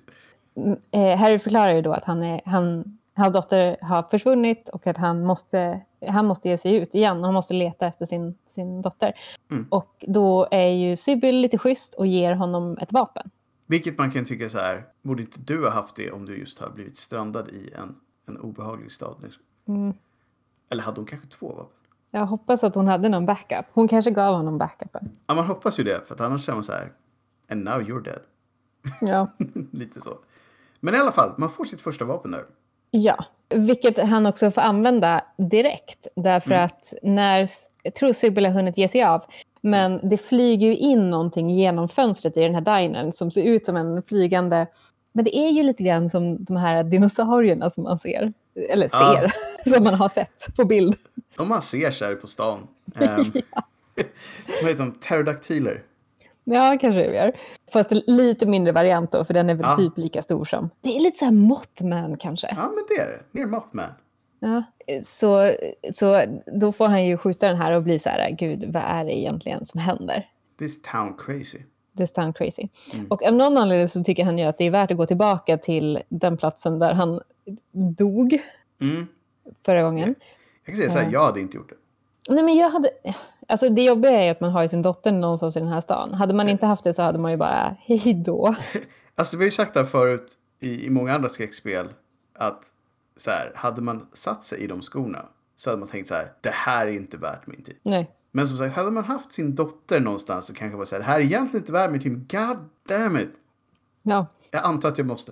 eh, 0.91 1.17
Harry 1.17 1.39
förklarar 1.39 1.73
ju 1.73 1.81
då 1.81 1.93
att 1.93 2.03
han 2.03 2.23
är, 2.23 2.41
han, 2.45 2.97
hans 3.13 3.33
dotter 3.33 3.77
har 3.81 4.03
försvunnit 4.03 4.69
och 4.69 4.87
att 4.87 4.97
han 4.97 5.25
måste, 5.25 5.81
han 6.07 6.25
måste 6.25 6.49
ge 6.49 6.57
sig 6.57 6.75
ut 6.75 6.95
igen. 6.95 7.23
Han 7.23 7.33
måste 7.33 7.53
leta 7.53 7.87
efter 7.87 8.05
sin, 8.05 8.37
sin 8.47 8.81
dotter. 8.81 9.13
Mm. 9.51 9.67
Och 9.69 10.05
då 10.07 10.47
är 10.51 10.67
ju 10.67 10.95
Sybil 10.95 11.35
lite 11.35 11.57
schysst 11.57 11.93
och 11.95 12.07
ger 12.07 12.33
honom 12.33 12.77
ett 12.77 12.93
vapen. 12.93 13.29
Vilket 13.69 13.97
man 13.97 14.11
kan 14.11 14.25
tycka 14.25 14.49
så 14.49 14.57
här, 14.57 14.85
borde 15.01 15.21
inte 15.21 15.39
du 15.39 15.63
ha 15.63 15.69
haft 15.69 15.95
det 15.95 16.11
om 16.11 16.25
du 16.25 16.37
just 16.37 16.59
har 16.59 16.69
blivit 16.69 16.97
strandad 16.97 17.49
i 17.49 17.71
en, 17.73 17.95
en 18.27 18.37
obehaglig 18.37 18.91
stad? 18.91 19.15
Liksom? 19.23 19.43
Mm. 19.67 19.93
Eller 20.69 20.83
hade 20.83 20.99
hon 20.99 21.05
kanske 21.05 21.27
två 21.27 21.47
vapen? 21.47 21.76
Jag 22.11 22.25
hoppas 22.25 22.63
att 22.63 22.75
hon 22.75 22.87
hade 22.87 23.09
någon 23.09 23.25
backup. 23.25 23.65
Hon 23.73 23.87
kanske 23.87 24.11
gav 24.11 24.35
honom 24.35 24.57
backupen. 24.57 25.09
Ja, 25.27 25.33
man 25.33 25.45
hoppas 25.45 25.79
ju 25.79 25.83
det, 25.83 26.07
för 26.07 26.15
att 26.15 26.21
annars 26.21 26.41
säger 26.41 26.55
man 26.55 26.63
så 26.63 26.71
här, 26.71 26.91
and 27.49 27.63
now 27.63 27.81
you're 27.81 28.03
dead. 28.03 28.19
Ja. 29.01 29.27
Lite 29.71 30.01
så. 30.01 30.17
Men 30.79 30.95
i 30.95 30.97
alla 30.97 31.11
fall, 31.11 31.33
man 31.37 31.49
får 31.49 31.63
sitt 31.65 31.81
första 31.81 32.05
vapen 32.05 32.31
där. 32.31 32.45
ja, 32.91 33.25
vilket 33.49 33.99
han 33.99 34.25
också 34.25 34.51
får 34.51 34.61
använda 34.61 35.21
direkt. 35.37 36.07
Därför 36.15 36.55
att 36.55 36.93
när, 37.03 37.49
jag 37.83 37.93
tror 37.93 38.13
Sybil 38.13 38.45
har 38.45 38.53
hunnit 38.53 38.77
ge 38.77 38.87
sig 38.87 39.03
av, 39.03 39.23
men 39.61 40.09
det 40.09 40.17
flyger 40.17 40.67
ju 40.67 40.75
in 40.75 41.09
någonting 41.09 41.49
genom 41.49 41.89
fönstret 41.89 42.37
i 42.37 42.41
den 42.41 42.53
här 42.55 42.79
dinern 42.79 43.11
som 43.11 43.31
ser 43.31 43.43
ut 43.43 43.65
som 43.65 43.75
en 43.75 44.03
flygande... 44.03 44.67
Men 45.13 45.25
det 45.25 45.37
är 45.37 45.49
ju 45.49 45.63
lite 45.63 45.83
grann 45.83 46.09
som 46.09 46.43
de 46.43 46.57
här 46.57 46.83
dinosaurierna 46.83 47.69
som 47.69 47.83
man 47.83 47.99
ser. 47.99 48.33
Eller 48.69 48.89
Ja. 48.91 49.21
ser, 49.63 49.69
som 49.75 49.83
man 49.83 49.93
har 49.93 50.09
sett 50.09 50.55
på 50.55 50.65
bild. 50.65 50.95
Om 51.37 51.47
man 51.47 51.61
ser 51.61 51.91
så 51.91 52.05
här 52.05 52.15
på 52.15 52.27
stan. 52.27 52.59
Um, 52.99 53.25
Vad 54.61 54.69
heter 54.71 54.77
de? 54.83 54.91
Pterodaktyler. 54.91 55.83
Ja, 56.43 56.77
kanske 56.81 56.99
det 57.07 57.15
gör. 57.15 57.37
Fast 57.73 57.91
lite 57.91 58.45
mindre 58.45 58.71
variant 58.73 59.11
då, 59.11 59.25
för 59.25 59.33
den 59.33 59.49
är 59.49 59.55
väl 59.55 59.65
Ja. 59.65 59.75
typ 59.75 59.97
lika 59.97 60.21
stor 60.21 60.45
som... 60.45 60.69
Det 60.81 60.95
är 60.95 60.99
lite 60.99 61.17
så 61.17 61.25
här 61.25 61.31
Mothman 61.31 62.17
kanske. 62.17 62.47
Ja, 62.47 62.71
men 62.75 62.83
det 62.87 63.01
är 63.01 63.07
det. 63.07 63.19
Mer 63.39 63.45
Mothman. 63.45 63.89
Ja, 64.39 64.63
så, 65.01 65.51
så 65.91 66.23
då 66.61 66.71
får 66.71 66.87
han 66.87 67.05
ju 67.05 67.17
skjuta 67.17 67.47
den 67.47 67.57
här 67.57 67.71
och 67.71 67.83
bli 67.83 67.99
så 67.99 68.09
här, 68.09 68.31
gud, 68.31 68.73
vad 68.73 68.83
är 68.83 69.05
det 69.05 69.17
egentligen 69.19 69.65
som 69.65 69.79
händer? 69.79 70.29
This 70.59 70.81
town 70.81 71.17
crazy. 71.17 71.59
This 71.97 72.11
town 72.11 72.33
crazy. 72.33 72.67
Och 73.09 73.23
av 73.23 73.33
någon 73.33 73.57
anledning 73.57 73.87
så 73.87 74.03
tycker 74.03 74.23
han 74.25 74.37
ju 74.37 74.45
att 74.45 74.57
det 74.57 74.63
är 74.65 74.71
värt 74.71 74.91
att 74.91 74.97
gå 74.97 75.05
tillbaka 75.05 75.57
till 75.57 75.99
den 76.09 76.37
platsen 76.37 76.79
där 76.79 76.93
han 76.93 77.21
dog 77.97 78.39
Mm. 78.81 79.07
förra 79.65 79.81
gången. 79.83 80.15
Jag 80.65 80.75
kan 80.75 80.75
säga 80.75 80.89
så 80.91 80.97
här, 80.97 81.05
Ja. 81.05 81.11
jag 81.11 81.23
hade 81.23 81.39
inte 81.39 81.57
gjort 81.57 81.69
det. 81.69 81.75
Nej, 82.33 82.43
men 82.43 82.55
jag 82.57 82.69
hade... 82.69 82.89
Alltså 83.47 83.69
det 83.69 83.83
jobbiga 83.83 84.11
är 84.11 84.31
att 84.31 84.39
man 84.41 84.51
har 84.51 84.67
sin 84.67 84.81
dotter 84.81 85.11
någonstans 85.11 85.55
i 85.57 85.59
den 85.59 85.67
här 85.69 85.81
stan. 85.81 86.13
Hade 86.13 86.33
man 86.33 86.49
inte 86.49 86.65
haft 86.65 86.83
det 86.83 86.93
så 86.93 87.01
hade 87.01 87.19
man 87.19 87.31
ju 87.31 87.37
bara, 87.37 87.75
hej 87.85 88.13
då. 88.25 88.55
Alltså 89.15 89.37
vi 89.37 89.43
har 89.43 89.45
ju 89.47 89.51
sagt 89.51 89.73
det 89.73 89.79
här 89.79 89.87
förut 89.87 90.37
i, 90.59 90.85
i 90.85 90.89
många 90.89 91.13
andra 91.13 91.29
skräckspel 91.29 91.87
att 92.35 92.71
så 93.15 93.31
här, 93.31 93.51
hade 93.55 93.81
man 93.81 94.07
satt 94.13 94.43
sig 94.43 94.59
i 94.59 94.67
de 94.67 94.81
skorna 94.81 95.25
så 95.55 95.69
hade 95.69 95.79
man 95.79 95.87
tänkt 95.89 96.07
så 96.07 96.13
här, 96.13 96.31
det 96.41 96.49
här 96.53 96.87
är 96.87 96.91
inte 96.91 97.17
värt 97.17 97.47
min 97.47 97.63
tid. 97.63 97.77
Nej. 97.83 98.11
Men 98.37 98.47
som 98.47 98.57
sagt, 98.57 98.75
hade 98.75 98.91
man 98.91 99.03
haft 99.03 99.31
sin 99.33 99.55
dotter 99.55 99.99
någonstans 99.99 100.45
så 100.45 100.53
kanske 100.53 100.77
man 100.77 100.85
säga, 100.87 100.99
det 100.99 101.05
här 101.05 101.19
är 101.19 101.23
egentligen 101.23 101.61
inte 101.61 101.71
värt 101.71 102.01
tid, 102.01 102.11
men 102.11 102.27
god 102.31 102.57
damn 102.87 103.17
it. 103.17 103.29
Ja, 104.03 104.27
Jag 104.51 104.63
antar 104.65 104.89
att 104.89 104.97
jag 104.97 105.07
måste. 105.07 105.31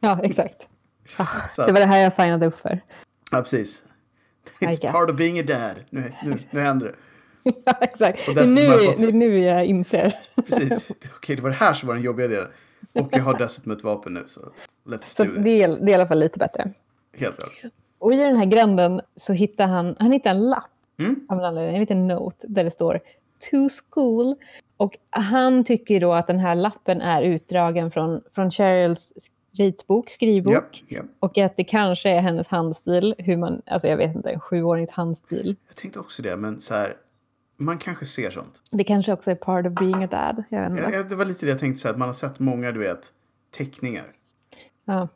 ja 0.00 0.20
exakt. 0.22 0.68
Ah, 1.16 1.26
det 1.66 1.72
var 1.72 1.80
det 1.80 1.86
här 1.86 1.98
jag 2.02 2.12
signade 2.12 2.46
upp 2.46 2.58
för. 2.58 2.80
ja, 3.30 3.40
precis. 3.42 3.82
It's 4.60 4.92
part 4.92 5.10
of 5.10 5.16
being 5.16 5.38
a 5.38 5.42
dad. 5.46 5.84
Nu, 5.90 6.12
nu, 6.24 6.38
nu 6.50 6.60
händer 6.60 6.86
det. 6.86 6.94
ja, 7.64 7.72
exakt. 7.80 8.34
Det 8.34 8.40
är, 8.40 8.46
nu, 8.46 8.78
fått- 8.92 9.14
nu 9.14 9.38
jag 9.40 9.64
inser. 9.64 10.14
Precis. 10.46 10.90
Okej, 11.16 11.36
det 11.36 11.42
var 11.42 11.50
det 11.50 11.56
här 11.56 11.74
som 11.74 11.86
var 11.86 11.94
den 11.94 12.04
jobbiga 12.04 12.28
delen. 12.28 12.48
Och 12.92 13.08
jag 13.12 13.22
har 13.24 13.38
dessutom 13.38 13.72
ett 13.72 13.84
vapen 13.84 14.14
nu, 14.14 14.24
så 14.26 14.40
let's 14.86 15.02
Så 15.02 15.24
do 15.24 15.34
this. 15.34 15.44
det 15.44 15.62
är, 15.62 15.68
det 15.68 15.82
är 15.84 15.88
i 15.90 15.94
alla 15.94 16.06
fall 16.06 16.18
lite 16.18 16.38
bättre. 16.38 16.72
Helt 17.16 17.36
klart. 17.38 17.72
Och 17.98 18.12
i 18.12 18.16
den 18.16 18.36
här 18.36 18.44
gränden 18.44 19.00
så 19.16 19.32
hittar 19.32 19.66
han, 19.66 19.96
han 19.98 20.12
hittar 20.12 20.30
en 20.30 20.48
lapp, 20.50 20.70
Mm. 20.98 21.26
en 21.30 21.80
liten 21.80 22.06
note 22.06 22.46
där 22.48 22.64
det 22.64 22.70
står 22.70 23.00
to 23.50 23.68
school. 23.90 24.34
Och 24.76 24.98
han 25.10 25.64
tycker 25.64 26.00
då 26.00 26.12
att 26.12 26.26
den 26.26 26.38
här 26.38 26.54
lappen 26.54 27.00
är 27.00 27.22
utdragen 27.22 27.90
från, 27.90 28.22
från 28.34 28.50
Cheryls 28.50 29.12
ritbok, 29.58 30.10
skrivbok. 30.10 30.52
Japp, 30.52 30.90
japp. 30.90 31.06
Och 31.20 31.38
att 31.38 31.56
det 31.56 31.64
kanske 31.64 32.10
är 32.10 32.20
hennes 32.20 32.48
handstil, 32.48 33.14
hur 33.18 33.36
man, 33.36 33.62
alltså 33.66 33.88
jag 33.88 33.96
vet 33.96 34.16
inte, 34.16 34.30
en 34.30 34.40
sjuårings 34.40 34.90
handstil. 34.90 35.56
Jag 35.68 35.76
tänkte 35.76 36.00
också 36.00 36.22
det, 36.22 36.36
men 36.36 36.60
så 36.60 36.74
här, 36.74 36.96
man 37.56 37.78
kanske 37.78 38.06
ser 38.06 38.30
sånt. 38.30 38.62
Det 38.70 38.84
kanske 38.84 39.12
också 39.12 39.30
är 39.30 39.34
part 39.34 39.66
of 39.66 39.72
being 39.72 40.02
a 40.02 40.06
dad, 40.10 40.44
jag 40.48 40.60
vet 40.60 40.70
inte. 40.70 40.90
Jag, 40.90 41.08
det 41.08 41.16
var 41.16 41.24
lite 41.24 41.46
det 41.46 41.50
jag 41.50 41.58
tänkte, 41.58 41.80
så 41.80 41.88
här, 41.88 41.92
att 41.92 41.98
man 41.98 42.08
har 42.08 42.12
sett 42.12 42.38
många, 42.38 42.72
du 42.72 42.78
vet, 42.78 43.12
teckningar. 43.50 44.12
Ja. 44.84 45.08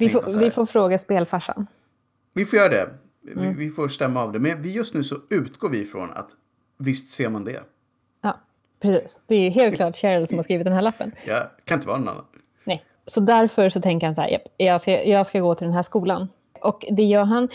Vi, 0.00 0.08
får, 0.08 0.38
vi 0.38 0.50
får 0.50 0.66
fråga 0.66 0.98
spelfarsan. 0.98 1.66
vi 2.32 2.44
får 2.46 2.58
göra 2.58 2.68
det. 2.68 2.88
Vi, 3.36 3.42
Mm. 3.42 3.56
vi 3.56 3.68
får 3.70 3.88
stämma 3.88 4.22
av 4.22 4.32
det. 4.32 4.38
Men 4.38 4.62
vi 4.62 4.72
just 4.72 4.94
nu 4.94 5.02
så 5.02 5.16
utgår 5.30 5.68
vi 5.68 5.84
från 5.84 6.10
att 6.10 6.30
visst 6.78 7.10
ser 7.10 7.28
man 7.28 7.44
det. 7.44 7.62
Ja, 8.22 8.40
precis. 8.80 9.20
Det 9.26 9.34
är 9.34 9.40
ju 9.40 9.50
helt 9.50 9.76
klart 9.76 9.96
Cheryl 9.96 10.26
som 10.26 10.38
har 10.38 10.42
skrivit 10.44 10.64
den 10.64 10.72
här 10.74 10.82
lappen. 10.82 11.12
Jag 11.26 11.46
kan 11.64 11.76
inte 11.78 11.86
vara 11.88 11.98
någon 11.98 12.08
annan. 12.08 12.24
Nej. 12.64 12.84
Så 13.06 13.20
därför 13.20 13.68
så 13.68 13.80
tänker 13.80 14.06
han 14.06 14.14
så 14.14 14.20
här, 14.20 14.28
"Japp, 14.28 14.42
jag 14.56 14.80
ska, 14.80 15.04
jag 15.04 15.26
ska 15.26 15.40
gå 15.40 15.54
till 15.54 15.64
den 15.66 15.74
här 15.74 15.82
skolan. 15.82 16.28
Och 16.60 16.84
det 16.90 17.02
gör 17.04 17.24
han. 17.24 17.48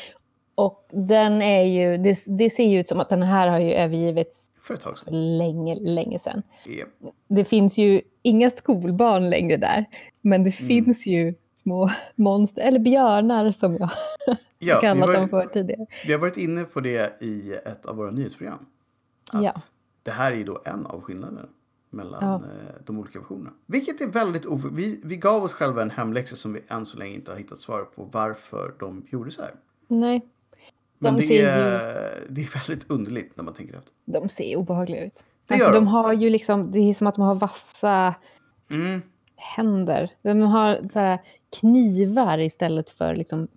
Och 0.55 0.88
den 0.91 1.41
är 1.41 1.63
ju, 1.63 1.97
det, 1.97 2.17
det 2.38 2.49
ser 2.49 2.63
ju 2.67 2.80
ut 2.80 2.88
som 2.88 2.99
att 2.99 3.09
den 3.09 3.24
här 3.24 3.47
har 3.47 3.59
ju 3.59 3.71
övergivits 3.74 4.51
För 4.61 5.11
länge, 5.11 5.76
länge 5.76 6.19
sedan. 6.19 6.43
Japp. 6.65 6.89
Det 7.28 7.45
finns 7.45 7.78
ju 7.78 8.01
inga 8.21 8.49
skolbarn 8.51 9.30
längre 9.30 9.57
där. 9.57 9.86
Men 10.21 10.43
det 10.43 10.59
Mm. 10.59 10.67
finns 10.67 11.07
ju 11.07 11.34
små 11.64 11.89
monster, 12.16 12.61
eller 12.68 12.80
björnar 12.80 13.51
som 13.51 13.78
jag 13.78 13.89
Ja, 14.59 14.80
kallat 14.82 15.14
dem 15.14 15.28
var, 15.28 15.41
för 15.43 15.47
tidigare. 15.53 15.86
vi 16.05 16.11
har 16.14 16.20
varit 16.20 16.38
inne 16.38 16.64
på 16.64 16.80
det 16.82 17.18
i 17.22 17.53
ett 17.66 17.86
av 17.86 17.95
våra 17.95 18.11
nyhetsprogram. 18.11 18.66
Att 19.32 19.43
Ja. 19.43 19.53
det 20.03 20.11
här 20.11 20.32
är 20.32 20.43
då 20.43 20.61
en 20.66 20.86
av 20.86 21.01
skillnaderna 21.01 21.45
mellan 21.89 22.24
Ja. 22.24 22.36
eh, 22.36 22.76
de 22.86 22.99
olika 22.99 23.20
versionerna. 23.20 23.49
Vilket 23.66 24.01
är 24.01 24.07
väldigt 24.07 24.45
of... 24.45 24.61
Vi, 24.72 25.01
vi 25.03 25.18
gav 25.18 25.43
oss 25.43 25.53
själva 25.53 25.82
en 25.82 25.89
hemläxa 25.91 26.36
som 26.36 26.53
vi 26.53 26.61
än 26.68 26.86
så 26.86 26.97
länge 26.97 27.16
inte 27.16 27.32
har 27.32 27.38
hittat 27.39 27.59
svar 27.61 27.84
på 27.84 28.09
varför 28.11 28.74
de 28.80 29.05
gjorde 29.11 29.32
så 29.32 29.41
här. 29.41 29.51
Nej, 29.88 30.22
Men 30.99 31.14
De 31.14 31.18
det, 31.22 31.28
ser 31.28 31.36
ju- 31.36 31.41
är, 31.47 32.24
det 32.30 32.41
är 32.41 32.59
väldigt 32.68 32.89
underligt 32.89 33.38
när 33.38 33.43
man 33.43 33.53
tänker 33.53 33.78
efter. 33.78 33.91
de 34.05 34.30
ser 34.30 34.55
obehagliga 34.55 35.05
ut. 35.05 35.24
Det 35.47 35.53
alltså, 35.53 35.70
de 35.70 35.76
de. 35.76 35.88
har 35.88 36.14
ju 36.14 36.30
liksom, 36.30 36.72
det 36.72 36.80
är 36.80 36.93
som 36.93 37.07
att 37.07 37.16
de 37.16 37.22
har 37.22 37.36
vassa 37.36 38.16
Mm. 38.70 39.01
Händer. 39.56 40.10
De 40.22 40.41
har 40.41 40.88
så 40.89 41.18
knivar 41.60 42.39
istället 42.39 42.89
för 42.89 43.16
liksom, 43.16 43.48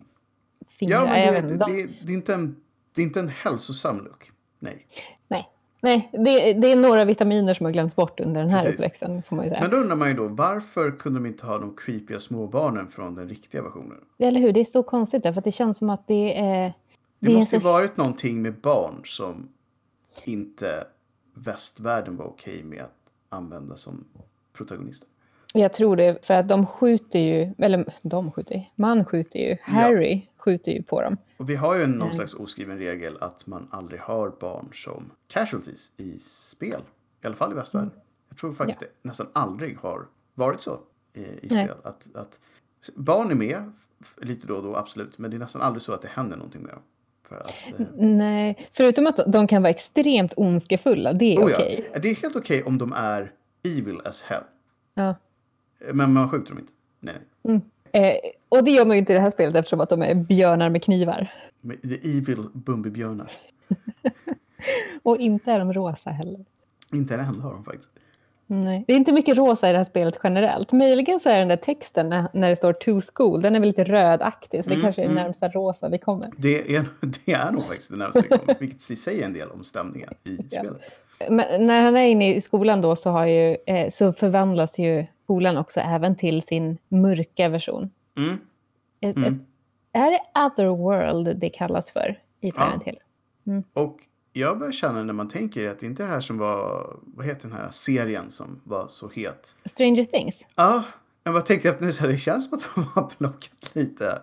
fingrar. 0.67 0.97
Ja, 0.97 1.07
men 1.07 1.35
det, 1.35 1.41
vet 1.41 1.49
det, 1.49 1.57
de, 1.67 1.73
det, 1.73 1.89
det, 2.07 2.13
är 2.13 2.17
inte 2.17 2.35
en, 2.35 2.57
det 2.95 3.03
är 3.03 3.05
inte 3.07 3.21
en 3.21 3.29
hälsosam 3.29 3.97
look. 3.99 4.31
Nej. 4.59 4.87
Nej, 5.29 5.51
nej 5.81 6.09
det, 6.13 6.53
det 6.53 6.73
är 6.73 6.77
några 6.77 7.05
vitaminer 7.05 7.55
som 7.55 7.67
har 7.67 7.73
glömts 7.73 7.97
bort 7.97 8.21
under 8.21 8.41
den 8.41 8.51
här 8.51 8.61
Precis. 8.63 8.75
uppväxten. 8.75 9.23
Får 9.23 9.37
man 9.37 9.45
ju 9.45 9.49
säga. 9.49 9.61
Men 9.63 9.71
då 9.71 9.77
undrar 9.77 9.97
man 9.97 10.09
ju 10.09 10.15
då, 10.15 10.29
varför 10.29 10.91
kunde 10.91 11.19
de 11.19 11.27
inte 11.27 11.47
ha 11.47 11.59
de 11.59 11.77
creepiga 11.77 12.19
småbarnen 12.19 12.89
från 12.89 13.15
den 13.15 13.29
riktiga 13.29 13.63
versionen? 13.63 13.99
Eller 14.19 14.41
hur? 14.41 14.53
Det 14.53 14.61
är 14.61 14.65
så 14.65 14.83
konstigt 14.83 15.23
därför 15.23 15.39
att 15.39 15.45
det 15.45 15.53
känns 15.53 15.79
som 15.79 15.91
att 15.91 16.07
det 16.07 16.39
är... 16.39 16.73
Det, 17.19 17.33
är 17.33 17.37
måste 17.37 17.57
ju 17.57 17.61
så- 17.61 17.69
varit 17.69 17.97
någonting 17.97 18.43
med 18.43 18.55
barn 18.61 19.01
som 19.05 19.49
inte 20.25 20.87
västvärlden 21.35 22.17
var 22.17 22.27
okej 22.27 22.63
med 22.63 22.83
att 22.83 23.13
använda 23.29 23.77
som 23.77 24.05
protagonister. 24.53 25.09
Jag 25.57 25.73
tror 25.73 25.97
det, 25.97 26.27
för 26.27 26.35
att 26.35 26.49
de 26.49 26.67
skjuter 26.67 27.19
ju, 27.19 27.53
eller 27.59 27.95
de 28.03 28.33
skjuter 28.33 28.55
ju, 28.55 28.63
man 28.75 29.05
skjuter 29.05 29.39
ju, 29.39 29.57
Harry 29.63 30.23
skjuter 30.37 30.73
ju 30.73 30.83
på 30.83 31.03
dem. 31.03 31.17
Och 31.37 31.51
vi 31.51 31.57
har 31.57 31.77
ju 31.77 31.87
någon 31.87 31.99
Nej. 31.99 32.17
slags 32.17 32.35
oskriven 32.35 32.79
regel 32.79 33.17
att 33.21 33.47
man 33.47 33.69
aldrig 33.71 34.01
har 34.01 34.33
barn 34.41 34.69
som 34.73 35.11
casualties 35.29 35.91
i 35.97 36.19
spel. 36.19 36.81
I 37.23 37.27
alla 37.27 37.37
fall 37.37 37.53
i 37.53 37.55
västvärlden. 37.55 37.91
Jag 38.29 38.39
tror 38.39 38.53
faktiskt 38.53 38.81
det 38.81 38.87
nästan 39.03 39.27
aldrig 39.33 39.79
har 39.79 40.07
varit 40.35 40.61
så 40.61 40.79
i, 41.15 41.21
i 41.21 41.27
Nej. 41.43 41.49
spel. 41.49 41.77
Att, 41.83 42.09
att 42.15 42.41
barn 42.95 43.31
är 43.31 43.35
med 43.35 43.73
lite 44.17 44.47
då 44.47 44.57
och 44.57 44.63
då, 44.63 44.77
absolut. 44.77 45.19
Men 45.19 45.31
det 45.31 45.37
är 45.37 45.39
nästan 45.39 45.63
aldrig 45.63 45.83
så 45.83 45.93
att 45.93 46.03
det 46.03 46.09
händer 46.09 46.37
någonting 46.37 46.63
med 46.63 46.73
dem. 46.73 46.83
För 47.29 47.37
att, 47.37 47.81
eh, 47.81 47.87
Nej, 47.97 48.69
förutom 48.73 49.07
att 49.07 49.21
de 49.27 49.47
kan 49.47 49.63
vara 49.63 49.71
extremt 49.71 50.33
ondskefulla, 50.37 51.13
det 51.13 51.35
är 51.35 51.45
oh 51.45 51.51
ja, 51.51 51.57
okej. 51.57 51.91
Det 52.03 52.11
är 52.11 52.15
helt 52.15 52.37
okej 52.37 52.63
om 52.63 52.79
de 52.79 52.93
är 52.93 53.33
evil 53.63 54.01
as 54.05 54.23
hell. 54.23 54.43
Ja. 54.95 55.15
Men 55.93 56.13
man 56.13 56.29
skjuter 56.29 56.49
dem 56.49 56.59
inte. 56.59 56.73
Nej, 57.01 57.15
nej. 57.43 57.61
Eh, 57.93 58.15
och 58.49 58.65
det 58.65 58.71
gör 58.71 58.85
man 58.87 58.97
ju 58.97 58.99
inte 58.99 59.13
i 59.13 59.17
det 59.17 59.23
här 59.23 59.31
spelet 59.31 59.55
eftersom 59.55 59.81
att 59.81 59.89
de 59.89 60.03
är 60.03 60.15
björnar 60.15 60.71
med 60.71 60.83
knivar. 60.83 61.33
The 61.83 62.19
evil 62.19 62.45
Bumbibjörnar. 62.53 63.33
Och 65.03 65.17
inte 65.17 65.53
är 65.53 65.59
de 65.59 65.73
rosa 65.73 66.11
heller. 66.11 66.45
Inte 66.93 67.15
en 67.15 67.21
enda 67.21 67.43
har 67.43 67.53
de 67.53 67.65
faktiskt. 67.65 67.91
Nej. 68.47 68.85
Det 68.87 68.93
är 68.93 68.97
inte 68.97 69.13
mycket 69.13 69.37
rosa 69.37 69.69
i 69.69 69.73
det 69.73 69.79
här 69.79 69.85
spelet 69.85 70.19
generellt. 70.23 70.73
Möjligen 70.73 71.21
så 71.21 71.29
är 71.29 71.39
den 71.39 71.49
där 71.49 71.57
texten 71.57 72.09
när, 72.09 72.29
när 72.33 72.51
det 72.51 72.57
står 72.57 72.73
to 72.73 73.01
school, 73.15 73.43
den 73.43 73.55
är 73.57 73.61
väl 73.61 73.67
lite 73.69 73.85
rödaktig. 73.85 74.65
Så 74.65 74.71
det 74.71 74.75
Mm, 74.75 74.85
kanske 74.85 75.03
är 75.03 75.07
det 75.07 75.13
mm. 75.13 75.23
närmsta 75.25 75.49
rosa 75.49 75.89
vi 75.89 75.99
kommer. 75.99 76.31
Det 76.37 76.77
är, 76.77 76.85
det 77.01 77.33
är 77.33 77.53
nog 77.53 77.63
faktiskt 77.65 77.91
det 77.91 77.97
närmaste 77.97 78.23
vi 78.23 78.29
kommer. 78.29 78.57
Vilket 78.61 78.91
är 79.09 79.23
en 79.23 79.33
del 79.33 79.51
om 79.51 79.65
stämningen 79.65 80.11
i 80.25 80.37
Ja. 80.51 80.61
spelet. 80.61 80.83
Men 81.31 81.67
när 81.67 81.81
han 81.81 81.97
är 81.97 82.07
inne 82.07 82.35
i 82.35 82.41
skolan 82.41 82.81
då 82.81 82.97
så, 82.97 83.11
har 83.11 83.27
ju, 83.27 83.57
eh, 83.67 83.89
så 83.89 84.13
förvandlas 84.13 84.79
ju 84.79 85.07
skolan 85.25 85.57
också 85.57 85.81
även 85.81 86.17
till 86.17 86.43
sin 86.43 86.79
mörka 86.89 87.49
version. 87.49 87.91
Mm. 88.19 88.39
Ett, 89.01 89.17
Mm. 89.17 89.35
ett, 89.35 89.41
är 89.93 90.11
det 90.11 90.21
Otherworld 90.47 91.37
det 91.41 91.49
kallas 91.49 91.91
för 91.91 92.19
i 92.41 92.51
Silent 92.53 92.83
Ja. 92.87 92.93
Hill? 92.93 93.63
Och 93.73 93.97
jag 94.33 94.59
börjar 94.59 94.73
känna 94.73 95.03
när 95.03 95.13
man 95.13 95.29
tänker 95.29 95.69
att 95.69 95.79
det 95.79 95.87
inte 95.87 96.03
är 96.05 96.07
här 96.09 96.21
som 96.21 96.39
var, 96.39 96.87
vad 97.03 97.27
heter 97.27 97.49
den 97.49 97.57
här 97.59 97.69
serien 97.71 98.31
som 98.31 98.61
var 98.65 98.87
så 98.89 99.09
het? 99.09 99.55
Stranger 99.65 100.05
Things? 100.05 100.47
Ja, 100.55 100.85
men 101.25 101.33
vad 101.35 101.47
tänkte 101.47 101.69
jag 101.69 101.83
nu 101.83 101.93
så 101.93 102.01
här, 102.03 102.09
det 102.09 102.19
känns 102.19 102.45
som 102.49 102.59
att 102.59 102.69
de 102.75 102.85
har 102.85 103.03
plockat 103.19 103.71
lite 103.75 104.19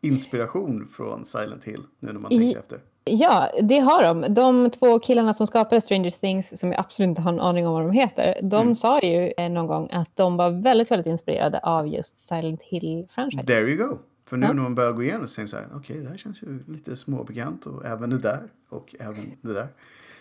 inspiration 0.00 0.88
från 0.92 1.24
Silent 1.26 1.64
Hill 1.64 1.82
nu 2.00 2.12
när 2.12 2.20
man 2.20 2.32
I- 2.32 2.38
tänker 2.38 2.58
efter. 2.58 2.80
Ja, 3.10 3.50
det 3.62 3.78
har 3.78 4.02
de. 4.02 4.34
De 4.34 4.70
två 4.70 4.98
killarna 4.98 5.32
som 5.32 5.46
skapade 5.46 5.80
Stranger 5.80 6.10
Things, 6.10 6.60
som 6.60 6.72
jag 6.72 6.80
absolut 6.80 7.08
inte 7.08 7.20
har 7.22 7.32
en 7.32 7.40
aning 7.40 7.66
om 7.66 7.72
vad 7.72 7.82
de 7.82 7.90
heter, 7.90 8.38
de 8.42 8.62
Mm. 8.62 8.74
sa 8.74 9.00
ju 9.00 9.32
eh, 9.38 9.48
någon 9.50 9.66
gång 9.66 9.88
att 9.92 10.16
de 10.16 10.36
var 10.36 10.50
väldigt, 10.50 10.90
väldigt 10.90 11.06
inspirerade 11.06 11.58
av 11.58 11.88
just 11.88 12.16
Silent 12.16 12.62
Hill-franchisen. 12.62 13.46
There 13.46 13.70
you 13.70 13.76
go. 13.88 13.98
För 14.28 14.36
nu 14.36 14.46
Ja. 14.46 14.52
när 14.52 14.62
man 14.62 14.74
börjar 14.74 14.92
gå 14.92 15.02
igenom 15.02 15.28
så 15.28 15.36
tänker 15.36 15.56
man 15.56 15.64
så 15.64 15.70
här, 15.70 15.78
okej, 15.80 15.96
det 16.00 16.08
här 16.10 16.16
känns 16.16 16.42
ju 16.42 16.64
lite 16.68 16.96
småbekant 16.96 17.66
och 17.66 17.84
även 17.86 18.10
det 18.10 18.18
där 18.18 18.40
och 18.70 18.94
även 19.00 19.32
det 19.42 19.52
där. 19.52 19.66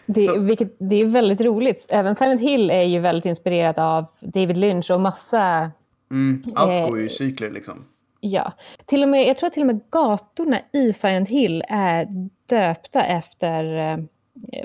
Det, 0.05 0.21
Så- 0.21 0.39
vilket, 0.39 0.75
det 0.79 0.95
är 1.01 1.05
väldigt 1.05 1.41
roligt. 1.41 1.85
Även 1.89 2.15
Silent 2.15 2.41
Hill 2.41 2.69
är 2.69 2.81
ju 2.83 2.99
väldigt 2.99 3.25
inspirerat 3.25 3.77
av 3.77 4.05
David 4.19 4.57
Lynch 4.57 4.91
och 4.91 5.01
massa... 5.01 5.71
Mm, 6.11 6.41
allt 6.55 6.71
Eh, 6.71 6.87
går 6.89 6.99
ju 6.99 7.05
i 7.05 7.09
cykler 7.09 7.51
liksom. 7.51 7.83
Ja, 8.19 8.53
till 8.85 9.03
och 9.03 9.09
med, 9.09 9.27
jag 9.27 9.37
tror 9.37 9.47
att 9.47 9.53
till 9.53 9.63
och 9.63 9.67
med 9.67 9.81
gatorna 9.91 10.57
i 10.73 10.93
Silent 10.93 11.29
Hill 11.29 11.63
är 11.69 12.29
döpta 12.45 13.03
efter 13.05 13.63
eh, 13.77 13.97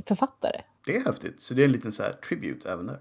författare. 0.06 0.60
Det 0.86 0.96
är 0.96 1.00
häftigt. 1.04 1.40
Så 1.40 1.54
det 1.54 1.62
är 1.62 1.64
en 1.66 1.72
liten 1.72 1.92
så 1.92 2.02
här 2.02 2.12
tribute 2.12 2.72
även 2.72 2.86
där. 2.86 2.98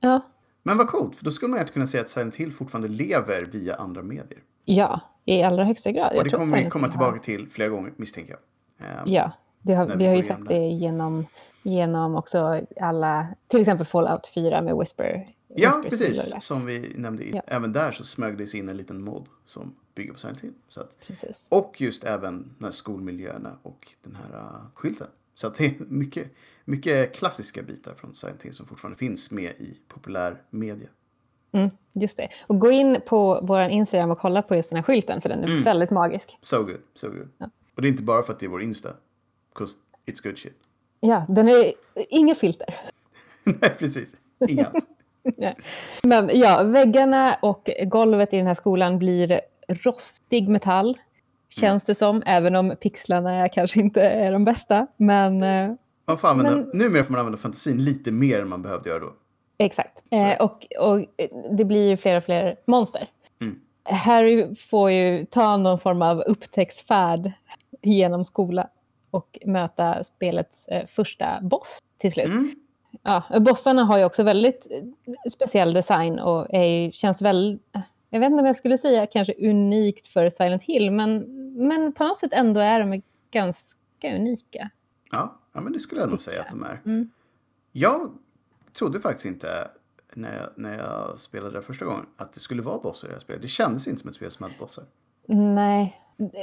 Ja, 0.00 0.20
Men 0.62 0.78
vad 0.78 0.86
coolt, 0.88 1.16
för 1.16 1.24
då 1.24 1.30
skulle 1.30 1.50
man 1.50 1.60
ju 1.60 1.66
kunna 1.66 1.86
säga 1.86 2.00
att 2.02 2.08
Silent 2.08 2.36
Hill 2.36 2.52
fortfarande 2.52 2.88
lever 2.88 3.42
via 3.52 3.74
andra 3.76 4.02
medier. 4.02 4.38
ja 4.64 5.00
i 5.26 5.42
allra 5.42 5.64
högsta 5.64 5.90
grad. 5.90 6.10
Och 6.12 6.16
Jag 6.18 6.24
det 6.24 6.30
kommer 6.30 6.56
vi 6.64 6.70
komma 6.70 6.88
tillbaka 6.88 7.10
har- 7.10 7.18
till 7.18 7.48
flera 7.50 7.68
gånger, 7.68 7.92
misstänker 7.96 8.32
jag. 8.78 8.88
Ehm, 8.88 9.02
Ja, 9.06 9.32
har, 9.76 9.84
vi, 9.86 9.94
vi 9.96 10.06
har 10.06 10.14
ju 10.14 10.20
igenom 10.22 10.44
det 10.48 10.58
genom, 10.68 11.26
genom 11.62 12.16
också 12.16 12.60
alla, 12.80 13.26
till 13.48 13.60
exempel 13.60 13.86
Fallout 13.86 14.26
4 14.34 14.62
med 14.62 14.76
Whisper 14.76 15.26
Ja, 15.56 15.82
precis. 15.90 16.34
Som 16.40 16.66
vi 16.66 16.92
nämnde. 16.96 17.24
Ja. 17.24 17.42
Även 17.46 17.72
där 17.72 17.92
så 17.92 18.04
smög 18.04 18.38
det 18.38 18.46
sig 18.46 18.60
in 18.60 18.68
en 18.68 18.76
liten 18.76 19.00
mod 19.02 19.28
som 19.44 19.74
bygger 19.94 20.12
på 20.12 20.18
Silent 20.18 20.40
Hill. 20.40 20.52
Så 20.68 20.80
att, 20.80 20.96
Precis. 21.06 21.46
och 21.50 21.80
just 21.80 22.04
även 22.04 22.54
de 22.58 22.64
här 22.64 22.72
skolmiljöerna 22.72 23.58
och 23.62 23.88
den 24.02 24.14
här 24.16 24.38
uh, 24.38 24.60
skylten. 24.74 25.06
Så 25.34 25.48
det 25.48 25.64
är 25.66 25.74
mycket, 25.88 26.30
mycket 26.64 27.14
klassiska 27.16 27.62
bitar 27.62 27.94
från 27.94 28.14
Silent 28.14 28.42
Hill 28.42 28.52
som 28.54 28.66
fortfarande 28.66 28.98
finns 28.98 29.30
med 29.30 29.50
i 29.50 29.78
populär 29.88 30.42
media. 30.50 30.88
Mm, 31.52 31.70
just 31.92 32.16
det. 32.16 32.28
Och 32.46 32.58
gå 32.58 32.70
in 32.70 32.98
på 33.06 33.40
vår 33.42 33.60
Instagram 33.68 34.10
och 34.10 34.18
kolla 34.18 34.42
på 34.42 34.56
just 34.56 34.70
den 34.70 34.76
här 34.76 34.82
skylten, 34.82 35.20
för 35.20 35.28
den 35.28 35.38
är 35.38 35.48
Mm. 35.48 35.62
väldigt 35.62 35.90
magisk. 35.90 36.38
So 36.40 36.58
good, 36.64 36.80
so 36.94 37.08
good. 37.08 37.28
Och 37.74 37.82
det 37.82 37.88
är 37.88 37.90
inte 37.90 38.02
bara 38.02 38.22
för 38.22 38.32
att 38.32 38.38
det 38.38 38.46
är 38.46 38.50
vår 38.50 38.62
Insta. 38.62 38.90
'Cause 39.54 39.76
it's 40.06 40.22
good 40.22 40.38
shit. 40.38 40.56
Ja, 41.00 41.26
den 41.28 41.48
är 41.48 41.72
inga 42.08 42.34
filter. 42.34 42.74
Nej, 43.44 43.74
precis. 43.78 44.16
Inga 44.48 44.64
alls. 44.66 44.84
Men 46.02 46.30
ja, 46.32 46.62
väggarna 46.62 47.36
och 47.42 47.70
golvet 47.86 48.32
i 48.32 48.36
den 48.36 48.46
här 48.46 48.54
skolan 48.54 48.98
blir 48.98 49.40
rostig 49.84 50.48
metall, 50.48 50.98
känns 51.60 51.84
det 51.84 51.94
som, 51.94 52.22
även 52.26 52.56
om 52.56 52.76
pixlarna 52.80 53.48
kanske 53.48 53.80
inte 53.80 54.02
är 54.02 54.32
de 54.32 54.44
bästa. 54.44 54.86
Men 54.96 55.42
eh, 55.42 55.72
Man 56.06 56.18
får 56.18 56.28
använda, 56.28 56.56
Men- 56.56 56.70
Numera 56.78 57.04
får 57.04 57.10
man 57.12 57.18
använda 57.20 57.38
fantasin 57.38 57.84
lite 57.84 58.12
mer 58.12 58.40
än 58.40 58.48
man 58.48 58.62
behövde 58.62 58.88
göra 58.90 58.98
då. 59.00 59.12
exakt. 59.58 60.02
Eh, 60.10 60.36
och, 60.44 60.66
och 60.78 60.98
eh, 60.98 61.28
det 61.56 61.64
blir 61.64 61.88
ju 61.88 61.96
fler 61.96 62.16
och 62.16 62.24
fler 62.24 62.56
monster. 62.66 63.08
Mm. 63.40 63.60
Harry 63.84 64.54
får 64.54 64.90
ju 64.90 65.24
ta 65.26 65.56
någon 65.56 65.78
form 65.78 66.02
av 66.02 66.20
upptäcktsfärd 66.20 67.32
genom 67.82 68.24
skolan 68.24 68.66
och 69.10 69.38
möta 69.46 70.04
spelets 70.04 70.68
eh, 70.68 70.86
första 70.86 71.40
boss 71.42 71.78
till 71.98 72.12
slut. 72.12 72.26
Mm. 72.26 72.54
Ja, 73.02 73.40
bossarna 73.40 73.84
har 73.84 73.98
ju 73.98 74.04
också 74.04 74.22
väldigt 74.22 74.66
eh, 74.70 75.30
speciell 75.30 75.72
design 75.74 76.18
och 76.18 76.54
är, 76.54 76.90
känns 76.90 77.22
väl, 77.22 77.58
jag 78.10 78.20
vet 78.20 78.26
inte 78.26 78.40
om 78.40 78.46
jag 78.46 78.56
skulle 78.56 78.78
säga 78.78 79.06
kanske 79.06 79.34
unikt 79.48 80.06
för 80.06 80.30
Silent 80.30 80.62
Hill, 80.62 80.90
men, 80.90 81.24
men 81.68 81.92
på 81.92 82.04
något 82.04 82.18
sätt 82.18 82.32
ändå 82.32 82.60
är 82.60 82.80
de 82.80 83.02
ganska 83.30 84.16
unika. 84.16 84.70
Ja, 85.10 85.40
ja, 85.52 85.60
men 85.60 85.72
det 85.72 85.78
skulle 85.78 86.00
jag 86.00 86.10
nog 86.10 86.20
säga 86.20 86.42
att 86.42 86.50
de 86.50 86.64
är. 86.64 86.80
Mm. 86.84 87.10
Jag 87.72 88.12
trodde 88.78 89.00
faktiskt 89.00 89.26
inte 89.26 89.68
när 90.14 90.36
jag, 90.36 90.48
när 90.56 90.78
jag 90.78 91.20
spelade 91.20 91.58
det 91.58 91.62
första 91.62 91.84
gången 91.84 92.06
att 92.16 92.32
det 92.32 92.40
skulle 92.40 92.62
vara 92.62 92.78
bossar 92.78 93.08
i 93.08 93.10
det 93.10 93.14
här 93.14 93.20
spelet. 93.20 93.42
Det 93.42 93.48
kändes 93.48 93.88
inte 93.88 94.00
som 94.00 94.10
ett 94.10 94.16
spel 94.16 94.30
som 94.30 94.42
hade 94.42 94.58
bossar. 94.58 94.84
Nej, 95.26 96.00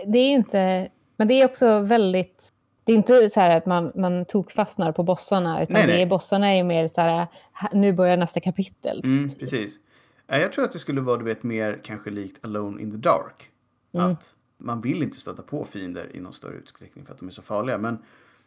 det 0.07 0.19
är 0.19 0.31
inte, 0.31 0.89
men 1.17 1.27
det 1.27 1.33
är 1.33 1.45
också 1.45 1.79
väldigt, 1.79 2.49
det 2.91 2.95
är 3.13 3.21
inte 3.21 3.29
så 3.29 3.41
att 3.41 3.65
man, 3.65 3.91
man 3.95 4.25
tog 4.25 4.51
fastnar 4.51 4.91
på 4.91 5.03
bossarna, 5.03 5.63
utan 5.63 5.73
Nej, 5.73 5.87
det 5.87 5.93
nej. 5.93 6.01
är, 6.01 6.05
bossarna 6.05 6.47
är 6.47 6.55
ju 6.55 6.63
mer 6.63 6.87
så 6.87 7.01
här, 7.01 7.27
"Ha- 7.53 7.69
nu 7.73 7.93
börjar 7.93 8.17
nästa 8.17 8.39
kapitel. 8.39 9.01
Mm, 9.03 9.29
precis. 9.39 9.79
Ja, 10.27 10.37
Jag 10.37 10.51
tror 10.51 10.65
att 10.65 10.71
det 10.71 10.79
skulle 10.79 11.01
vara 11.01 11.17
du 11.17 11.25
vet, 11.25 11.43
mer 11.43 11.79
kanske 11.83 12.09
likt 12.09 12.45
Alone 12.45 12.81
in 12.81 12.91
the 12.91 12.97
Dark. 12.97 13.49
Mm. 13.93 14.11
Att 14.11 14.35
man 14.57 14.81
vill 14.81 15.03
inte 15.03 15.17
stöta 15.19 15.41
på 15.41 15.65
fiender 15.65 16.15
i 16.15 16.19
någon 16.19 16.33
större 16.33 16.53
utsträckning 16.55 17.05
för 17.05 17.13
att 17.13 17.19
de 17.19 17.27
är 17.27 17.31
så 17.31 17.41
farliga. 17.41 17.77
Men 17.77 17.97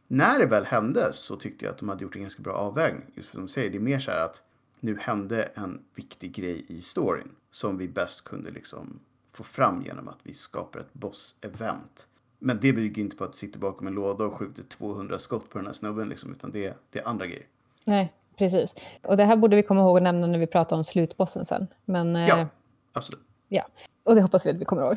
när 0.06 0.38
det 0.38 0.46
väl 0.46 0.64
hände 0.64 1.12
så 1.12 1.36
tyckte 1.36 1.64
jag 1.64 1.72
att 1.72 1.78
de 1.78 1.88
hade 1.88 2.02
gjort 2.02 2.16
en 2.16 2.22
ganska 2.22 2.42
bra 2.42 2.52
avvägning. 2.54 3.02
Just 3.14 3.28
för 3.28 3.38
de 3.38 3.48
säger, 3.48 3.70
det 3.70 3.76
är 3.76 3.80
mer 3.80 3.98
så 3.98 4.10
här 4.10 4.24
att 4.24 4.42
nu 4.80 4.98
hände 5.00 5.42
en 5.54 5.82
viktig 5.94 6.32
grej 6.34 6.64
i 6.68 6.80
storyn 6.80 7.30
som 7.50 7.78
vi 7.78 7.88
bäst 7.88 8.24
kunde 8.24 8.50
liksom 8.50 9.00
få 9.32 9.44
fram 9.44 9.82
genom 9.82 10.08
att 10.08 10.18
vi 10.22 10.34
skapar 10.34 10.80
ett 10.80 10.92
boss-event. 10.94 12.06
Men 12.46 12.58
det 12.60 12.72
bygger 12.72 13.02
inte 13.02 13.16
på 13.16 13.24
att 13.24 13.32
du 13.32 13.38
sitter 13.38 13.58
bakom 13.58 13.86
en 13.86 13.92
låda 13.94 14.24
och 14.24 14.34
skjuter 14.34 14.62
200 14.62 15.18
skott 15.18 15.50
på 15.50 15.58
den 15.58 15.66
här 15.66 15.72
snubben 15.72 16.08
liksom, 16.08 16.32
utan 16.32 16.50
det, 16.50 16.74
det 16.90 16.98
är 16.98 17.08
andra 17.08 17.26
grejer. 17.26 17.46
Nej, 17.86 18.12
precis. 18.36 18.74
Och 19.02 19.16
det 19.16 19.24
här 19.24 19.36
borde 19.36 19.56
vi 19.56 19.62
komma 19.62 19.80
ihåg 19.80 19.96
att 19.96 20.02
nämna 20.02 20.26
när 20.26 20.38
vi 20.38 20.46
pratar 20.46 20.76
om 20.76 20.84
slutbossen 20.84 21.44
sen. 21.44 21.66
Men, 21.84 22.16
eh, 22.16 22.28
Ja, 22.28 22.46
absolut. 22.92 23.24
ja. 23.48 23.66
Och 24.02 24.14
det 24.14 24.22
hoppas 24.22 24.46
vi 24.46 24.50
att 24.50 24.56
vi 24.56 24.64
kommer 24.64 24.82
ihåg. 24.82 24.96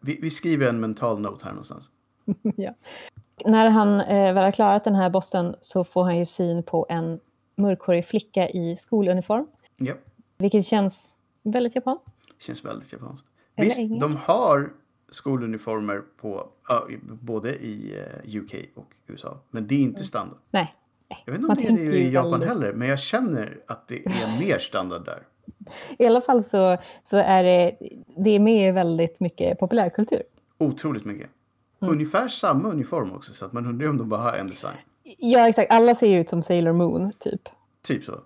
Vi, 0.00 0.18
vi 0.22 0.30
skriver 0.30 0.66
en 0.68 0.80
mental 0.80 1.20
note 1.20 1.44
här 1.44 1.52
någonstans. 1.52 1.90
ja. 2.56 2.74
När 3.44 3.68
han 3.68 4.00
eh, 4.00 4.34
väl 4.34 4.44
har 4.44 4.50
klarat 4.52 4.84
den 4.84 4.94
här 4.94 5.10
bossen 5.10 5.54
så 5.60 5.84
får 5.84 6.04
han 6.04 6.18
ju 6.18 6.24
syn 6.24 6.62
på 6.62 6.86
en 6.88 7.20
mörkhårig 7.56 8.04
flicka 8.04 8.48
i 8.48 8.76
skoluniform, 8.76 9.46
Ja, 9.76 9.94
vilket 10.38 10.66
känns 10.66 11.14
väldigt 11.42 11.74
japanskt. 11.74 12.14
känns 12.38 12.64
väldigt 12.64 12.92
japanskt. 12.92 13.26
Eller 13.56 13.64
Visst, 13.66 13.78
engelskt. 13.78 14.00
de 14.00 14.16
har 14.16 14.72
skoluniformer 15.10 16.02
på, 16.20 16.48
både 17.20 17.54
i 17.56 17.98
eh, 17.98 18.36
UK 18.36 18.54
och 18.74 18.92
USA. 19.06 19.40
Men 19.50 19.66
det 19.66 19.74
är 19.74 19.80
inte 19.82 20.04
standard. 20.04 20.38
Nej, 20.50 20.74
Jag 21.26 21.32
vet 21.32 21.40
inte 21.40 21.52
om 21.52 21.56
Man 21.66 21.76
det 21.76 21.82
är 21.86 21.90
det 21.90 21.98
i 21.98 22.10
Japan 22.12 22.30
väldigt- 22.30 22.48
heller, 22.48 22.72
men 22.72 22.88
jag 22.88 22.98
känner 22.98 23.58
att 23.66 23.88
det 23.88 24.06
är 24.06 24.38
mer 24.46 24.58
standard 24.58 25.04
där. 25.04 25.26
i 25.98 26.06
alla 26.06 26.20
fall 26.20 26.44
så, 26.44 26.76
så 27.04 27.16
är 27.16 27.44
det, 27.44 27.76
det 28.16 28.30
är 28.30 28.40
med 28.40 28.74
väldigt 28.74 29.20
mycket 29.20 29.58
populärkultur. 29.58 30.22
Otroligt 30.58 31.04
mycket. 31.04 31.30
Mm. 31.82 31.94
Ungefär 31.94 32.28
samma 32.28 32.68
uniform 32.68 33.12
också, 33.12 33.32
så 33.32 33.44
att 33.46 33.52
man 33.52 33.66
undrar 33.66 33.88
om 33.88 33.96
de 33.98 34.08
bara 34.08 34.20
har 34.20 34.32
en 34.32 34.46
design. 34.46 34.76
Ja, 35.18 35.48
exakt. 35.48 35.72
Alla 35.72 35.94
ser 35.94 36.06
ju 36.06 36.20
ut 36.20 36.28
som 36.28 36.42
Sailor 36.42 36.72
Moon, 36.72 37.12
typ. 37.18 37.40
Typ 37.82 38.04
så. 38.04 38.20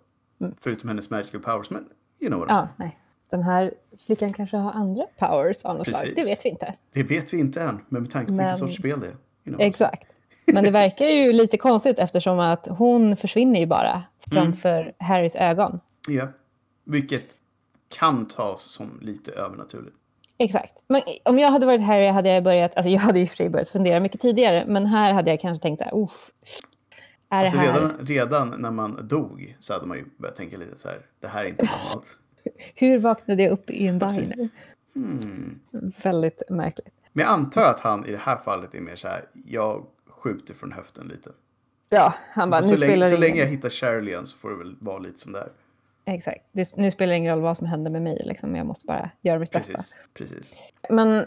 Förutom 0.61 0.89
hennes 0.89 1.11
magical 1.11 1.41
powers, 1.41 1.70
men 1.70 1.85
you 2.20 2.30
know 2.30 2.41
what 2.41 2.49
I'm 2.49 2.53
Mm. 2.53 2.57
Ja, 2.57 2.57
saying. 2.57 2.72
nej. 2.76 2.99
Den 3.35 3.43
här 3.43 3.74
flickan 4.07 4.32
kanske 4.32 4.57
har 4.57 4.72
andra 4.72 5.07
powers 5.18 5.64
av 5.64 5.76
något 5.78 5.87
slag. 5.87 6.12
Det 6.16 6.24
vet 6.24 6.45
vi 6.45 6.49
inte. 6.49 6.74
Det 6.93 7.03
vet 7.03 7.32
vi 7.32 7.39
inte 7.39 7.62
än, 7.62 7.80
men 7.89 8.03
med 8.03 8.11
tanke 8.11 8.26
på 8.26 8.32
Men- 8.32 8.47
vilken 8.47 8.59
sorts 8.59 8.76
spel 8.76 9.01
det 9.01 9.07
är. 9.07 9.11
You 9.11 9.16
know 9.45 9.61
Exakt. 9.61 10.03
Men 10.47 10.64
det 10.64 10.70
verkar 10.70 11.07
ju 11.07 11.32
lite 11.32 11.57
konstigt 11.57 11.99
eftersom 11.99 12.39
att 12.39 12.66
hon 12.66 13.16
försvinner 13.16 13.61
ju 13.61 13.66
bara 13.66 14.03
framför 14.30 14.95
Harrys 14.99 15.37
ögon. 15.37 15.80
Ja. 16.09 16.28
Vilket 16.85 17.24
kan 17.99 18.28
tas 18.28 18.62
som 18.62 18.99
lite 19.03 19.32
övernaturligt. 19.32 19.97
Exakt. 20.39 20.74
Men 20.87 21.03
om 21.24 21.39
jag 21.39 21.51
hade 21.51 21.66
varit 21.66 21.80
Harry 21.80 22.09
hade 22.09 22.28
jag 22.28 22.45
börjat, 22.45 22.76
alltså 22.76 22.91
jag 22.91 23.01
hade 23.01 23.20
i 23.20 23.24
och 23.24 23.28
för 23.28 23.37
sig 23.37 23.49
börjat 23.49 23.68
fundera 23.68 24.01
mycket 24.01 24.20
tidigare, 24.20 24.64
men 24.66 24.87
här 24.87 25.12
hade 25.12 25.30
jag 25.30 25.41
kanske 25.41 25.62
tänkt 25.62 25.78
så 25.78 25.85
här, 25.85 25.95
uff, 25.95 26.30
är 27.28 27.39
Alltså 27.39 27.57
det 27.57 27.62
här, 27.66 27.74
redan, 27.74 28.07
redan 28.07 28.55
när 28.59 28.70
man 28.70 29.09
dog 29.09 29.57
så 29.61 29.72
hade 29.72 29.87
man 29.87 29.97
ju 29.97 30.05
börjat 30.18 30.37
tänka 30.37 30.57
lite 30.57 30.78
så 30.78 30.89
här, 30.89 31.07
det 31.20 31.28
här 31.28 31.45
är 31.45 31.49
inte 31.49 31.68
normalt. 31.85 32.18
hur 32.74 32.99
vaknade 32.99 33.42
jag 33.42 33.53
upp 33.53 33.70
i 33.70 33.86
en 33.86 34.01
Precis. 34.01 34.30
diner? 34.30 34.49
Hmm. 34.95 35.61
Väldigt 36.03 36.42
märkligt. 36.49 36.95
Men 37.12 37.24
jag 37.24 37.32
antar 37.32 37.62
att 37.62 37.80
han 37.80 38.07
i 38.07 38.11
det 38.11 38.18
här 38.18 38.36
fallet 38.36 38.74
är 38.74 38.80
mer 38.80 38.97
så 38.97 39.09
här, 39.09 39.24
jag 39.47 39.86
skjuter 40.09 40.55
från 40.55 40.72
höften 40.72 41.09
lite. 41.09 41.30
Ja, 41.90 42.14
han 42.30 42.51
bara, 42.51 42.61
nu 42.61 42.68
så, 42.68 42.76
spelar 42.76 42.88
länge, 42.88 43.05
det 43.05 43.09
så 43.09 43.14
ingen... 43.14 43.20
länge 43.20 43.40
jag 43.40 43.47
hittar 43.47 43.70
Cheryl 43.70 44.09
igen 44.09 44.26
så 44.26 44.38
får 44.38 44.51
det 44.51 44.57
väl 44.57 44.76
vara 44.80 44.99
lite 44.99 45.20
som 45.20 45.32
det 45.32 45.40
är. 45.40 45.49
Exakt. 46.07 46.45
Det, 46.53 46.76
nu 46.76 46.90
spelar 46.90 47.12
det 47.12 47.18
ingen 47.18 47.34
roll 47.34 47.42
vad 47.42 47.57
som 47.57 47.66
händer 47.66 47.90
med 47.90 48.03
mig, 48.03 48.22
liksom. 48.24 48.57
jag 48.57 48.66
måste 48.66 48.86
bara 48.86 49.11
göra 49.22 49.38
mitt 49.38 49.51
bästa. 49.51 49.72
Precis, 49.72 49.97
precis. 50.14 50.72
Men, 50.90 51.26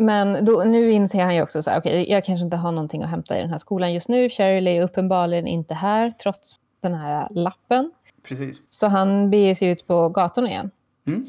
men 0.00 0.44
då, 0.44 0.64
nu 0.66 0.90
inser 0.90 1.22
han 1.22 1.34
ju 1.34 1.42
också 1.42 1.62
så 1.62 1.70
här, 1.70 1.78
okej, 1.78 2.10
jag 2.10 2.24
kanske 2.24 2.44
inte 2.44 2.56
har 2.56 2.72
någonting 2.72 3.02
att 3.02 3.10
hämta 3.10 3.38
i 3.38 3.40
den 3.40 3.50
här 3.50 3.58
skolan 3.58 3.92
just 3.92 4.08
nu. 4.08 4.28
Cheryl 4.30 4.66
är 4.68 4.82
uppenbarligen 4.82 5.46
inte 5.46 5.74
här, 5.74 6.10
trots 6.10 6.60
den 6.80 6.94
här 6.94 7.28
lappen. 7.30 7.92
Precis. 8.28 8.60
Så 8.68 8.86
han 8.88 9.30
beger 9.30 9.54
sig 9.54 9.68
ut 9.68 9.86
på 9.86 10.08
gatorna 10.08 10.48
igen. 10.48 10.70
Mm. 11.06 11.28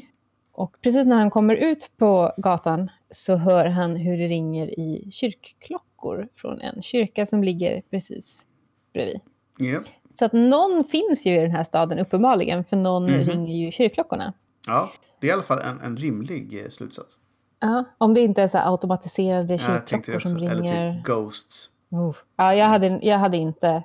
Och 0.52 0.76
precis 0.82 1.06
när 1.06 1.16
han 1.16 1.30
kommer 1.30 1.56
ut 1.56 1.90
på 1.96 2.32
gatan 2.36 2.90
så 3.10 3.36
hör 3.36 3.66
han 3.66 3.96
hur 3.96 4.18
det 4.18 4.26
ringer 4.26 4.80
i 4.80 5.08
kyrkklockor 5.12 6.28
från 6.34 6.60
en 6.60 6.82
kyrka 6.82 7.26
som 7.26 7.44
ligger 7.44 7.82
precis 7.90 8.46
bredvid. 8.92 9.20
Ja. 9.58 9.80
Så 10.18 10.24
att 10.24 10.32
någon 10.32 10.84
finns 10.84 11.26
ju 11.26 11.34
i 11.38 11.40
den 11.42 11.50
här 11.50 11.64
staden 11.64 11.98
uppenbarligen, 11.98 12.64
för 12.64 12.76
någon 12.76 13.04
Mhm. 13.04 13.12
ringer 13.24 13.56
ju 13.56 13.68
i 13.68 13.72
kyrkklockorna. 13.72 14.32
ja, 14.66 14.90
det 15.20 15.26
är 15.26 15.28
i 15.28 15.32
alla 15.32 15.42
fall 15.42 15.58
en, 15.60 15.80
en 15.80 15.96
rimlig 15.96 16.60
eh, 16.64 16.68
slutsats. 16.68 17.18
Ja, 17.60 17.84
om 17.98 18.14
det 18.14 18.20
inte 18.20 18.42
är 18.42 18.48
så 18.48 18.58
automatiserade 18.58 19.54
Ja, 19.54 19.58
kyrkklockor 19.58 20.16
också. 20.16 20.28
som 20.28 20.38
ringer. 20.38 20.52
Eller 20.54 20.94
typ 20.94 21.04
Ghosts. 21.06 21.70
Oh. 21.90 22.16
Ja, 22.36 22.54
jag 22.54 22.66
hade, 22.66 22.98
jag 23.02 23.18
hade 23.18 23.36
inte... 23.36 23.82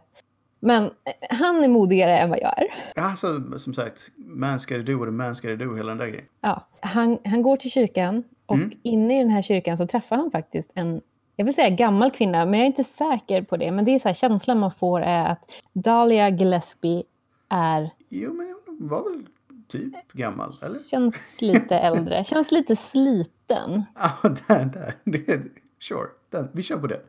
Men 0.59 0.83
eh, 0.83 0.89
han 1.29 1.63
är 1.63 1.67
modigare 1.67 2.17
än 2.17 2.29
vad 2.29 2.39
jag 2.41 2.53
är. 2.59 2.67
Alltså, 3.03 3.57
som 3.59 3.73
sagt, 3.73 4.09
man 4.15 4.59
ska 4.59 4.77
do 4.77 5.01
och 5.07 5.13
man 5.13 5.35
ska 5.35 5.55
do, 5.55 5.75
hela 5.75 5.89
den 5.89 5.97
där 5.97 6.07
grejen. 6.07 6.25
Ja, 6.41 6.67
han, 6.79 7.17
han 7.25 7.41
går 7.41 7.57
till 7.57 7.71
kyrkan 7.71 8.23
och 8.45 8.55
Mm. 8.55 8.71
inne 8.83 9.15
i 9.19 9.23
den 9.23 9.29
här 9.31 9.41
kyrkan 9.41 9.77
så 9.77 9.87
träffar 9.87 10.15
han 10.17 10.31
faktiskt 10.31 10.71
en, 10.75 11.01
jag 11.35 11.45
vill 11.45 11.53
säga 11.53 11.69
gammal 11.69 12.11
kvinna, 12.11 12.45
men 12.45 12.53
jag 12.53 12.61
är 12.61 12.67
inte 12.67 12.83
säker 12.83 13.41
på 13.41 13.57
det. 13.57 13.71
Men 13.71 13.85
det 13.85 13.91
är 13.91 13.99
så 13.99 14.07
här, 14.09 14.13
känslan 14.15 14.59
man 14.59 14.71
får 14.71 15.01
är 15.01 15.25
att 15.25 15.39
Dahlia 15.73 16.29
Gillespie 16.29 17.03
är, 17.49 17.89
Jo, 18.09 18.33
men 18.33 18.55
hon 18.65 18.87
var 18.87 19.03
väl 19.03 19.25
typ 19.67 20.11
gammal, 20.13 20.51
eller? 20.65 20.79
känns 20.79 21.41
lite 21.41 21.77
äldre, 21.79 22.23
känns 22.23 22.51
lite 22.51 22.75
sliten. 22.75 23.83
Ja, 23.95 24.29
där, 24.47 24.65
där. 24.65 24.93
Det 25.03 25.29
är, 25.33 25.43
sure, 25.79 26.07
den. 26.29 26.49
vi 26.53 26.63
kör 26.63 26.77
på 26.77 26.87
det. 26.87 26.99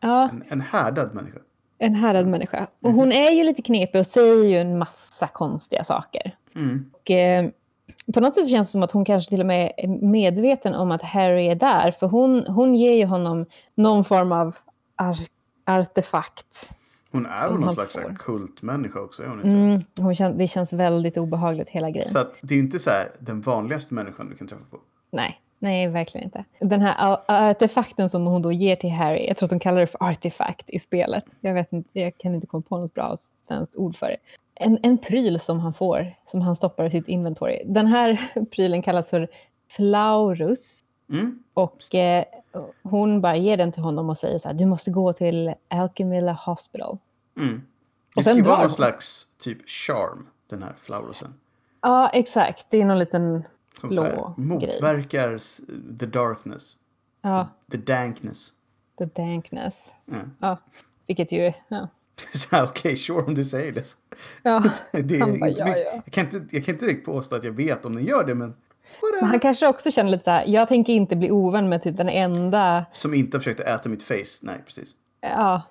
Ja, 0.00 0.28
En, 0.28 0.44
en 0.48 0.60
härdad 0.60 1.14
människa. 1.14 1.38
En 1.84 1.94
härad 1.94 2.26
människa. 2.26 2.66
Och 2.82 2.92
hon 2.92 3.12
är 3.12 3.30
ju 3.30 3.44
lite 3.44 3.62
knepig 3.62 3.98
och 3.98 4.06
säger 4.06 4.44
ju 4.44 4.58
en 4.60 4.78
massa 4.78 5.26
konstiga 5.26 5.84
saker. 5.84 6.36
Mm. 6.56 6.90
Och, 6.92 7.10
eh, 7.10 7.48
på 8.14 8.20
något 8.20 8.34
sätt 8.34 8.48
känns 8.48 8.68
det 8.68 8.72
som 8.72 8.82
att 8.82 8.90
hon 8.90 9.04
kanske 9.04 9.30
till 9.30 9.40
och 9.40 9.46
med 9.46 9.72
är 9.76 9.88
medveten 9.88 10.74
om 10.74 10.90
att 10.90 11.02
Harry 11.02 11.46
är 11.48 11.54
där. 11.54 11.90
För 11.90 12.06
hon, 12.06 12.46
hon 12.46 12.74
ger 12.74 12.92
ju 12.94 13.04
honom 13.04 13.46
någon 13.74 14.04
form 14.04 14.32
av 14.32 14.56
ar- 14.96 15.16
artefakt. 15.66 16.70
Hon 17.10 17.26
är 17.26 17.48
väl 17.48 17.60
någon 17.60 17.72
slags 17.72 17.94
får. 17.94 18.14
kultmänniska 18.18 19.00
också, 19.00 19.22
är 19.22 19.26
hon 19.26 19.36
inte? 19.36 19.48
Mm, 19.48 19.82
hon 20.00 20.14
kän, 20.14 20.38
det 20.38 20.46
känns 20.48 20.72
väldigt 20.72 21.16
obehagligt 21.16 21.68
hela 21.68 21.90
grejen. 21.90 22.08
Så 22.08 22.18
det 22.40 22.54
är 22.54 22.56
ju 22.56 22.62
inte 22.62 22.78
så 22.78 22.90
här 22.90 23.10
den 23.18 23.40
vanligaste 23.40 23.94
människan 23.94 24.28
du 24.28 24.36
kan 24.36 24.46
träffa 24.46 24.64
på. 24.70 24.78
Nej, 25.10 25.40
nej, 25.64 25.88
verkligen 25.88 26.24
inte. 26.24 26.44
Den 26.60 26.80
här 26.80 27.18
artefakten 27.28 28.10
som 28.10 28.26
hon 28.26 28.42
då 28.42 28.52
ger 28.52 28.76
till 28.76 28.90
Harry, 28.90 29.26
jag 29.26 29.36
tror 29.36 29.46
att 29.46 29.50
de 29.50 29.58
kallar 29.58 29.80
det 29.80 29.86
för 29.86 30.02
artefakt 30.02 30.70
i 30.70 30.78
spelet. 30.78 31.24
Jag, 31.40 31.54
vet 31.54 31.72
inte, 31.72 32.00
jag 32.00 32.18
kan 32.18 32.34
inte 32.34 32.46
komma 32.46 32.62
på 32.68 32.78
något 32.78 32.94
bra 32.94 33.16
svenskt 33.40 33.76
ord 33.76 33.96
för 33.96 34.06
det. 34.06 34.16
En, 34.54 34.78
en 34.82 34.98
pryl 34.98 35.40
som 35.40 35.60
han 35.60 35.74
får, 35.74 36.14
som 36.26 36.40
han 36.40 36.56
stoppar 36.56 36.84
i 36.84 36.90
sitt 36.90 37.08
inventory. 37.08 37.62
Den 37.66 37.86
här 37.86 38.30
prylen 38.50 38.82
kallas 38.82 39.10
för 39.10 39.28
Flaurus. 39.70 40.84
Mm. 41.10 41.42
Och 41.54 41.94
eh, 41.94 42.24
hon 42.82 43.20
bara 43.20 43.36
ger 43.36 43.56
den 43.56 43.72
till 43.72 43.82
honom 43.82 44.10
och 44.10 44.18
säger 44.18 44.38
så 44.38 44.48
här, 44.48 44.54
du 44.54 44.66
måste 44.66 44.90
gå 44.90 45.12
till 45.12 45.54
Alchemilla 45.68 46.32
Hospital. 46.32 46.98
Mm. 47.38 47.62
Det 48.14 48.22
ska 48.22 48.42
vara 48.42 48.60
någon 48.60 48.70
slags 48.70 49.26
typ 49.38 49.68
charm, 49.68 50.26
den 50.50 50.62
här 50.62 50.72
flowersen. 50.76 51.34
Ja, 51.80 52.08
exakt. 52.08 52.66
Det 52.70 52.80
är 52.80 52.84
någon 52.84 52.98
liten 52.98 53.44
Som 53.80 53.88
blå 53.90 54.02
här, 54.02 54.10
grej. 54.10 54.22
motverkar 54.36 55.32
s- 55.34 55.60
the 56.00 56.06
darkness, 56.06 56.76
Ja, 57.22 57.48
the 57.70 57.76
dankness. 57.76 58.52
the 58.98 59.04
dankness. 59.04 59.94
Mm. 60.12 60.30
Ja, 60.40 60.58
vilket 61.06 61.32
ju... 61.32 61.52
Ja. 61.68 61.88
Okej, 62.64 62.96
sure 62.96 63.22
om 63.22 63.34
du 63.34 63.44
säger 63.44 63.72
det. 63.72 63.84
Ja. 64.42 64.62
det 64.92 65.16
är 65.16 65.20
Han 65.20 65.40
bara, 65.40 65.50
ja, 65.50 65.68
ja. 65.68 66.02
Jag, 66.04 66.12
kan 66.12 66.24
inte, 66.24 66.56
jag 66.56 66.64
kan 66.64 66.74
inte 66.74 66.86
riktigt 66.86 67.04
påstå 67.04 67.36
att 67.36 67.44
jag 67.44 67.52
vet 67.52 67.84
om 67.84 67.94
den 67.94 68.04
gör 68.04 68.24
det, 68.24 68.34
men 68.34 68.54
Men 69.20 69.28
han 69.28 69.40
kanske 69.40 69.68
också 69.68 69.90
känner 69.90 70.10
lite 70.10 70.24
så 70.24 70.30
här, 70.30 70.44
jag 70.46 70.68
tänker 70.68 70.92
inte 70.92 71.16
bli 71.16 71.30
ovän 71.30 71.68
med 71.68 71.82
typ 71.82 71.96
den 71.96 72.08
enda... 72.08 72.84
Som 72.92 73.14
inte 73.14 73.36
har 73.36 73.40
försökt 73.40 73.60
äta 73.60 73.88
mitt 73.88 74.02
face. 74.02 74.38
Nej, 74.42 74.62
precis. 74.66 74.96
Ja, 75.20 75.62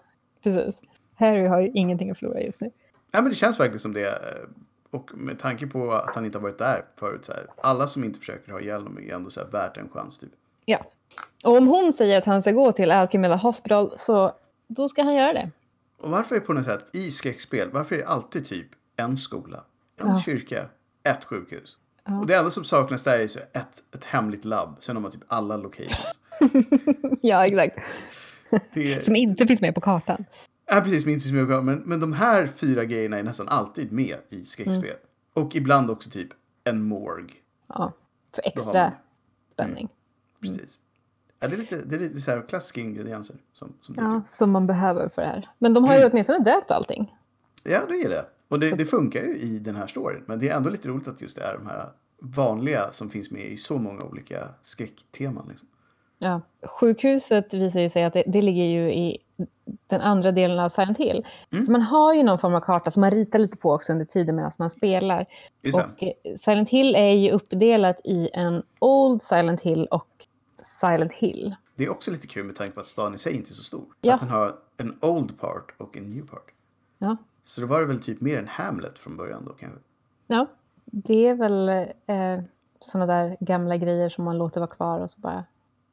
precis. 0.43 0.82
Harry 1.16 1.45
har 1.47 1.60
ju 1.62 1.72
ingenting 1.74 2.12
att 2.12 2.18
förlora 2.20 2.41
just 2.41 2.62
nu. 2.62 2.72
Nej, 3.12 3.22
men 3.24 3.30
det 3.32 3.36
känns 3.36 3.60
verkligen 3.60 3.80
som 3.80 3.93
det. 3.93 4.20
Och 4.94 5.12
med 5.14 5.39
tanke 5.39 5.68
på 5.68 5.94
att 5.94 6.16
han 6.16 6.26
inte 6.26 6.38
har 6.38 6.44
varit 6.44 6.58
där 6.58 6.86
förut. 7.00 7.26
Så 7.26 7.32
här, 7.34 7.48
alla 7.62 7.88
som 7.88 8.04
inte 8.04 8.20
försöker 8.20 8.52
ha 8.52 8.60
ihjäl 8.62 8.82
honom 8.82 8.98
är 9.00 9.14
ändå 9.14 9.30
så 9.30 9.39
här, 9.41 9.48
värt 9.48 9.78
en 9.78 9.89
chans. 9.89 10.18
Typ. 10.20 10.30
Ja. 10.66 10.86
Och 11.44 11.58
om 11.58 11.68
hon 11.68 11.94
säger 11.94 12.18
att 12.18 12.26
han 12.26 12.41
ska 12.41 12.52
gå 12.52 12.72
till 12.72 12.91
Alchemilla 12.91 13.36
Hospital 13.36 13.94
så 13.98 14.36
då 14.68 14.88
ska 14.89 15.04
han 15.04 15.16
göra 15.16 15.34
det. 15.34 15.50
Och 15.98 16.10
varför 16.10 16.36
är 16.36 16.39
det 16.39 16.46
på 16.46 16.54
något 16.54 16.66
sätt 16.66 16.86
i 16.94 17.12
skräckspel, 17.12 17.70
varför 17.72 17.96
är 17.96 18.00
det 18.00 18.08
alltid 18.08 18.46
typ 18.46 18.68
en 18.96 19.18
skola, 19.18 19.64
en 20.02 20.08
Ja. 20.08 20.22
kyrka, 20.26 20.66
ett 21.04 21.24
sjukhus? 21.26 21.78
Och 22.22 22.28
det 22.28 22.36
enda 22.36 22.52
som 22.52 22.64
saknas 22.64 23.04
där 23.04 23.20
är 23.20 23.28
så 23.28 23.39
ett, 23.39 23.84
ett 23.96 24.06
hemligt 24.06 24.46
labb. 24.46 24.78
Sen 24.80 24.96
har 24.96 25.02
man 25.02 25.12
typ 25.12 25.24
alla 25.28 25.58
locations. 25.58 26.20
ja, 27.22 27.46
exakt. 27.46 27.78
Det 28.74 29.06
Som 29.06 29.16
inte 29.16 29.48
finns 29.48 29.62
med 29.62 29.76
på 29.76 29.82
kartan. 29.82 30.26
Ja, 30.76 30.82
precis, 30.82 31.05
minns 31.05 31.26
vi 31.26 31.43
men, 31.43 31.76
men 31.86 31.99
de 31.99 32.13
här 32.13 32.47
fyra 32.55 32.86
grejerna 32.86 33.19
är 33.19 33.24
nästan 33.24 33.47
alltid 33.47 33.91
med 33.91 34.17
i 34.30 34.45
skräckspel. 34.45 34.95
Och 35.34 35.55
ibland 35.55 35.91
också 35.91 36.09
typ 36.09 36.30
en 36.63 36.84
morg. 36.84 37.26
Ja, 37.67 37.93
för 38.36 38.41
extra 38.45 38.93
spänning. 39.53 39.89
Precis. 40.41 40.80
Ja, 41.39 41.47
det 41.47 41.55
är 41.55 41.57
lite, 41.57 41.82
det 41.86 41.95
är 41.95 41.99
lite 41.99 42.21
så 42.21 42.32
här 42.32 42.41
klassiska 42.47 42.82
ingredienser. 42.82 43.36
Som, 43.53 43.74
som 43.82 43.95
Ja, 43.97 44.21
som 44.26 44.51
man 44.51 44.67
behöver 44.67 45.07
för 45.07 45.21
det 45.21 45.28
här. 45.28 45.49
Men 45.57 45.74
de 45.74 45.84
har 45.84 45.97
ju 45.97 46.05
åtminstone 46.05 46.39
döpt 46.39 46.71
allting. 46.71 47.15
ja, 47.63 47.82
det 47.88 47.95
gillar 47.95 48.15
jag. 48.15 48.26
Och 48.47 48.59
det, 48.59 48.71
det 48.71 48.86
funkar 48.86 49.21
ju 49.21 49.38
i 49.38 49.59
den 49.59 49.76
här 49.76 49.88
storyn. 49.88 50.24
Men 50.26 50.39
det 50.39 50.49
är 50.49 50.57
ändå 50.57 50.69
lite 50.69 50.88
roligt 50.88 51.07
att 51.07 51.21
just 51.21 51.36
det 51.36 51.43
är 51.43 51.53
de 51.57 51.67
här 51.67 51.91
vanliga 52.19 52.91
som 52.91 53.09
finns 53.09 53.32
med 53.32 53.45
i 53.45 53.57
så 53.57 53.78
många 53.78 54.03
olika 54.03 54.49
skräckteman. 54.61 55.45
Liksom. 55.49 55.67
Ja. 56.24 56.41
Sjukhuset 56.67 57.53
visar 57.53 57.80
ju 57.80 57.89
sig 57.89 58.03
att 58.03 58.13
det, 58.13 58.24
det 58.28 58.41
ligger 58.41 58.63
ju 58.63 58.93
i 58.93 59.17
den 59.88 60.01
andra 60.01 60.32
delen 60.32 60.59
av 60.59 60.69
Silent 60.69 60.97
Hill. 60.97 61.26
Mm. 61.51 61.71
Man 61.71 61.82
har 61.82 62.13
ju 62.13 62.24
någon 62.24 62.39
form 62.39 62.55
av 62.55 62.59
karta 62.59 62.91
som 62.91 63.01
man 63.01 63.11
ritar 63.11 63.39
lite 63.39 63.57
på 63.57 63.71
också 63.74 63.91
under 63.91 64.05
tiden 64.05 64.36
medan 64.36 64.51
man 64.59 64.69
spelar. 64.69 65.26
Det. 65.61 65.74
Och 65.74 66.03
eh, 66.03 66.36
Silent 66.36 66.69
Hill 66.69 66.95
är 66.95 67.11
ju 67.11 67.32
uppdelat 67.32 68.01
i 68.03 68.30
en 68.34 68.63
Old 68.80 69.21
Silent 69.21 69.61
Hill 69.61 69.86
och 69.86 70.07
Silent 70.61 71.13
Hill. 71.13 71.55
Det 71.76 71.84
är 71.84 71.89
också 71.89 72.11
lite 72.11 72.28
kul 72.28 72.45
med 72.45 72.55
tanke 72.55 72.74
på 72.74 72.80
att 72.80 72.88
staden 72.88 73.13
i 73.13 73.17
sig 73.17 73.36
inte 73.36 73.51
är 73.51 73.53
så 73.53 73.63
stor. 73.63 73.86
Ja. 74.01 74.13
Att 74.13 74.19
den 74.19 74.30
har 74.30 74.55
en 74.78 74.97
old 75.01 75.39
part 75.39 75.76
och 75.78 75.97
en 75.97 76.03
new 76.03 76.28
part. 76.28 76.51
Ja, 76.97 77.17
Så 77.43 77.61
då 77.61 77.67
var 77.67 77.80
det 77.80 77.86
väl 77.86 78.01
typ 78.01 78.21
mer 78.21 78.38
en 78.38 78.47
Hamlet 78.47 78.99
från 78.99 79.17
början 79.17 79.45
då 79.45 79.53
kanske. 79.53 79.80
ja 80.28 80.47
det 80.86 81.28
är 81.28 81.34
väl 81.34 81.69
eh, 81.69 82.43
sådana 82.80 83.13
där 83.13 83.38
gamla 83.39 83.78
grejer 83.78 84.09
som 84.09 84.24
man 84.24 84.38
låter 84.38 84.59
vara 84.59 84.69
kvar 84.69 84.99
och 84.99 85.09
så 85.09 85.21
bara... 85.21 85.45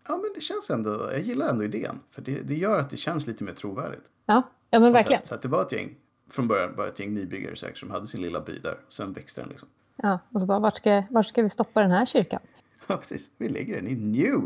Ja, 0.08 0.16
men 0.16 0.30
det 0.34 0.40
känns 0.40 0.70
ändå, 0.70 1.08
jag 1.12 1.20
gillar 1.20 1.48
ändå 1.48 1.64
idén. 1.64 2.00
För 2.10 2.22
det, 2.22 2.40
det 2.40 2.54
gör 2.54 2.78
att 2.78 2.90
det 2.90 2.96
känns 2.96 3.26
lite 3.26 3.44
mer 3.44 3.52
trovärdigt. 3.52 4.04
Ja, 4.26 4.42
ja 4.70 4.80
men 4.80 4.92
verkligen. 4.92 5.22
Så 5.22 5.34
att 5.34 5.42
det 5.42 5.48
var 5.48 5.62
ett 5.62 5.72
gäng, 5.72 5.96
från 6.30 6.48
början 6.48 6.74
bara 6.76 6.88
ett 6.88 7.00
gäng 7.00 7.14
nybyggare 7.14 7.56
säkert 7.56 7.78
som 7.78 7.90
hade 7.90 8.06
sin 8.06 8.22
lilla 8.22 8.40
by 8.40 8.58
där. 8.58 8.78
Sen 8.88 9.12
växte 9.12 9.40
den 9.40 9.48
liksom. 9.48 9.68
Ja, 9.96 10.18
och 10.34 10.40
så 10.40 10.46
bara, 10.46 10.58
vart 10.58 10.76
ska, 10.76 11.02
vart 11.10 11.26
ska 11.26 11.42
vi 11.42 11.50
stoppa 11.50 11.80
den 11.80 11.90
här 11.90 12.06
kyrkan? 12.06 12.40
Ja, 12.86 12.96
precis. 12.96 13.30
Vi 13.38 13.48
lägger 13.48 13.76
den 13.76 13.88
i 13.88 13.94
New 13.94 14.40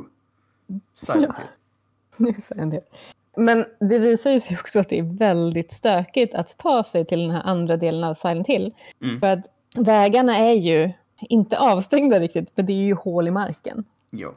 en 2.57 2.71
del. 2.71 2.83
Men 3.37 3.65
det 3.81 3.99
visar 3.99 4.31
ju 4.31 4.41
sig 4.41 4.57
också 4.61 4.79
att 4.79 4.89
det 4.89 4.99
är 4.99 5.19
väldigt 5.19 5.73
stökigt 5.73 6.35
att 6.35 6.59
ta 6.59 6.85
sig 6.85 7.05
till 7.07 7.21
den 7.21 7.31
här 7.31 7.43
andra 7.43 7.77
delen 7.77 8.05
av 8.05 8.15
Silent 8.15 8.47
Hill. 8.47 8.75
Mm. 9.03 9.21
För 9.21 9.27
att 9.27 9.47
vägarna 9.77 10.37
är 10.37 10.53
ju 10.53 10.93
inte 11.21 11.59
avstängda 11.59 12.21
riktigt, 12.21 12.53
men 12.55 12.67
det 12.67 12.73
är 12.73 12.85
ju 12.85 12.95
hål 12.95 13.29
i 13.29 13.31
marken. 13.31 13.85
Ja. 14.11 14.35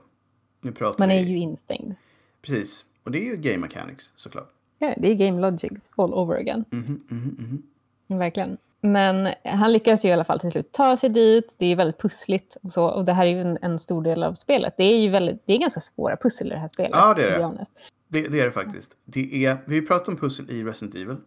Nu 0.61 0.71
pratar 0.71 0.99
Man 0.99 1.09
vi... 1.09 1.15
är 1.15 1.23
ju 1.23 1.37
instängd. 1.37 1.95
Precis. 2.41 2.85
Och 3.03 3.11
det 3.11 3.19
är 3.19 3.23
ju 3.23 3.35
game 3.37 3.57
mechanics 3.57 4.11
såklart. 4.15 4.49
Ja, 4.79 4.93
det 4.97 5.07
är 5.07 5.15
game 5.15 5.41
logic 5.41 5.71
all 5.95 6.13
over 6.13 6.35
again. 6.35 6.65
Mhm, 6.69 7.01
mhm, 7.09 7.35
mhm. 7.39 8.19
Verkligen. 8.19 8.57
Men 8.81 9.29
han 9.43 9.71
lyckas 9.71 10.05
ju 10.05 10.09
i 10.09 10.11
alla 10.11 10.23
fall 10.23 10.39
till 10.39 10.51
slut 10.51 10.71
ta 10.71 10.97
sig 10.97 11.09
dit. 11.09 11.55
Det 11.57 11.65
är 11.65 11.75
väldigt 11.75 11.97
pussligt 11.97 12.57
och 12.63 12.71
så. 12.71 12.85
Och 12.87 13.05
det 13.05 13.13
här 13.13 13.25
är 13.25 13.29
ju 13.29 13.41
en, 13.41 13.57
en 13.61 13.79
stor 13.79 14.03
del 14.03 14.23
av 14.23 14.33
spelet. 14.33 14.73
Det 14.77 14.83
är 14.83 14.99
ju 14.99 15.09
väldigt, 15.09 15.41
det 15.45 15.53
är 15.53 15.57
ganska 15.57 15.79
svåra 15.79 16.17
pussel 16.17 16.47
i 16.47 16.49
det 16.49 16.59
här 16.59 16.67
spelet. 16.67 16.91
Ja, 16.93 17.13
det 17.13 17.23
är 17.25 17.39
det. 17.39 17.65
Det, 18.07 18.27
det 18.27 18.39
är 18.39 18.45
det 18.45 18.51
faktiskt. 18.51 18.97
Det 19.05 19.45
är, 19.45 19.57
vi 19.65 19.75
har 19.75 19.81
ju 19.81 19.87
pratat 19.87 20.07
om 20.07 20.17
pussel 20.17 20.49
i 20.49 20.63
Resident 20.63 20.95
Evil. 20.95 21.17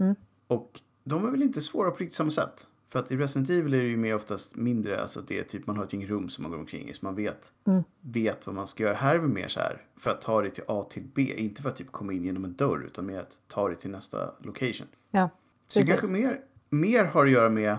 Mm. 0.00 0.14
Och 0.46 0.80
de 1.04 1.26
är 1.26 1.30
väl 1.30 1.42
inte 1.42 1.60
svåra 1.60 1.90
på 1.90 1.96
riktigt 1.96 2.16
samma 2.16 2.30
sätt. 2.30 2.66
För 2.88 2.98
att 2.98 3.12
i 3.12 3.16
Resident 3.16 3.50
Evil 3.50 3.74
är 3.74 3.78
det 3.82 3.88
ju 3.88 3.96
mer 3.96 4.14
oftast 4.14 4.56
mindre, 4.56 5.00
alltså 5.02 5.20
det 5.20 5.38
är 5.38 5.42
typ 5.42 5.66
man 5.66 5.76
har 5.76 5.84
ett 5.84 5.92
gäng 5.92 6.06
rum 6.06 6.28
som 6.28 6.42
man 6.42 6.50
går 6.50 6.58
omkring 6.58 6.88
i 6.88 6.94
så 6.94 7.04
man 7.04 7.14
vet, 7.14 7.52
Mm. 7.66 7.82
vet 8.00 8.46
vad 8.46 8.54
man 8.54 8.66
ska 8.66 8.82
göra. 8.82 8.94
Här 8.94 9.14
är 9.14 9.18
det 9.18 9.28
mer 9.28 9.48
så 9.48 9.60
här, 9.60 9.82
för 9.96 10.10
att 10.10 10.20
ta 10.20 10.42
det 10.42 10.50
till 10.50 10.64
A 10.68 10.86
till 10.90 11.02
B, 11.14 11.34
inte 11.36 11.62
för 11.62 11.68
att 11.68 11.76
typ 11.76 11.92
komma 11.92 12.12
in 12.12 12.24
genom 12.24 12.44
en 12.44 12.54
dörr 12.54 12.84
utan 12.86 13.06
mer 13.06 13.18
att 13.18 13.38
ta 13.48 13.68
det 13.68 13.74
till 13.74 13.90
nästa 13.90 14.34
location. 14.40 14.86
Ja, 15.10 15.28
Så 15.68 15.78
det 15.78 15.84
Precis. 15.84 16.00
kanske 16.00 16.18
mer, 16.18 16.40
mer 16.70 17.04
har 17.04 17.24
att 17.26 17.30
göra 17.32 17.48
med, 17.48 17.76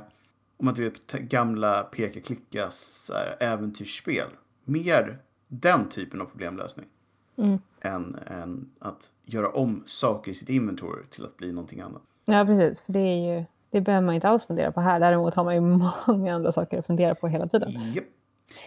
om 0.57 0.65
man 0.65 0.73
du 0.73 0.83
vet, 0.83 1.11
gamla 1.11 1.83
peka-klicka 1.83 2.69
äventyrsspel. 3.39 4.27
Mer 4.63 5.19
den 5.47 5.89
typen 5.89 6.21
av 6.21 6.25
problemlösning. 6.25 6.85
Mm. 7.37 7.57
Än, 7.81 8.17
än 8.27 8.69
att 8.79 9.11
göra 9.25 9.49
om 9.49 9.81
saker 9.85 10.31
i 10.31 10.35
sitt 10.35 10.49
inventory 10.49 11.03
till 11.09 11.25
att 11.25 11.37
bli 11.37 11.51
någonting 11.51 11.81
annat. 11.81 12.01
ja 12.25 12.45
precis. 12.45 12.81
För 12.81 12.93
det, 12.93 12.99
är 12.99 13.35
ju, 13.37 13.45
det 13.71 13.81
behöver 13.81 14.05
man 14.05 14.15
inte 14.15 14.29
alls 14.29 14.45
fundera 14.45 14.71
på 14.71 14.81
här. 14.81 14.99
Däremot 14.99 15.33
har 15.33 15.43
man 15.43 15.55
ju 15.55 15.61
många 16.07 16.35
andra 16.35 16.51
saker 16.51 16.79
att 16.79 16.85
fundera 16.85 17.15
på 17.15 17.27
hela 17.27 17.47
tiden. 17.47 17.71
Japp. 17.93 18.05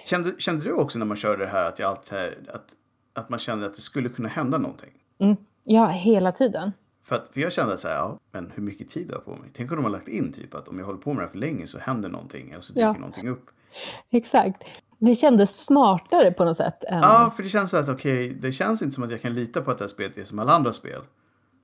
Kände, 0.06 0.32
kände 0.38 0.64
du 0.64 0.72
också 0.72 0.98
när 0.98 1.06
man 1.06 1.16
körde 1.16 1.44
det 1.44 1.50
här 1.50 1.64
att, 1.64 1.78
jag 1.78 1.98
här, 2.10 2.38
att, 2.54 2.74
att 3.12 3.28
man 3.28 3.38
kände 3.38 3.66
att 3.66 3.74
det 3.74 3.80
skulle 3.80 4.08
kunna 4.08 4.28
hända 4.28 4.58
någonting? 4.58 4.90
Mm. 5.18 5.36
Ja, 5.64 5.86
hela 5.86 6.32
tiden. 6.32 6.72
För, 7.04 7.16
att, 7.16 7.28
för 7.28 7.40
jag 7.40 7.52
kände 7.52 7.76
så 7.76 7.88
här, 7.88 7.94
ja, 7.94 8.18
men 8.32 8.52
hur 8.54 8.62
mycket 8.62 8.88
tid 8.88 9.08
har 9.08 9.14
jag 9.16 9.24
på 9.24 9.30
mig? 9.30 9.50
Tänk 9.54 9.70
om 9.70 9.76
de 9.76 9.84
har 9.84 9.90
lagt 9.90 10.08
in 10.08 10.32
typ 10.32 10.54
att 10.54 10.68
om 10.68 10.78
jag 10.78 10.86
håller 10.86 10.98
på 10.98 11.10
med 11.12 11.18
det 11.18 11.22
här 11.26 11.30
för 11.30 11.38
länge 11.38 11.66
så 11.66 11.78
händer 11.78 12.08
någonting. 12.08 12.50
Eller 12.50 12.60
så 12.60 12.72
dyker 12.72 12.86
Ja. 12.86 12.92
någonting 12.92 13.28
upp. 13.28 13.46
Exakt. 14.10 14.62
Det 14.98 15.14
kändes 15.14 15.64
smartare 15.64 16.32
på 16.32 16.44
något 16.44 16.56
sätt. 16.56 16.84
Än... 16.84 16.98
Ja, 16.98 17.32
för 17.36 17.42
det 17.42 17.48
känns 17.48 17.70
så 17.70 17.76
att 17.76 17.88
okej, 17.88 18.28
det 18.40 18.52
känns 18.52 18.82
inte 18.82 18.94
som 18.94 19.04
att 19.04 19.10
jag 19.10 19.20
kan 19.20 19.34
lita 19.34 19.62
på 19.62 19.70
att 19.70 19.78
det 19.78 19.84
här 19.84 19.88
spelet 19.88 20.18
är 20.18 20.24
som 20.24 20.38
alla 20.38 20.52
andra 20.52 20.72
spel. 20.72 21.02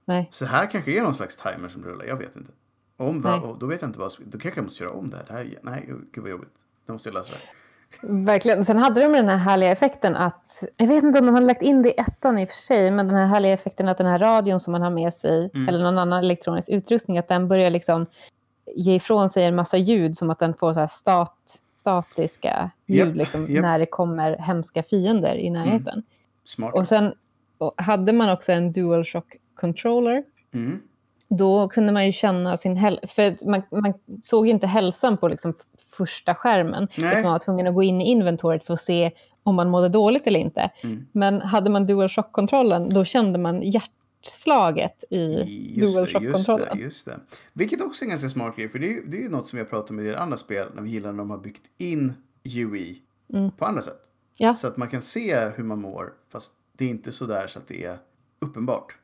Nej. 0.05 0.29
Så 0.33 0.47
här 0.47 0.71
kanske 0.71 0.99
är 0.99 1.03
någon 1.03 1.15
slags 1.15 1.37
timer 1.37 1.69
som 1.69 1.85
rullar, 1.85 2.05
jag 2.05 2.17
vet 2.17 2.37
inte. 2.37 2.53
Om 2.97 3.19
Nej. 3.19 3.41
och 3.41 3.59
då 3.59 3.67
vet 3.67 3.81
jag 3.83 3.89
inte 3.89 3.99
vad, 3.99 4.13
då 4.27 4.39
kanske 4.39 4.59
jag 4.61 4.65
måste 4.65 4.79
köra 4.79 4.91
om 4.91 5.11
det 5.11 5.17
här. 5.17 5.25
det 5.29 5.33
här 5.33 5.41
är- 5.41 5.59
nej, 5.63 5.85
gud 6.13 6.23
vad 6.23 6.31
jobbigt. 6.31 6.55
Då 6.87 6.93
måste 6.93 7.09
jag 7.09 7.15
lösa 7.15 7.33
det. 7.33 7.39
Verkligen. 8.09 8.65
Sen 8.65 8.79
hade 8.79 9.01
de 9.01 9.13
den 9.13 9.29
här 9.29 9.37
härliga 9.37 9.71
effekten 9.73 10.17
att... 10.17 10.63
Jag 10.77 10.87
vet 10.87 11.05
inte 11.05 11.19
om 11.19 11.27
de 11.27 11.35
har 11.35 11.41
lagt 11.43 11.63
in 11.63 11.83
det 11.83 11.89
i 11.89 11.95
ettan 12.01 12.39
i 12.39 12.45
och 12.45 12.49
för 12.49 12.57
sig, 12.57 12.91
men 12.91 13.07
den 13.07 13.17
här 13.17 13.27
härliga 13.27 13.53
effekten 13.53 13.89
att 13.89 13.99
den 13.99 14.07
här 14.07 14.19
radion 14.19 14.61
som 14.61 14.73
man 14.73 14.83
har 14.83 14.91
med 14.91 15.15
sig, 15.15 15.51
Mm. 15.55 15.69
eller 15.69 15.79
någon 15.85 15.99
annan 15.99 16.19
elektronisk 16.25 16.69
utrustning, 16.69 17.19
att 17.19 17.29
den 17.29 17.49
börjar 17.49 17.71
liksom 17.71 18.07
ge 18.77 18.95
ifrån 18.95 19.29
sig 19.29 19.45
en 19.45 19.55
massa 19.57 19.77
ljud 19.77 20.17
som 20.17 20.31
att 20.31 20.39
den 20.39 20.55
får 20.55 20.73
så 20.73 20.81
här 20.81 20.87
stat, 20.87 21.63
statiska 21.77 22.71
ljud 22.87 23.07
Japp, 23.07 23.17
liksom. 23.17 23.45
Mm. 23.47 23.63
när 23.63 23.79
det 23.79 23.87
kommer 23.87 24.37
hemska 24.39 24.83
fiender 24.83 25.35
i 25.35 25.51
närheten. 25.51 26.03
Smart. 26.45 26.75
Och 26.75 26.87
sen 26.87 27.15
och 27.59 27.75
hade 27.77 28.13
man 28.13 28.31
också 28.31 28.53
en 28.53 28.73
DualShock 28.73 29.37
controller 29.55 30.25
Mm. 30.55 30.81
Då 31.29 31.69
kunde 31.69 31.93
man 31.93 32.07
ju 32.07 32.13
känna 32.13 32.57
sin 32.57 32.77
hälsa. 32.77 33.07
För 33.07 33.47
man, 33.51 33.63
man 33.71 33.95
såg 34.21 34.49
inte 34.49 34.67
hälsan 34.67 35.17
på 35.17 35.29
liksom 35.29 35.55
första 35.97 36.35
skärmen. 36.35 36.89
Man 36.97 37.23
var 37.23 37.39
tvungen 37.39 37.67
att 37.67 37.75
gå 37.75 37.83
in 37.83 38.01
i 38.01 38.11
inventoriet 38.11 38.65
för 38.65 38.75
att 38.75 38.81
se 38.81 39.11
om 39.43 39.55
man 39.55 39.69
mådde 39.69 39.89
dåligt 39.89 40.27
eller 40.27 40.41
inte. 40.41 40.71
Mm. 40.83 41.07
Men 41.13 41.41
hade 41.41 41.71
man 41.71 41.87
DualShock-kontrollen, 41.87 42.89
då 42.91 43.05
kände 43.05 43.39
man 43.39 43.63
hjärt, 43.63 43.91
hjärtslaget 44.27 45.05
i 45.11 45.27
Just 45.75 46.13
det, 46.13 46.21
just 46.21 46.51
just 46.77 47.07
det. 47.07 47.21
Vilket 47.53 47.83
också 47.83 48.03
är 48.03 48.07
en 48.07 48.11
ganska 48.11 48.29
smart 48.29 48.57
grej, 48.57 48.69
för 48.69 48.79
det 48.79 48.97
är, 48.97 49.03
det 49.07 49.17
är 49.17 49.23
ju 49.23 49.29
något 49.29 49.49
som 49.49 49.59
har 49.59 49.67
pratat 49.67 49.91
om 49.91 50.01
i 50.01 50.03
det 50.03 50.19
andra 50.19 50.37
spel, 50.37 50.69
när 50.75 50.83
vi 50.83 50.91
gillar 50.91 51.13
när 51.13 51.19
de 51.19 51.31
har 51.31 51.39
byggt 51.39 51.71
in 51.79 52.15
UI 52.45 53.03
på 53.57 53.65
andra 53.65 53.83
sätt. 53.83 54.01
Ja. 54.39 54.55
Så 54.55 54.67
att 54.67 54.77
man 54.77 54.89
kan 54.89 55.03
se 55.03 55.49
hur 55.57 55.65
man 55.65 55.81
mår, 55.81 56.13
fast 56.29 56.53
det 56.73 56.85
är 56.85 56.89
inte 56.89 57.13
så 57.13 57.27
där 57.27 57.47
så 57.47 57.59
att 57.59 57.69
det 57.69 57.85
är 57.85 57.99
uppenbart. 58.39 58.97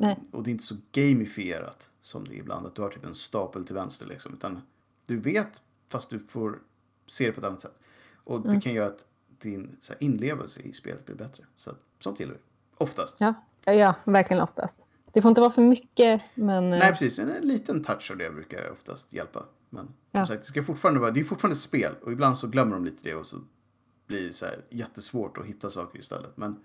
Nej. 0.00 0.18
och 0.32 0.42
det 0.42 0.50
är 0.50 0.52
inte 0.52 0.64
så 0.64 0.76
gamifierat 0.92 1.90
som 2.00 2.24
det 2.24 2.34
är 2.34 2.38
ibland, 2.38 2.66
att 2.66 2.74
du 2.74 2.82
har 2.82 2.88
typ 2.88 3.04
en 3.04 3.14
stapel 3.14 3.64
till 3.66 3.74
vänster 3.74 4.06
liksom, 4.06 4.34
utan 4.34 4.60
du 5.06 5.16
vet, 5.20 5.62
fast 5.88 6.10
du 6.10 6.18
får 6.18 6.58
se 7.06 7.26
det 7.26 7.32
på 7.32 7.40
ett 7.40 7.46
annat 7.46 7.60
sätt. 7.62 7.78
Och 8.24 8.36
Mm. 8.38 8.54
det 8.54 8.60
kan 8.60 8.72
göra 8.72 8.86
att 8.86 9.04
din 9.38 9.76
så 9.80 9.92
här, 9.92 10.02
inlevelse 10.02 10.60
i 10.60 10.72
spelet 10.72 11.06
blir 11.06 11.16
bättre. 11.16 11.44
Så 11.56 11.70
sånt 11.98 12.20
gillar 12.20 12.32
vi. 12.34 12.40
Oftast. 12.76 13.16
Ja. 13.20 13.34
ja, 13.64 13.94
verkligen 14.04 14.42
oftast. 14.42 14.86
Det 15.12 15.22
får 15.22 15.28
inte 15.28 15.40
vara 15.40 15.50
för 15.50 15.62
mycket, 15.62 16.22
men... 16.34 16.72
eh, 16.72 16.78
Nej, 16.78 16.90
precis. 16.90 17.18
En, 17.18 17.30
en 17.30 17.48
liten 17.48 17.82
touch 17.82 18.10
av 18.10 18.16
det 18.16 18.30
brukar 18.30 18.70
oftast 18.70 19.12
hjälpa. 19.12 19.44
Men 19.70 19.88
Ja. 20.10 20.26
sagt, 20.26 20.42
det 20.42 20.46
ska 20.48 20.64
fortfarande 20.64 21.00
vara, 21.00 21.10
det 21.10 21.20
är 21.20 21.24
fortfarande 21.24 21.54
ett 21.54 21.58
spel 21.60 21.94
och 22.02 22.12
ibland 22.12 22.38
så 22.38 22.46
glömmer 22.46 22.72
de 22.74 22.84
lite 22.84 23.02
det 23.02 23.14
och 23.14 23.26
så 23.26 23.36
blir 24.06 24.26
det 24.26 24.32
så 24.32 24.46
här 24.46 24.64
jättesvårt 24.70 25.38
att 25.38 25.46
hitta 25.46 25.70
saker 25.70 25.98
istället. 25.98 26.36
Men 26.36 26.56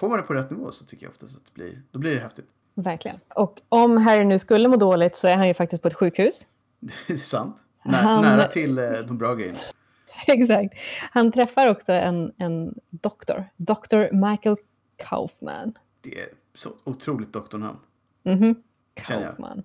får 0.00 0.08
man 0.08 0.18
det 0.18 0.22
på 0.24 0.34
rätt 0.34 0.50
nivå 0.50 0.72
så 0.72 0.84
tycker 0.84 1.06
jag 1.06 1.10
oftast 1.10 1.36
att 1.36 1.44
det 1.44 1.52
blir, 1.54 1.82
då 1.90 1.98
blir 1.98 2.14
det 2.14 2.20
häftigt. 2.20 2.46
Verkligen. 2.74 3.20
Och 3.34 3.60
om 3.68 3.96
Harry 3.96 4.24
nu 4.24 4.38
skulle 4.38 4.68
må 4.68 4.76
dåligt 4.76 5.16
så 5.16 5.28
är 5.28 5.36
han 5.36 5.48
ju 5.48 5.54
faktiskt 5.54 5.82
på 5.82 5.88
ett 5.88 5.94
sjukhus. 5.94 6.46
Det 7.06 7.12
är 7.12 7.16
sant. 7.16 7.56
Nä, 7.84 7.96
Han- 7.96 8.22
Nära 8.22 8.44
till 8.48 8.78
eh, 8.78 8.84
de 9.06 9.18
bra 9.18 9.34
grejerna. 9.34 9.58
Exakt. 10.26 10.74
Han 11.12 11.32
träffar 11.32 11.66
också 11.66 11.92
en, 11.92 12.32
en 12.36 12.74
doktor, 12.90 13.44
Dr. 13.56 14.14
Michael 14.30 14.56
Kaufman. 14.96 15.74
Det 16.00 16.20
är 16.20 16.28
så 16.54 16.70
otroligt 16.84 17.32
doktornamn. 17.32 17.78
Känner 18.24 18.54
jag. 19.08 19.22
Kaufman. 19.22 19.62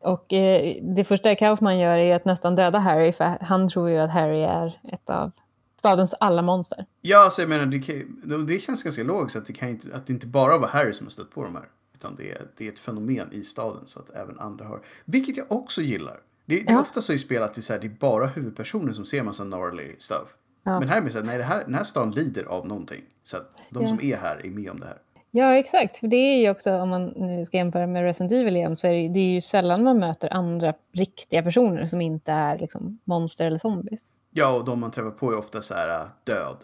Och 0.00 0.32
eh, 0.32 0.76
det 0.82 1.04
första 1.04 1.34
Kaufman 1.34 1.78
gör 1.78 1.96
är 1.98 2.14
att 2.14 2.24
nästan 2.24 2.54
döda 2.56 2.78
Harry, 2.78 3.12
för 3.12 3.24
han 3.40 3.68
tror 3.68 3.90
ju 3.90 3.98
att 3.98 4.10
Harry 4.10 4.42
är 4.42 4.80
ett 4.92 5.10
av 5.10 5.32
stadens 5.78 6.14
alla 6.20 6.42
monster. 6.42 6.86
Ja, 7.00 7.24
alltså 7.24 7.42
jag 7.42 7.48
menar, 7.48 7.66
det, 7.66 7.78
kan, 7.78 8.46
det 8.46 8.58
känns 8.58 8.82
ganska 8.82 9.02
logiskt 9.02 9.36
att 9.36 9.46
det, 9.46 9.52
kan 9.52 9.68
inte, 9.68 9.88
att 9.94 10.06
det 10.06 10.12
inte 10.12 10.26
bara 10.26 10.58
var 10.58 10.68
Harry 10.68 10.92
som 10.92 11.06
har 11.06 11.10
stött 11.10 11.30
på 11.30 11.42
de 11.42 11.54
här. 11.54 11.64
Utan 11.94 12.14
det 12.14 12.30
är, 12.32 12.42
det 12.56 12.66
är 12.66 12.72
ett 12.72 12.78
fenomen 12.78 13.28
i 13.32 13.42
staden 13.44 13.82
så 13.84 14.00
att 14.00 14.10
även 14.10 14.38
andra 14.38 14.64
har. 14.64 14.80
Vilket 15.04 15.36
jag 15.36 15.52
också 15.52 15.82
gillar. 15.82 16.20
Det, 16.46 16.54
det 16.56 16.68
är 16.68 16.72
Ja. 16.72 16.80
ofta 16.80 17.00
så 17.00 17.12
i 17.12 17.18
spel 17.18 17.42
att 17.42 17.54
det 17.54 17.60
är, 17.60 17.62
så 17.62 17.72
här, 17.72 17.80
det 17.80 17.86
är 17.86 17.96
bara 18.00 18.26
huvudpersoner 18.26 18.92
som 18.92 19.04
ser 19.04 19.22
massa 19.22 19.44
gnarly 19.44 19.94
stuff. 19.98 20.28
Ja. 20.64 20.80
Men 20.80 20.88
här 20.88 20.96
är 21.00 21.04
det 21.04 21.10
så 21.10 21.18
här, 21.18 21.24
nej, 21.26 21.38
det 21.38 21.44
här, 21.44 21.64
den 21.64 21.74
här 21.74 21.84
stan 21.84 22.10
lider 22.10 22.44
av 22.44 22.66
någonting. 22.66 23.02
Så 23.22 23.36
att 23.36 23.50
de 23.70 23.82
Ja. 23.82 23.88
som 23.88 24.00
är 24.00 24.16
här 24.16 24.46
är 24.46 24.50
med 24.50 24.70
om 24.70 24.80
det 24.80 24.86
här. 24.86 24.98
Ja, 25.30 25.54
exakt. 25.56 25.96
För 25.96 26.08
det 26.08 26.16
är 26.16 26.38
ju 26.38 26.50
också, 26.50 26.72
om 26.72 26.88
man 26.88 27.06
nu 27.06 27.44
ska 27.44 27.56
jämföra 27.56 27.86
med 27.86 28.02
Resident 28.02 28.32
Evil 28.32 28.56
igen, 28.56 28.76
så 28.76 28.86
är 28.86 28.92
det, 28.92 29.08
det 29.08 29.20
är 29.20 29.30
ju 29.34 29.40
sällan 29.40 29.82
man 29.84 29.98
möter 29.98 30.32
andra 30.32 30.74
riktiga 30.92 31.42
personer 31.42 31.86
som 31.86 32.00
inte 32.00 32.32
är 32.32 32.58
liksom, 32.58 32.98
monster 33.04 33.46
eller 33.46 33.58
zombies. 33.58 34.04
Ja, 34.38 34.50
och 34.56 34.64
de 34.64 34.80
man 34.80 34.90
träffar 34.90 35.10
på 35.10 35.32
är 35.32 35.36
ofta 35.38 35.62
så 35.62 35.74
här 35.74 36.00
äh, 36.00 36.06
död. 36.24 36.56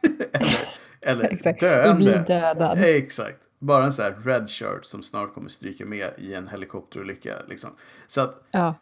eller 0.32 0.58
eller 1.00 1.24
Exakt. 1.32 1.60
döende. 1.60 2.24
Dödad. 2.28 2.78
Exakt. 2.78 3.38
Bara 3.58 3.84
en 3.84 3.92
så 3.92 4.02
här 4.02 4.16
red 4.24 4.50
shirt 4.50 4.84
som 4.84 5.02
snart 5.02 5.34
kommer 5.34 5.48
stryka 5.48 5.86
med 5.86 6.10
i 6.18 6.34
en 6.34 6.48
helikopterolycka. 6.48 7.36
Liksom. 7.48 7.70
Så 8.06 8.20
att 8.20 8.44
Ja, 8.50 8.74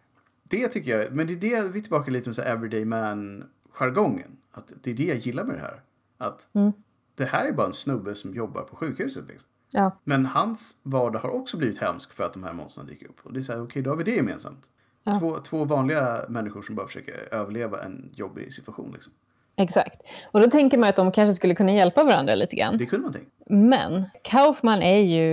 det 0.50 0.68
tycker 0.68 0.98
jag, 0.98 1.12
men 1.12 1.26
det 1.26 1.32
är 1.32 1.36
det 1.36 1.68
vi 1.72 1.78
är 1.78 1.82
tillbaka 1.82 2.10
lite 2.10 2.28
med 2.28 2.36
så 2.36 2.42
här 2.42 2.52
everyday 2.52 2.84
man-jargongen. 2.84 4.36
Att 4.52 4.72
det 4.82 4.90
är 4.90 4.94
det 4.94 5.04
jag 5.04 5.16
gillar 5.16 5.44
med 5.44 5.56
det 5.56 5.60
här. 5.62 5.80
Att 6.18 6.48
Mm. 6.54 6.72
det 7.14 7.24
här 7.24 7.46
är 7.48 7.52
bara 7.52 7.66
en 7.66 7.72
snubbe 7.72 8.14
som 8.14 8.34
jobbar 8.34 8.62
på 8.62 8.76
sjukhuset. 8.76 9.24
Liksom. 9.28 9.48
ja, 9.72 10.00
Men 10.04 10.26
hans 10.26 10.76
vardag 10.82 11.18
har 11.20 11.30
också 11.30 11.56
blivit 11.56 11.78
hemsk 11.78 12.12
för 12.12 12.24
att 12.24 12.32
de 12.32 12.44
här 12.44 12.52
monstren 12.52 12.86
dyker 12.86 13.06
upp. 13.06 13.20
Och 13.22 13.32
det 13.32 13.38
är 13.40 13.42
så 13.42 13.52
här, 13.52 13.62
okej, 13.62 13.82
då 13.82 13.90
har 13.90 13.96
vi 13.96 14.04
det 14.04 14.14
gemensamt. 14.16 14.62
Ja. 15.06 15.18
Två, 15.20 15.38
två 15.38 15.64
vanliga 15.64 16.20
människor 16.28 16.62
som 16.62 16.74
bara 16.74 16.86
försöker 16.86 17.34
överleva 17.34 17.82
en 17.82 18.10
jobbig 18.14 18.52
situation. 18.52 18.90
Liksom. 18.94 19.12
exakt. 19.56 20.02
Och 20.32 20.40
då 20.40 20.50
tänker 20.50 20.78
man 20.78 20.88
att 20.88 20.96
de 20.96 21.12
kanske 21.12 21.34
skulle 21.34 21.54
kunna 21.54 21.72
hjälpa 21.72 22.04
varandra 22.04 22.34
lite 22.34 22.56
grann. 22.56 22.78
Det 22.78 22.86
kunde 22.86 23.02
man 23.04 23.12
tänka. 23.12 23.30
Men 23.46 24.04
Kaufman 24.22 24.82
är 24.82 24.98
ju, 24.98 25.30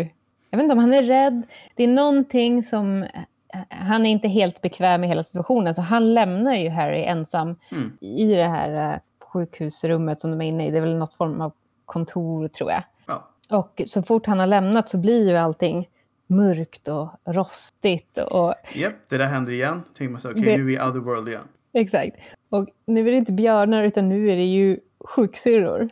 jag 0.49 0.57
vet 0.57 0.63
inte 0.63 0.73
om 0.73 0.79
han 0.79 0.93
är 0.93 1.03
rädd, 1.03 1.43
det 1.75 1.83
är 1.83 1.87
någonting 1.87 2.63
som, 2.63 3.05
han 3.69 4.05
är 4.05 4.09
inte 4.09 4.27
helt 4.27 4.61
bekväm 4.61 5.01
med 5.01 5.09
hela 5.09 5.23
situationen, 5.23 5.73
så 5.75 5.81
han 5.81 6.13
lämnar 6.13 6.55
ju 6.55 6.69
Harry 6.69 7.03
ensam 7.03 7.55
Mm. 7.71 7.97
i 8.01 8.35
det 8.35 8.47
här 8.47 8.93
eh, 8.93 8.99
sjukhusrummet 9.19 10.21
som 10.21 10.31
de 10.31 10.41
är 10.41 10.45
inne 10.45 10.67
i. 10.67 10.71
Det 10.71 10.77
är 10.77 10.81
väl 10.81 10.95
något 10.97 11.13
form 11.13 11.41
av 11.41 11.51
kontor 11.85 12.47
tror 12.47 12.71
jag. 12.71 12.83
Ja. 13.05 13.29
Och 13.49 13.81
så 13.85 14.01
fort 14.03 14.25
han 14.25 14.39
har 14.39 14.47
lämnat 14.47 14.89
så 14.89 14.97
blir 14.97 15.29
ju 15.29 15.37
allting 15.37 15.87
mörkt 16.35 16.87
och 16.87 17.09
rostigt. 17.25 18.17
Och, 18.17 18.53
Japp, 18.73 18.93
det 19.09 19.17
där 19.17 19.25
händer 19.25 19.53
igen. 19.53 19.83
Tänker 19.97 20.11
man 20.11 20.21
så 20.21 20.31
okej, 20.31 20.41
Det- 20.43 20.57
nu 20.57 20.61
är 20.61 20.65
vi 20.65 20.79
otherworld 20.79 21.27
igen. 21.29 21.47
exakt. 21.73 22.15
Och 22.49 22.67
nu 22.87 23.07
är 23.07 23.11
det 23.11 23.17
inte 23.17 23.31
björnar 23.31 23.83
utan 23.83 24.09
nu 24.09 24.31
är 24.31 24.35
det 24.35 24.45
ju 24.45 24.79
sjuksyrror. 25.05 25.89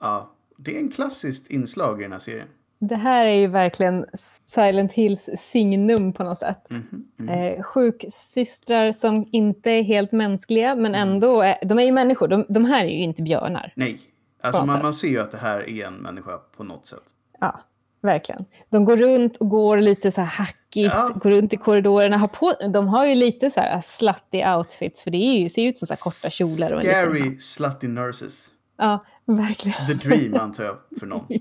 Ja, 0.00 0.30
det 0.58 0.76
är 0.76 0.80
en 0.80 0.90
klassiskt 0.90 1.50
inslag 1.50 2.00
i 2.00 2.02
den 2.02 2.12
här 2.12 2.18
serien. 2.18 2.48
Det 2.78 2.96
här 2.96 3.24
är 3.26 3.34
ju 3.34 3.46
verkligen 3.46 4.06
Silent 4.46 4.92
Hills 4.92 5.30
signum 5.38 6.12
på 6.12 6.24
något 6.24 6.38
sätt. 6.38 6.66
Mhm, 6.70 7.04
mhm. 7.16 7.28
Eh, 7.28 7.62
sjuksystrar 7.62 8.92
som 8.92 9.28
inte 9.32 9.70
är 9.70 9.82
helt 9.82 10.12
mänskliga, 10.12 10.74
men 10.74 10.94
ändå 10.94 11.40
är, 11.42 11.58
de 11.64 11.78
är 11.78 11.82
ju 11.82 11.92
människor. 11.92 12.28
De, 12.28 12.46
de 12.48 12.64
här 12.64 12.84
är 12.84 12.88
ju 12.88 13.02
inte 13.02 13.22
björnar. 13.22 13.72
Nej, 13.76 14.00
alltså 14.42 14.64
man, 14.66 14.82
man 14.82 14.94
ser 14.94 15.08
ju 15.08 15.18
att 15.20 15.30
det 15.30 15.36
här 15.38 15.68
är 15.68 15.86
en 15.86 15.94
människa 15.94 16.38
på 16.56 16.64
något 16.64 16.86
sätt. 16.86 17.02
Ja, 17.40 17.60
verkligen. 18.04 18.44
De 18.70 18.84
går 18.84 18.96
runt 18.96 19.36
och 19.36 19.48
går 19.48 19.78
lite 19.78 20.12
så 20.12 20.20
här 20.20 20.28
hackigt, 20.28 20.94
Ja. 20.94 21.10
går 21.14 21.30
runt 21.30 21.52
i 21.52 21.56
korridorerna. 21.56 22.16
Har 22.16 22.28
på, 22.28 22.52
de 22.72 22.88
har 22.88 23.06
ju 23.06 23.14
lite 23.14 23.50
så 23.50 23.60
här 23.60 23.80
slutty 23.80 24.44
outfits, 24.56 25.02
för 25.02 25.10
det 25.10 25.18
ju, 25.18 25.48
ser 25.48 25.62
ju 25.62 25.68
ut 25.68 25.78
som 25.78 25.86
så 25.86 25.94
korta 25.96 26.30
kjolar. 26.30 26.74
Och 26.74 26.84
en 26.84 26.86
liten- 26.86 27.14
Scary 27.20 27.38
slutty 27.40 27.88
nurses. 27.88 28.48
Ja, 28.76 29.04
verkligen. 29.24 29.86
The 29.86 29.94
dream 30.08 30.34
antar 30.40 30.64
jag 30.64 30.76
för 31.00 31.06
någon. 31.06 31.26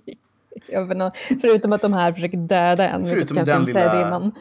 Ja, 0.68 0.82
men, 0.86 1.11
förutom 1.41 1.74
att 1.74 1.82
de 1.82 1.93
här 1.93 2.11
försöker 2.11 2.38
döda 2.38 2.89
en. 2.89 3.05
Förutom 3.05 3.38
den 3.45 3.66
lilla- 3.66 4.09
man... 4.09 4.32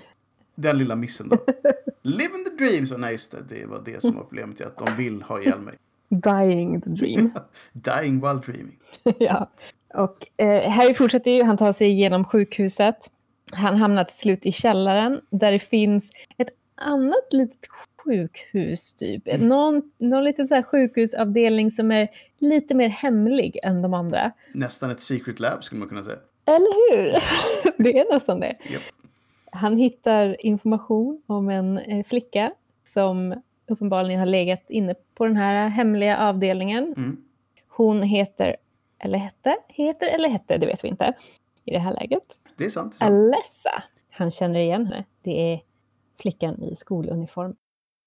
Den 0.55 0.79
lilla 0.79 0.95
missen 0.97 1.29
då. 1.29 1.37
Live 2.03 2.35
in 2.39 2.45
the 2.45 2.65
dream! 2.65 2.87
Så 2.87 2.97
nej, 2.97 3.13
just 3.13 3.31
det, 3.31 3.39
det 3.57 3.67
var 3.67 3.83
det 3.85 4.03
som 4.03 4.15
var 4.15 4.23
problemet. 4.23 4.61
Att 4.61 4.79
de 4.79 4.97
vill 4.97 5.23
ha 5.23 5.41
ihjäl 5.41 5.59
mig. 5.59 5.75
Dying 6.09 6.81
the 6.81 6.91
dream. 6.91 7.33
Dying 7.73 8.21
while 8.21 8.35
dreaming. 8.47 8.79
ja. 9.19 9.51
Och 9.95 10.43
eh, 10.45 10.71
Harry 10.71 10.95
fortsätter 10.95 11.31
ju, 11.31 11.43
han 11.43 11.57
tar 11.57 11.73
sig 11.73 11.89
igenom 11.89 12.25
sjukhuset. 12.25 13.11
Han 13.53 13.77
hamnar 13.77 14.05
till 14.05 14.17
slut 14.17 14.47
i 14.47 14.53
källaren 14.53 15.21
där 15.31 15.53
det 15.53 15.59
finns 15.59 16.11
ett 16.39 16.49
annat 16.75 17.33
litet 17.33 17.69
sjukhus 18.05 18.95
typ. 18.95 19.41
Någon, 19.41 19.83
någon 19.99 20.25
liten 20.25 20.49
så 20.49 20.63
sjukhusavdelning 20.63 21.71
som 21.71 21.93
är 21.93 22.09
lite 22.39 22.75
mer 22.75 22.89
hemlig 22.89 23.59
än 23.63 23.83
de 23.83 23.95
andra. 23.95 24.33
Nästan 24.53 24.91
ett 24.91 25.01
secret 25.01 25.41
lab 25.41 25.65
skulle 25.65 25.79
man 25.79 25.89
kunna 25.89 26.03
säga. 26.03 26.19
Eller 26.45 26.91
hur? 26.91 27.13
det 27.85 27.99
är 27.99 28.15
nästan 28.15 28.41
det. 28.41 28.57
Japp. 28.71 28.83
Han 29.53 29.77
hittar 29.77 30.47
information 30.47 31.23
om 31.27 31.49
en 31.49 31.79
eh, 31.79 32.05
flicka 32.05 32.53
som 32.85 33.43
uppenbarligen 33.69 34.21
har 34.21 34.27
legat 34.27 34.65
inne 34.69 34.95
på 35.15 35.27
den 35.27 35.37
här 35.37 35.69
hemliga 35.69 36.19
avdelningen. 36.19 36.95
Mm. 36.97 37.17
Hon 37.69 38.03
heter, 38.03 38.57
eller 39.03 39.19
hette, 39.19 39.57
heter 39.69 40.07
eller 40.07 40.29
hette, 40.29 40.59
det 40.59 40.67
vet 40.67 40.85
vi 40.85 40.89
inte 40.89 41.15
i 41.65 41.71
det 41.71 41.79
här 41.79 41.95
läget. 41.95 42.23
Det 42.57 42.65
är 42.65 42.69
sant. 42.69 42.97
Det 42.99 43.05
är 43.05 43.09
sant. 43.09 43.35
Alessa. 43.35 43.83
Han 44.11 44.31
känner 44.31 44.61
igen 44.61 44.87
henne. 44.87 45.05
Det 45.23 45.53
är 45.53 45.61
flickan 46.21 46.63
i 46.63 46.77
skoluniform. 46.77 47.55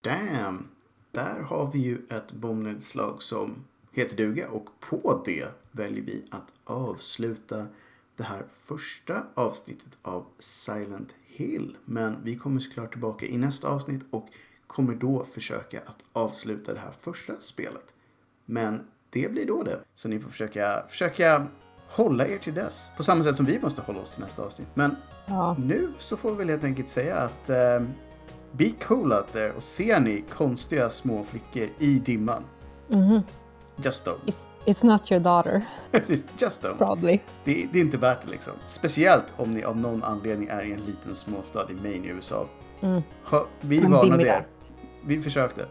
Damn! 0.03 0.69
Där 1.11 1.39
har 1.39 1.71
vi 1.71 1.79
ju 1.79 1.97
ett 2.09 2.31
bombnedslag 2.31 3.21
som 3.21 3.65
heter 3.91 4.17
duga 4.17 4.49
och 4.49 4.69
på 4.79 5.21
det 5.25 5.47
väljer 5.71 6.03
vi 6.03 6.25
att 6.31 6.53
avsluta 6.63 7.67
det 8.15 8.23
här 8.23 8.43
första 8.51 9.23
avsnittet 9.33 9.97
av 10.01 10.25
Silent 10.39 11.15
Hill. 11.25 11.77
Men 11.85 12.23
vi 12.23 12.35
kommer 12.35 12.59
såklart 12.59 12.91
tillbaka 12.91 13.25
i 13.25 13.37
nästa 13.37 13.67
avsnitt 13.67 14.05
och 14.09 14.27
kommer 14.67 14.95
då 14.95 15.25
försöka 15.25 15.81
att 15.85 16.03
avsluta 16.13 16.73
det 16.73 16.79
här 16.79 16.93
första 17.01 17.39
spelet. 17.39 17.95
Men 18.45 18.87
det 19.15 19.31
blir 19.31 19.45
då 19.45 19.63
det. 19.63 19.79
Så 19.95 20.09
ni 20.09 20.19
får 20.19 20.29
försöka, 20.29 20.83
försöka 20.89 21.47
hålla 21.89 22.27
er 22.27 22.37
till 22.37 22.53
dess. 22.53 22.91
På 22.97 23.03
samma 23.03 23.23
sätt 23.23 23.35
som 23.35 23.45
vi 23.45 23.59
måste 23.59 23.81
hålla 23.81 23.99
oss 23.99 24.13
till 24.13 24.23
nästa 24.23 24.43
avsnitt. 24.43 24.67
Men 24.73 24.95
Ja, 25.25 25.55
nu 25.59 25.89
så 25.99 26.17
får 26.17 26.31
vi 26.31 26.37
väl 26.37 26.49
helt 26.49 26.63
enkelt 26.63 26.89
säga 26.89 27.15
att 27.17 27.49
eh, 27.49 27.81
be 28.51 28.69
cool 28.87 29.13
out 29.13 29.31
there 29.33 29.51
och 29.51 29.63
ser 29.63 29.99
ni 29.99 30.23
konstiga 30.35 30.89
små 30.89 31.23
flickor 31.23 31.67
i 31.79 31.99
dimman. 31.99 32.43
mhm. 32.87 33.21
Just 33.77 34.05
don't. 34.07 34.33
It's 34.65 34.85
not 34.85 35.11
your 35.11 35.23
daughter, 35.23 35.61
Precis, 35.91 36.25
just 36.37 36.63
don't. 36.63 36.77
probably. 36.77 37.19
Det, 37.43 37.67
det 37.71 37.79
är 37.79 37.81
inte 37.83 37.97
värt 37.97 38.21
det 38.25 38.31
liksom. 38.31 38.53
Speciellt 38.65 39.33
om 39.37 39.51
ni 39.51 39.63
av 39.63 39.77
någon 39.77 40.03
anledning 40.03 40.47
är 40.47 40.61
i 40.63 40.73
en 40.73 40.79
liten 40.81 41.15
småstad 41.15 41.71
i 41.71 41.73
Maine 41.73 42.05
i 42.05 42.07
USA. 42.07 42.47
Mm. 42.81 43.01
Ha, 43.23 43.45
vi 43.61 43.81
Men 43.81 43.91
varnade 43.91 44.17
dimmiga. 44.17 44.35
er. 44.35 44.47
Vi 45.05 45.21
försökte. 45.21 45.65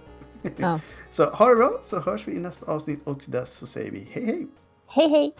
Ja. 0.56 0.80
Så 1.10 1.24
ha 1.24 1.48
det 1.48 1.56
bra 1.56 1.80
så 1.84 2.00
hörs 2.00 2.28
vi 2.28 2.32
i 2.32 2.40
nästa 2.40 2.72
avsnitt 2.72 3.00
och 3.04 3.20
till 3.20 3.30
dess 3.30 3.54
så 3.54 3.66
säger 3.66 3.90
vi 3.90 4.08
hej 4.10 4.24
hej. 4.26 4.46
Hej, 4.86 5.08
hej! 5.08 5.32